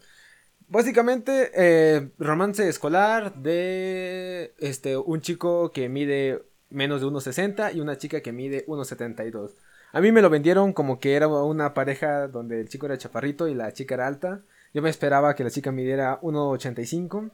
Básicamente, 0.69 1.51
eh, 1.55 2.11
romance 2.19 2.69
escolar 2.69 3.35
de 3.37 4.55
este 4.59 4.97
un 4.97 5.21
chico 5.21 5.73
que 5.73 5.89
mide 5.89 6.43
menos 6.69 7.01
de 7.01 7.07
1,60 7.07 7.75
y 7.75 7.81
una 7.81 7.97
chica 7.97 8.21
que 8.21 8.33
mide 8.33 8.67
1,72. 8.67 9.53
A 9.93 10.01
mí 10.01 10.13
me 10.13 10.21
lo 10.21 10.29
vendieron 10.29 10.73
como 10.73 10.99
que 11.01 11.15
era 11.15 11.29
una 11.29 11.73
pareja 11.73 12.29
donde 12.29 12.61
el 12.61 12.69
chico 12.69 12.87
era 12.87 12.99
chaparrito 12.99 13.49
y 13.49 13.55
la 13.55 13.73
chica 13.73 13.95
era 13.95 14.07
alta. 14.07 14.43
Yo 14.75 14.83
me 14.83 14.91
esperaba 14.91 15.35
que 15.35 15.45
la 15.45 15.51
chica 15.51 15.73
midiera 15.73 16.21
1,85, 16.21 17.31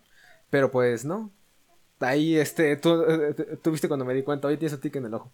pero 0.50 0.70
pues 0.70 1.04
no. 1.04 1.32
Ahí, 1.98 2.36
este, 2.36 2.76
tú, 2.76 3.04
eh, 3.08 3.58
tú, 3.62 3.70
viste 3.70 3.88
cuando 3.88 4.04
me 4.04 4.14
di 4.14 4.22
cuenta, 4.22 4.48
hoy 4.48 4.56
tienes 4.56 4.74
un 4.74 4.80
tic 4.80 4.94
en 4.96 5.06
el 5.06 5.14
ojo. 5.14 5.32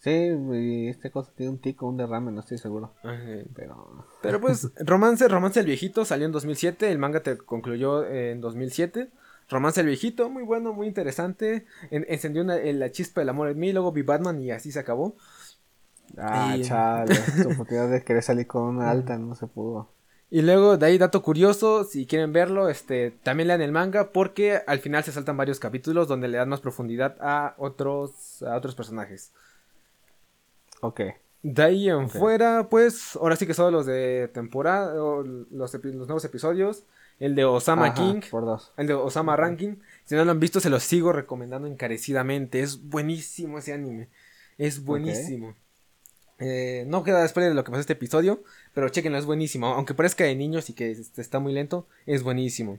Sí, 0.00 0.30
este 0.88 1.10
cosa 1.10 1.30
tiene 1.36 1.52
un 1.52 1.58
tico, 1.58 1.86
un 1.86 1.98
derrame, 1.98 2.32
no 2.32 2.40
estoy 2.40 2.56
seguro. 2.56 2.94
Pero... 3.54 4.06
Pero 4.22 4.40
pues, 4.40 4.70
Romance, 4.80 5.28
Romance 5.28 5.60
el 5.60 5.66
Viejito 5.66 6.06
salió 6.06 6.24
en 6.24 6.32
2007, 6.32 6.90
el 6.90 6.98
manga 6.98 7.22
te 7.22 7.36
concluyó 7.36 8.06
en 8.06 8.40
2007. 8.40 9.10
Romance 9.50 9.80
el 9.80 9.88
Viejito, 9.88 10.30
muy 10.30 10.42
bueno, 10.42 10.72
muy 10.72 10.86
interesante. 10.86 11.66
encendió 11.90 12.44
la 12.44 12.90
chispa 12.92 13.20
del 13.20 13.28
amor 13.28 13.48
en 13.48 13.58
mí, 13.58 13.72
luego 13.72 13.92
vi 13.92 14.00
Batman 14.00 14.40
y 14.40 14.50
así 14.52 14.72
se 14.72 14.78
acabó. 14.78 15.16
Ah, 16.16 16.56
chale, 16.62 17.14
tu 17.42 17.50
oportunidad 17.50 17.90
de 17.90 18.02
querer 18.02 18.22
salir 18.22 18.46
con 18.46 18.62
una 18.62 18.90
alta 18.90 19.18
no 19.18 19.34
se 19.34 19.46
pudo. 19.46 19.90
Y 20.32 20.42
luego, 20.42 20.76
de 20.76 20.86
ahí, 20.86 20.96
dato 20.96 21.22
curioso, 21.22 21.82
si 21.82 22.06
quieren 22.06 22.32
verlo, 22.32 22.68
este, 22.68 23.10
también 23.10 23.48
lean 23.48 23.62
el 23.62 23.72
manga 23.72 24.12
porque 24.12 24.60
al 24.66 24.78
final 24.78 25.02
se 25.02 25.10
saltan 25.10 25.36
varios 25.36 25.58
capítulos 25.58 26.06
donde 26.06 26.28
le 26.28 26.38
dan 26.38 26.48
más 26.48 26.60
profundidad 26.60 27.16
a 27.20 27.54
otros, 27.58 28.42
a 28.44 28.56
otros 28.56 28.76
personajes. 28.76 29.32
Ok. 30.80 31.00
De 31.42 31.62
ahí 31.62 31.88
en 31.88 32.10
fuera, 32.10 32.68
pues, 32.68 33.16
ahora 33.16 33.36
sí 33.36 33.46
que 33.46 33.54
son 33.54 33.72
los 33.72 33.86
de 33.86 34.28
temporada, 34.32 34.94
los, 34.94 35.46
nuevos 35.50 36.24
episodios. 36.24 36.84
El 37.18 37.34
de 37.34 37.44
Osama 37.44 37.92
King. 37.94 38.20
Por 38.30 38.44
dos. 38.44 38.72
El 38.76 38.86
de 38.86 38.94
Osama 38.94 39.36
Ranking. 39.36 39.76
Si 40.04 40.14
no 40.14 40.24
lo 40.24 40.30
han 40.30 40.40
visto, 40.40 40.58
se 40.60 40.70
los 40.70 40.82
sigo 40.82 41.12
recomendando 41.12 41.68
encarecidamente. 41.68 42.60
Es 42.60 42.88
buenísimo 42.88 43.58
ese 43.58 43.74
anime. 43.74 44.08
Es 44.56 44.84
buenísimo. 44.84 45.54
Eh, 46.38 46.84
no 46.86 47.04
queda 47.04 47.20
después 47.22 47.46
de 47.46 47.52
lo 47.52 47.62
que 47.62 47.70
pasó 47.70 47.80
este 47.80 47.92
episodio, 47.92 48.42
pero 48.72 48.88
chequenlo, 48.88 49.18
es 49.18 49.26
buenísimo. 49.26 49.66
Aunque 49.68 49.92
parezca 49.92 50.24
de 50.24 50.34
niños 50.34 50.70
y 50.70 50.72
que 50.72 50.90
está 50.90 51.38
muy 51.38 51.52
lento, 51.52 51.86
es 52.06 52.22
buenísimo. 52.22 52.78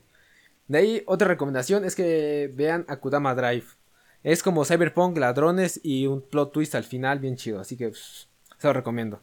De 0.67 0.79
ahí, 0.79 1.03
otra 1.05 1.27
recomendación 1.27 1.85
es 1.85 1.95
que 1.95 2.51
vean 2.55 2.85
Akudama 2.87 3.35
Drive. 3.35 3.65
Es 4.23 4.43
como 4.43 4.65
Cyberpunk, 4.65 5.17
ladrones 5.17 5.79
y 5.84 6.05
un 6.07 6.21
plot 6.21 6.51
twist 6.51 6.75
al 6.75 6.84
final 6.84 7.19
bien 7.19 7.36
chido. 7.36 7.60
Así 7.60 7.75
que 7.75 7.91
se 7.93 8.27
lo 8.67 8.73
recomiendo. 8.73 9.19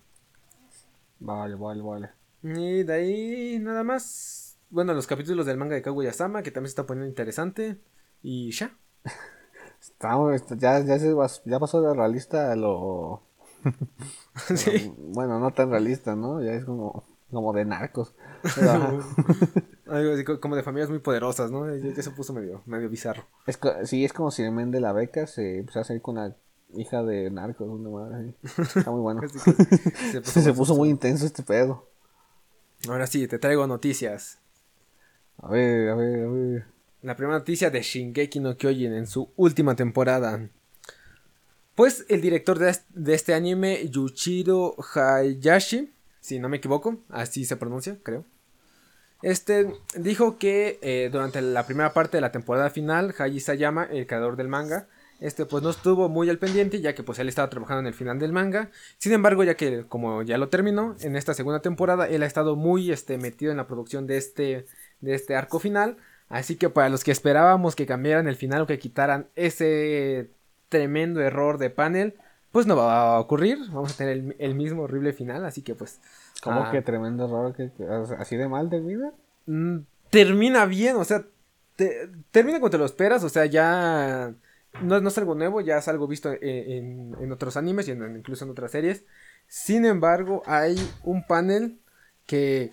Vale, 1.20 1.54
vale, 1.54 1.82
vale. 1.82 2.11
Y 2.42 2.82
de 2.82 2.92
ahí 2.92 3.58
nada 3.61 3.84
más. 3.84 4.56
Bueno, 4.70 4.94
los 4.94 5.06
capítulos 5.06 5.46
del 5.46 5.56
manga 5.56 5.74
de 5.74 5.82
Kaguya-sama, 5.82 6.42
que 6.42 6.50
también 6.50 6.68
se 6.68 6.72
está 6.72 6.87
poniendo 6.87 7.08
interesante. 7.08 7.78
Y 8.22 8.50
ya. 8.50 8.76
Estamos, 9.80 10.42
ya, 10.56 10.80
ya, 10.80 10.96
ya 10.96 11.61
pasó 11.61 11.80
de 11.80 11.94
realista 11.94 12.50
a 12.52 12.56
lo... 12.56 13.22
sí. 14.56 14.92
Bueno, 14.96 15.38
no 15.38 15.52
tan 15.52 15.70
realista, 15.70 16.16
¿no? 16.16 16.42
Ya 16.42 16.52
es 16.52 16.64
como, 16.64 17.04
como 17.30 17.52
de 17.52 17.64
narcos. 17.64 18.14
Algo 19.88 20.40
como 20.40 20.57
de 20.57 20.62
familias 20.62 20.90
muy 20.90 20.98
poderosas, 20.98 21.51
¿no? 21.51 21.74
Ya, 21.74 22.03
se 22.03 22.11
puso 22.11 22.33
medio, 22.33 22.62
medio 22.66 22.88
bizarro. 22.88 23.24
Es, 23.46 23.59
sí, 23.85 24.05
es 24.05 24.12
como 24.12 24.31
si 24.31 24.42
el 24.42 24.53
men 24.53 24.70
de 24.70 24.81
la 24.81 24.92
beca 24.92 25.27
se 25.27 25.59
empezó 25.59 25.81
a 25.81 25.85
salir 25.85 26.03
con 26.03 26.16
la 26.16 26.37
hija 26.74 27.03
de 27.03 27.31
narcos, 27.31 27.68
una 27.68 27.88
madre. 27.88 28.35
Está 28.42 28.90
muy 28.90 29.01
bueno. 29.01 29.22
se 30.22 30.53
puso, 30.53 30.74
muy 30.74 30.90
intenso 30.90 31.27
este 31.27 31.42
pedo. 31.42 31.88
Ahora 32.88 33.07
sí, 33.07 33.27
te 33.27 33.38
traigo 33.38 33.66
noticias. 33.66 34.38
A 35.38 35.51
ver, 35.51 35.88
a 35.88 35.94
ver, 35.94 36.24
a 36.24 36.29
ver. 36.29 36.64
La 37.03 37.16
primera 37.16 37.38
noticia 37.38 37.70
de 37.70 37.81
Shingeki 37.81 38.40
no 38.40 38.57
Kyojin 38.57 38.92
en 38.92 39.07
su 39.07 39.31
última 39.37 39.77
temporada. 39.77 40.48
Pues 41.74 42.05
el 42.09 42.20
director 42.20 42.59
de, 42.59 42.77
de 42.90 43.14
este 43.14 43.35
anime, 43.35 43.88
Yuchiro 43.88 44.74
Hayashi, 44.94 45.92
si 46.20 46.40
no 46.40 46.48
me 46.48 46.57
equivoco, 46.57 46.98
así 47.09 47.44
se 47.44 47.57
pronuncia, 47.57 47.96
creo. 48.03 48.24
Este 49.22 49.72
dijo 49.96 50.38
que 50.38 50.78
eh, 50.81 51.09
durante 51.11 51.42
la 51.42 51.66
primera 51.66 51.92
parte 51.92 52.16
de 52.16 52.20
la 52.20 52.31
temporada 52.31 52.70
final, 52.70 53.14
Haji 53.18 53.40
Sayama, 53.40 53.85
el 53.85 54.07
creador 54.07 54.37
del 54.37 54.46
manga, 54.48 54.87
este 55.20 55.44
pues 55.44 55.64
no 55.64 55.70
estuvo 55.70 56.09
muy 56.09 56.31
al 56.31 56.38
pendiente 56.38 56.81
ya 56.81 56.94
que 56.94 57.02
pues 57.02 57.18
él 57.18 57.28
estaba 57.28 57.50
trabajando 57.50 57.81
en 57.81 57.87
el 57.88 57.94
final 57.94 58.20
del 58.20 58.33
manga. 58.33 58.70
Sin 58.98 59.12
embargo, 59.12 59.42
ya 59.42 59.57
que 59.57 59.85
como 59.88 60.22
ya 60.22 60.38
lo 60.38 60.48
terminó 60.48 60.94
en 61.00 61.16
esta 61.16 61.35
segunda 61.35 61.61
temporada, 61.61 62.09
él 62.09 62.22
ha 62.22 62.26
estado 62.26 62.54
muy 62.54 62.92
este 62.92 63.18
metido 63.18 63.50
en 63.50 63.57
la 63.57 63.66
producción 63.66 64.07
de 64.07 64.18
este 64.18 64.66
de 65.00 65.14
este 65.14 65.35
arco 65.35 65.59
final, 65.59 65.96
así 66.28 66.57
que 66.57 66.70
para 66.70 66.88
los 66.88 67.02
que 67.02 67.12
esperábamos 67.12 67.74
que 67.74 67.87
cambiaran 67.87 68.28
el 68.28 68.37
final 68.37 68.62
o 68.62 68.66
que 68.66 68.78
quitaran 68.78 69.28
ese 69.35 70.31
tremendo 70.68 71.20
error 71.20 71.59
de 71.59 71.70
panel, 71.70 72.14
pues 72.52 72.66
no 72.66 72.76
va 72.76 73.16
a 73.16 73.20
ocurrir, 73.20 73.59
vamos 73.72 73.94
a 73.94 73.96
tener 73.96 74.37
el 74.38 74.54
mismo 74.54 74.83
horrible 74.83 75.12
final, 75.12 75.44
así 75.44 75.62
que 75.62 75.74
pues 75.74 76.00
¿Cómo 76.42 76.61
ah. 76.61 76.70
que 76.70 76.83
tremendo 76.83 77.24
error? 77.24 77.55
Que, 77.55 77.70
¿Así 78.18 78.37
de 78.37 78.48
mal 78.48 78.70
termina? 78.70 79.12
Mm, 79.46 79.79
termina 80.11 80.66
bien, 80.66 80.96
o 80.96 81.05
sea, 81.05 81.24
termina 82.31 82.61
cuando 82.61 82.70
te 82.70 82.79
lo 82.79 82.85
esperas, 82.85 83.24
o 83.24 83.29
sea, 83.29 83.46
ya 83.46 84.35
no, 84.83 85.01
no 85.01 85.09
es 85.09 85.18
algo 85.18 85.35
nuevo, 85.35 85.61
ya 85.61 85.79
es 85.79 85.88
algo 85.88 86.07
visto 86.07 86.33
en, 86.33 87.16
en, 87.20 87.33
otros 87.33 87.57
animes 87.57 87.88
y 87.88 87.92
incluso 87.92 88.44
en 88.44 88.51
otras 88.51 88.72
series. 88.72 89.05
Sin 89.46 89.85
embargo, 89.85 90.42
hay 90.46 90.77
un 91.03 91.27
panel 91.27 91.79
que 92.27 92.70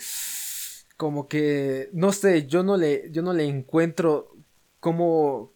como 0.97 1.28
que 1.28 1.89
no 1.93 2.12
sé, 2.12 2.47
yo 2.47 2.63
no 2.63 2.78
le 2.78 3.10
yo 3.12 3.21
no 3.21 3.34
le 3.34 3.45
encuentro 3.45 4.36
cómo 4.80 5.51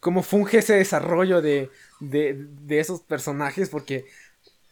cómo 0.00 0.22
funge 0.22 0.58
ese 0.58 0.74
desarrollo 0.74 1.42
de, 1.42 1.70
de, 2.00 2.46
de 2.62 2.80
esos 2.80 3.00
personajes 3.00 3.68
porque 3.68 4.06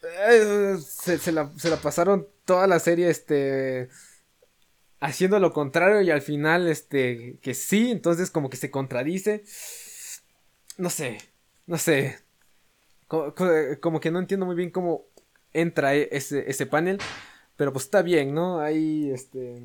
eh, 0.03 0.77
se, 0.81 1.33
la, 1.33 1.51
pasaron 1.83 2.27
toda 2.48 2.66
la 2.66 2.78
serie, 2.78 3.11
este, 3.11 3.90
haciendo 5.00 5.38
lo 5.38 5.52
contrario 5.52 6.00
y 6.00 6.11
al 6.11 6.22
final, 6.22 6.66
este, 6.66 7.38
que 7.42 7.52
sí, 7.52 7.90
entonces 7.90 8.30
como 8.30 8.48
que 8.48 8.56
se 8.56 8.70
contradice. 8.70 9.44
No 10.78 10.88
sé, 10.88 11.18
no 11.66 11.76
sé. 11.76 12.16
Como, 13.06 14.00
que 14.00 14.11
no 14.11 14.18
entiendo 14.18 14.46
muy 14.46 14.56
bien 14.56 14.70
cómo 14.70 15.04
entra 15.52 15.94
e, 15.94 16.08
ese, 16.11 16.48
ese 16.48 16.64
panel, 16.64 16.98
pero 17.56 17.70
pues 17.70 17.84
está 17.84 18.00
bien, 18.00 18.32
¿no? 18.32 18.61
Ahí, 18.61 19.11
este... 19.11 19.62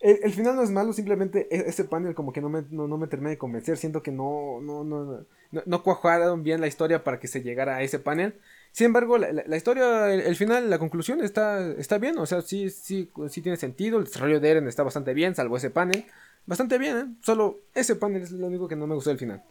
El, 0.00 0.32
final 0.32 0.56
no 0.56 0.62
es 0.62 0.70
malo, 0.70 0.92
simplemente 0.92 1.46
e, 1.54 1.68
ese 1.68 1.84
panel 1.84 2.16
como 2.16 2.32
que 2.32 2.40
no 2.40 2.48
me, 2.48 2.64
no, 2.70 2.98
me 2.98 3.06
termina 3.06 3.30
de 3.30 3.38
convencer, 3.38 3.76
siento 3.76 4.02
que 4.02 4.10
no, 4.10 4.60
no, 4.60 4.82
no, 4.82 5.04
no, 5.04 5.26
no 5.50 5.82
cuajaron 5.82 6.42
bien 6.42 6.60
la 6.60 6.66
historia 6.66 7.02
para 7.04 7.18
que 7.18 7.28
se 7.28 7.42
llegara 7.42 7.76
a 7.76 7.82
ese 7.82 7.98
panel. 7.98 8.34
Sin 8.72 8.86
embargo, 8.86 9.18
la, 9.18 9.56
historia, 9.56 10.12
el, 10.12 10.36
final, 10.36 10.70
la 10.70 10.78
conclusión 10.78 11.20
está, 11.22 11.66
está 11.72 11.98
bien, 11.98 12.16
o 12.18 12.26
sea, 12.26 12.40
sí, 12.40 12.70
sí, 12.70 13.10
sí 13.28 13.42
tiene 13.42 13.56
sentido, 13.56 13.98
el 13.98 14.04
desarrollo 14.04 14.38
de 14.38 14.48
Eren 14.48 14.68
está 14.68 14.84
bastante 14.84 15.12
bien, 15.12 15.34
salvo 15.34 15.56
ese 15.56 15.70
panel. 15.70 16.04
bastante 16.46 16.78
bien, 16.78 16.96
¿eh? 16.96 17.04
Solo 17.22 17.62
ese 17.74 17.96
panel 17.96 18.22
es 18.22 18.30
lo 18.30 18.46
único 18.46 18.68
que 18.68 18.76
no 18.76 18.86
me 18.86 18.94
gustó 18.94 19.10
del 19.10 19.18
final. 19.18 19.42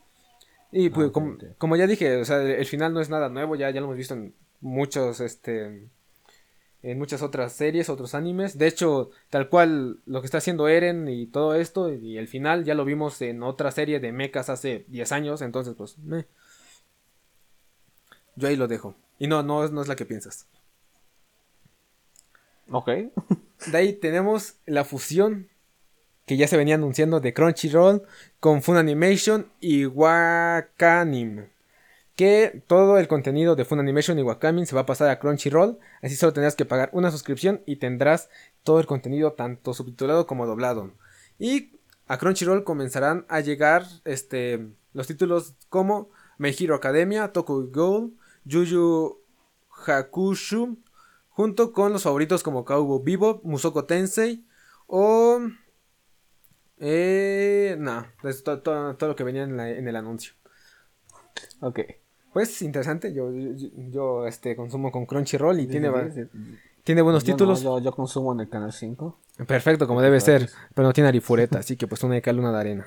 Y 0.72 0.90
pues, 0.90 1.12
Ah, 1.14 1.54
como, 1.58 1.76
ya 1.76 1.88
dije, 1.88 2.18
o 2.18 2.26
sea, 2.26 2.42
el 2.42 2.66
final 2.66 2.94
no 2.94 3.02
es 3.02 3.10
nada 3.10 3.28
nuevo, 3.28 3.56
ya, 3.56 3.70
ya 3.72 3.82
lo 3.82 3.88
hemos 3.88 3.98
visto 3.98 4.14
en 4.14 4.34
muchos, 4.62 5.20
este, 5.20 5.90
en 6.82 6.98
muchas 6.98 7.22
otras 7.22 7.54
series, 7.54 7.90
otros 7.90 8.16
animes. 8.16 8.58
De 8.58 8.68
hecho, 8.68 9.12
tal 9.30 9.50
cual 9.50 10.00
lo 10.06 10.22
que 10.22 10.26
está 10.26 10.38
haciendo 10.40 10.68
Eren 10.68 11.08
y 11.08 11.26
todo 11.28 11.56
esto, 11.56 11.94
y 11.94 12.18
el 12.18 12.28
final 12.28 12.64
ya 12.64 12.74
lo 12.76 12.86
vimos 12.86 13.22
en 13.22 13.44
otra 13.44 13.72
serie 13.72 14.00
de 14.00 14.12
mechas 14.12 14.50
hace 14.50 14.86
10 14.88 15.12
años, 15.12 15.42
entonces 15.42 15.76
pues, 15.78 15.98
meh. 16.00 16.26
yo 18.36 18.48
ahí 18.48 18.56
lo 18.56 18.68
dejo. 18.68 18.96
Y 19.20 19.28
no, 19.28 19.44
no, 19.44 19.64
es- 19.66 19.72
no 19.72 19.82
es 19.82 19.88
la 19.88 19.96
que 19.98 20.06
piensas. 20.06 20.48
Ok. 22.72 22.88
De 22.88 23.78
ahí 23.78 23.94
tenemos 23.94 24.56
la 24.66 24.86
fusión 24.86 25.50
que 26.26 26.38
ya 26.38 26.48
se 26.48 26.56
venía 26.58 26.76
anunciando 26.76 27.20
de 27.20 27.34
Crunchyroll 27.34 28.04
con 28.40 28.62
Funimation 28.62 29.52
y 29.60 29.86
Wakanim. 29.88 31.48
Que 32.20 32.64
todo 32.68 32.98
el 32.98 33.08
contenido 33.08 33.56
de 33.56 33.64
Funimation 33.64 34.20
y 34.20 34.24
Wakanim 34.24 34.66
se 34.66 34.76
va 34.76 34.82
a 34.82 34.86
pasar 34.86 35.10
a 35.10 35.20
Crunchyroll. 35.20 35.80
Así 36.02 36.18
solo 36.18 36.34
tendrás 36.34 36.58
que 36.58 36.66
pagar 36.66 36.90
una 36.92 37.12
suscripción 37.12 37.62
y 37.66 37.78
tendrás 37.78 38.30
todo 38.64 38.82
el 38.82 38.88
contenido 38.88 39.32
tanto 39.32 39.74
subtitulado 39.74 40.28
como 40.28 40.46
doblado. 40.46 40.92
Y 41.38 41.80
a 42.08 42.18
Crunchyroll 42.18 42.66
comenzarán 42.66 43.26
a 43.30 43.40
llegar 43.40 43.86
este, 44.04 44.68
los 44.92 45.08
títulos 45.08 45.54
como 45.70 46.10
My 46.38 46.54
Hero 46.60 46.76
Academia, 46.76 47.32
Tokyo 47.32 47.70
Ghoul, 47.72 48.18
Yu 48.44 49.22
Hakusho, 49.88 50.76
junto 51.30 51.72
con 51.72 51.94
los 51.94 52.04
favoritos 52.04 52.44
como 52.44 52.66
Cowboy 52.66 53.00
Bebop, 53.02 53.46
Musoko 53.46 53.86
Tensei 53.86 54.46
o... 54.88 55.40
Eh, 56.80 57.78
no, 57.80 58.06
es 58.24 58.44
to- 58.44 58.60
to- 58.62 58.98
todo 58.98 59.10
lo 59.12 59.16
que 59.16 59.24
venía 59.24 59.44
en, 59.44 59.58
en 59.58 59.88
el 59.88 59.96
anuncio. 59.96 60.34
Ok. 61.62 61.80
Pues 62.34 62.62
interesante, 62.62 63.14
yo, 63.14 63.32
yo, 63.34 63.70
yo, 63.90 64.28
este, 64.28 64.56
consumo 64.56 64.92
con 64.92 65.06
Crunchyroll 65.06 65.60
y 65.60 65.68
tiene, 65.68 65.90
Sí, 66.14 66.22
sí, 66.24 66.30
tiene 66.84 67.02
buenos 67.02 67.24
Yo 67.24 67.32
no, 67.32 67.36
títulos. 67.38 67.62
yo, 67.62 67.80
yo 67.80 67.92
consumo 67.92 68.34
en 68.34 68.42
el 68.42 68.50
canal 68.50 68.72
5. 68.72 69.20
Perfecto, 69.48 69.88
como 69.88 70.02
debe 70.02 70.20
ser, 70.20 70.50
pero 70.76 70.88
no 70.88 70.94
tiene 70.94 71.08
arifureta, 71.10 71.60
así 71.60 71.76
que 71.76 71.88
pues 71.88 72.04
una 72.04 72.16
de 72.16 72.22
cal, 72.22 72.40
una 72.40 72.52
de 72.52 72.60
arena. 72.60 72.86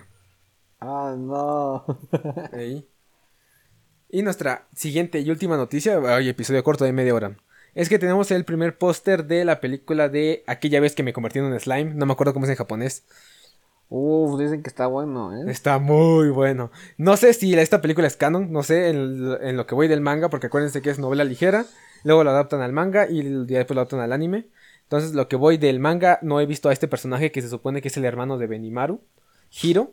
Ah, 0.80 1.14
no. 1.16 1.84
Y 4.14 4.22
nuestra 4.22 4.68
siguiente 4.74 5.20
y 5.20 5.30
última 5.30 5.56
noticia, 5.56 5.98
ay, 6.06 6.28
episodio 6.28 6.62
corto 6.62 6.84
de 6.84 6.92
media 6.92 7.14
hora. 7.14 7.38
Es 7.74 7.88
que 7.88 7.98
tenemos 7.98 8.30
el 8.30 8.44
primer 8.44 8.76
póster 8.76 9.24
de 9.24 9.46
la 9.46 9.58
película 9.58 10.10
de 10.10 10.44
aquella 10.46 10.80
vez 10.80 10.94
que 10.94 11.02
me 11.02 11.14
convertí 11.14 11.38
en 11.38 11.46
un 11.46 11.58
slime. 11.58 11.94
No 11.94 12.04
me 12.04 12.12
acuerdo 12.12 12.34
cómo 12.34 12.44
es 12.44 12.50
en 12.50 12.56
japonés. 12.56 13.06
Uf, 13.94 14.40
dicen 14.40 14.62
que 14.62 14.70
está 14.70 14.86
bueno, 14.86 15.36
¿eh? 15.36 15.50
Está 15.50 15.78
muy 15.78 16.30
bueno. 16.30 16.70
No 16.96 17.18
sé 17.18 17.34
si 17.34 17.52
esta 17.52 17.82
película 17.82 18.06
es 18.06 18.16
canon, 18.16 18.50
no 18.50 18.62
sé 18.62 18.88
en, 18.88 19.36
en 19.42 19.56
lo 19.58 19.66
que 19.66 19.74
voy 19.74 19.86
del 19.86 20.00
manga, 20.00 20.30
porque 20.30 20.46
acuérdense 20.46 20.80
que 20.80 20.88
es 20.88 20.98
novela 20.98 21.24
ligera. 21.24 21.66
Luego 22.02 22.24
lo 22.24 22.30
adaptan 22.30 22.62
al 22.62 22.72
manga 22.72 23.06
y 23.06 23.22
después 23.22 23.74
lo 23.74 23.82
adaptan 23.82 24.00
al 24.00 24.14
anime. 24.14 24.48
Entonces, 24.84 25.12
lo 25.12 25.28
que 25.28 25.36
voy 25.36 25.58
del 25.58 25.78
manga, 25.78 26.18
no 26.22 26.40
he 26.40 26.46
visto 26.46 26.70
a 26.70 26.72
este 26.72 26.88
personaje 26.88 27.30
que 27.32 27.42
se 27.42 27.50
supone 27.50 27.82
que 27.82 27.88
es 27.88 27.96
el 27.98 28.06
hermano 28.06 28.38
de 28.38 28.46
Benimaru, 28.46 29.02
Hiro. 29.62 29.92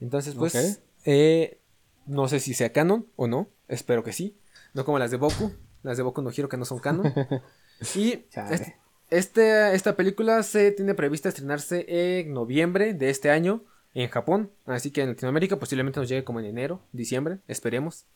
Entonces, 0.00 0.36
pues, 0.36 0.82
eh, 1.04 1.58
no 2.06 2.28
sé 2.28 2.38
si 2.38 2.54
sea 2.54 2.72
canon 2.72 3.08
o 3.16 3.26
no. 3.26 3.48
Espero 3.66 4.04
que 4.04 4.12
sí. 4.12 4.38
No 4.74 4.84
como 4.84 5.00
las 5.00 5.10
de 5.10 5.16
Boku. 5.16 5.50
Las 5.82 5.96
de 5.96 6.04
Boku 6.04 6.22
no 6.22 6.30
Hiro 6.30 6.48
que 6.48 6.56
no 6.56 6.64
son 6.64 6.78
canon. 6.78 7.12
y 7.96 8.26
este- 8.52 8.76
este- 9.18 9.74
esta 9.74 9.96
película 9.96 10.42
se 10.42 10.70
tiene 10.72 10.94
prevista 10.94 11.28
estrenarse 11.28 11.84
en 11.88 12.32
noviembre 12.32 12.94
de 12.94 13.10
este 13.10 13.30
año 13.30 13.62
en 13.94 14.08
Japón. 14.10 14.50
Así 14.66 14.90
que 14.90 15.02
en 15.02 15.10
Latinoamérica 15.10 15.56
posiblemente 15.58 16.00
nos 16.00 16.08
llegue 16.08 16.24
como 16.24 16.40
en 16.40 16.46
enero, 16.46 16.80
diciembre. 16.92 17.38
Esperemos. 17.48 18.06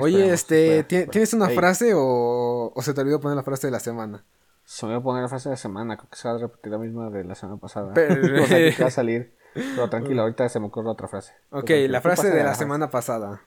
Oye, 0.00 0.14
Esperemos, 0.32 0.34
este, 0.34 0.66
espera, 0.78 0.88
¿ti- 0.88 0.96
espera. 0.96 1.10
¿tienes 1.12 1.32
una 1.34 1.48
Ey. 1.48 1.56
frase 1.56 1.92
o, 1.94 2.72
o 2.74 2.82
se 2.82 2.94
te 2.94 3.00
olvidó 3.00 3.20
poner 3.20 3.36
la 3.36 3.42
frase 3.42 3.66
de 3.66 3.70
la 3.72 3.80
semana? 3.80 4.24
Se 4.64 4.86
me 4.86 4.92
voy 4.92 5.00
a 5.00 5.02
poner 5.02 5.22
la 5.22 5.28
frase 5.28 5.48
de 5.48 5.54
la 5.54 5.56
semana, 5.56 5.96
creo 5.96 6.10
que 6.10 6.16
se 6.16 6.28
va 6.28 6.34
a 6.34 6.38
repetir 6.38 6.70
la 6.70 6.78
misma 6.78 7.10
de 7.10 7.24
la 7.24 7.34
semana 7.34 7.58
pasada. 7.58 7.94
Pero- 7.94 8.14
o 8.44 8.46
sea, 8.46 8.58
que 8.76 8.82
va 8.82 8.88
a 8.88 8.92
salir. 8.92 9.34
Pero 9.54 9.88
tranquilo, 9.90 10.22
ahorita 10.22 10.48
se 10.48 10.60
me 10.60 10.66
ocurre 10.66 10.88
otra 10.90 11.08
frase. 11.08 11.32
Ok, 11.50 11.70
la 11.88 12.00
frase 12.00 12.28
de 12.28 12.36
la 12.38 12.42
frase. 12.50 12.58
semana 12.60 12.90
pasada. 12.90 13.42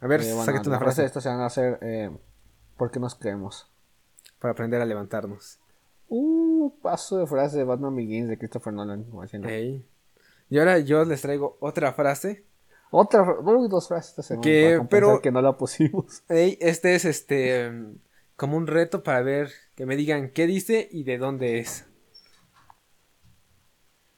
A 0.00 0.06
ver, 0.06 0.20
Eh, 0.20 0.32
bueno, 0.34 0.52
una 0.52 0.52
la 0.52 0.62
frase 0.62 0.78
frase 0.78 1.00
de 1.02 1.06
esta 1.06 1.20
se 1.20 1.28
van 1.28 1.40
a 1.40 1.46
hacer 1.46 1.78
eh, 1.82 2.10
¿Por 2.76 2.90
qué 2.90 2.98
nos 3.00 3.14
creemos? 3.14 3.68
Para 4.42 4.52
aprender 4.52 4.82
a 4.82 4.84
levantarnos. 4.84 5.58
Uh, 6.08 6.70
paso 6.82 7.16
de 7.18 7.26
frase 7.26 7.56
de 7.56 7.64
Batman 7.64 7.94
Begins 7.96 8.28
de 8.28 8.36
Christopher 8.36 8.72
Nolan. 8.74 9.04
como 9.04 9.22
haciendo. 9.22 9.48
Ey. 9.48 9.86
Y 10.50 10.58
ahora 10.58 10.78
yo 10.80 11.04
les 11.06 11.22
traigo 11.22 11.56
otra 11.60 11.92
frase. 11.94 12.44
Otra, 12.90 13.24
dos 13.70 13.88
frases 13.88 14.18
esta 14.18 14.38
Que- 14.42 14.84
pero- 14.90 15.22
que 15.22 15.30
no 15.30 15.40
la 15.40 15.56
pusimos. 15.56 16.22
Ey, 16.28 16.58
este 16.60 16.94
es 16.94 17.06
este 17.06 17.70
mm, 17.70 17.94
como 18.36 18.58
un 18.58 18.66
reto 18.66 19.02
para 19.02 19.22
ver 19.22 19.50
que 19.76 19.86
me 19.86 19.96
digan 19.96 20.28
qué 20.30 20.46
dice 20.46 20.88
y 20.90 21.04
de 21.04 21.16
dónde 21.16 21.58
es. 21.60 21.86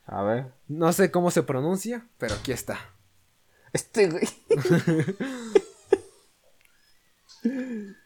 A 0.07 0.23
ver. 0.25 0.53
No 0.67 0.93
sé 0.93 1.11
cómo 1.13 1.31
se 1.31 1.45
pronuncia, 1.45 2.09
pero 2.19 2.35
aquí 2.35 2.51
está. 2.51 2.79
Este 3.73 4.09
güey. 4.09 4.27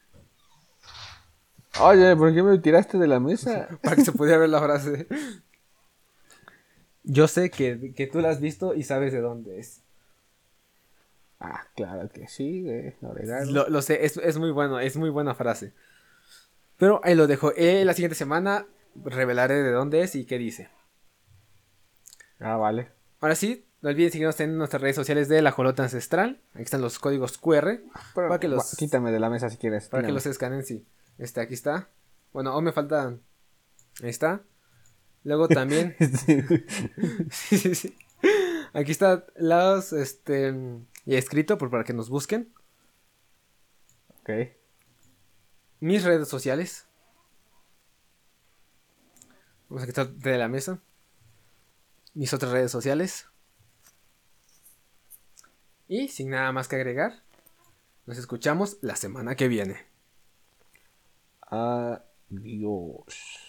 Oye, 1.81 2.17
¿por 2.17 2.35
qué 2.35 2.43
me 2.43 2.59
tiraste 2.59 2.99
de 2.99 3.07
la 3.07 3.21
mesa? 3.21 3.69
Para 3.83 3.97
que 3.97 4.05
se 4.05 4.13
pudiera 4.13 4.39
ver 4.39 4.49
la 4.49 4.61
frase. 4.61 5.07
Yo 7.05 7.29
sé 7.29 7.51
que, 7.51 7.93
que 7.95 8.07
tú 8.07 8.21
la 8.21 8.31
has 8.31 8.41
visto 8.41 8.75
y 8.75 8.83
sabes 8.83 9.13
de 9.13 9.21
dónde 9.21 9.61
es. 9.61 9.83
Ah, 11.41 11.67
claro 11.77 12.09
que 12.09 12.27
sí, 12.27 12.63
de. 12.63 12.97
Lo, 13.47 13.69
lo 13.69 13.83
sé, 13.83 14.05
es, 14.05 14.17
es 14.17 14.39
muy 14.39 14.51
bueno, 14.51 14.81
es 14.81 14.97
muy 14.97 15.09
buena 15.09 15.35
frase. 15.35 15.73
Pero 16.77 17.01
ahí 17.05 17.15
lo 17.15 17.27
dejo. 17.27 17.53
Eh, 17.57 17.85
la 17.85 17.95
siguiente 17.95 18.17
semana 18.17 18.67
revelaré 19.05 19.63
de 19.63 19.71
dónde 19.71 20.03
es 20.03 20.15
y 20.15 20.25
qué 20.25 20.39
dice. 20.39 20.69
Ah, 22.41 22.57
vale. 22.57 22.89
Ahora 23.21 23.35
sí, 23.35 23.67
no 23.83 23.91
olviden 23.91 24.11
seguirnos 24.11 24.39
en 24.41 24.57
nuestras 24.59 24.83
redes 24.83 24.97
sociales 24.97 25.29
de 25.29 25.43
la 25.43 25.53
Jolota 25.53 25.85
Ancestral. 25.85 26.41
Aquí 26.55 26.63
están 26.63 26.83
los 26.83 26.99
códigos 26.99 27.39
QR. 27.39 27.81
Pero, 28.15 28.29
para 28.29 28.41
que 28.41 28.49
los, 28.49 28.75
quítame 28.77 29.13
de 29.13 29.21
la 29.21 29.31
mesa 29.31 29.49
si 29.51 29.57
quieres. 29.57 29.89
para 29.89 30.05
que 30.05 30.13
los 30.13 30.27
escanen, 30.27 30.65
sí. 30.65 30.85
Este, 31.19 31.41
aquí 31.41 31.55
está. 31.55 31.91
Bueno, 32.33 32.51
aún 32.51 32.65
me 32.65 32.73
falta. 32.73 33.19
Ahí 34.03 34.09
está. 34.09 34.43
Luego 35.25 35.49
también. 35.49 35.97
sí, 37.31 37.59
sí, 37.59 37.75
sí. 37.75 37.97
Aquí 38.73 38.93
está 38.93 39.27
los, 39.37 39.93
este, 39.93 40.55
y 41.05 41.17
escrito 41.17 41.59
por, 41.59 41.71
para 41.71 41.85
que 41.85 41.93
nos 41.95 42.11
busquen. 42.11 42.53
ok. 44.21 44.31
Mis 45.81 46.05
redes 46.05 46.29
sociales. 46.29 46.87
Vamos 49.69 49.83
a 49.83 49.87
quitar 49.87 50.09
de 50.11 50.39
la 50.39 50.49
mesa. 50.49 50.81
Mis 52.15 52.33
otras 52.33 52.53
redes 52.53 52.71
sociales. 52.71 53.27
Y 55.87 56.09
sin 56.09 56.31
nada 56.31 56.53
más 56.53 56.69
que 56.69 56.77
agregar, 56.77 57.23
nos 58.07 58.19
escuchamos 58.19 58.79
la 58.83 58.97
semana 58.97 59.37
que 59.37 59.49
viene. 59.49 59.88
Adiós. 61.51 63.48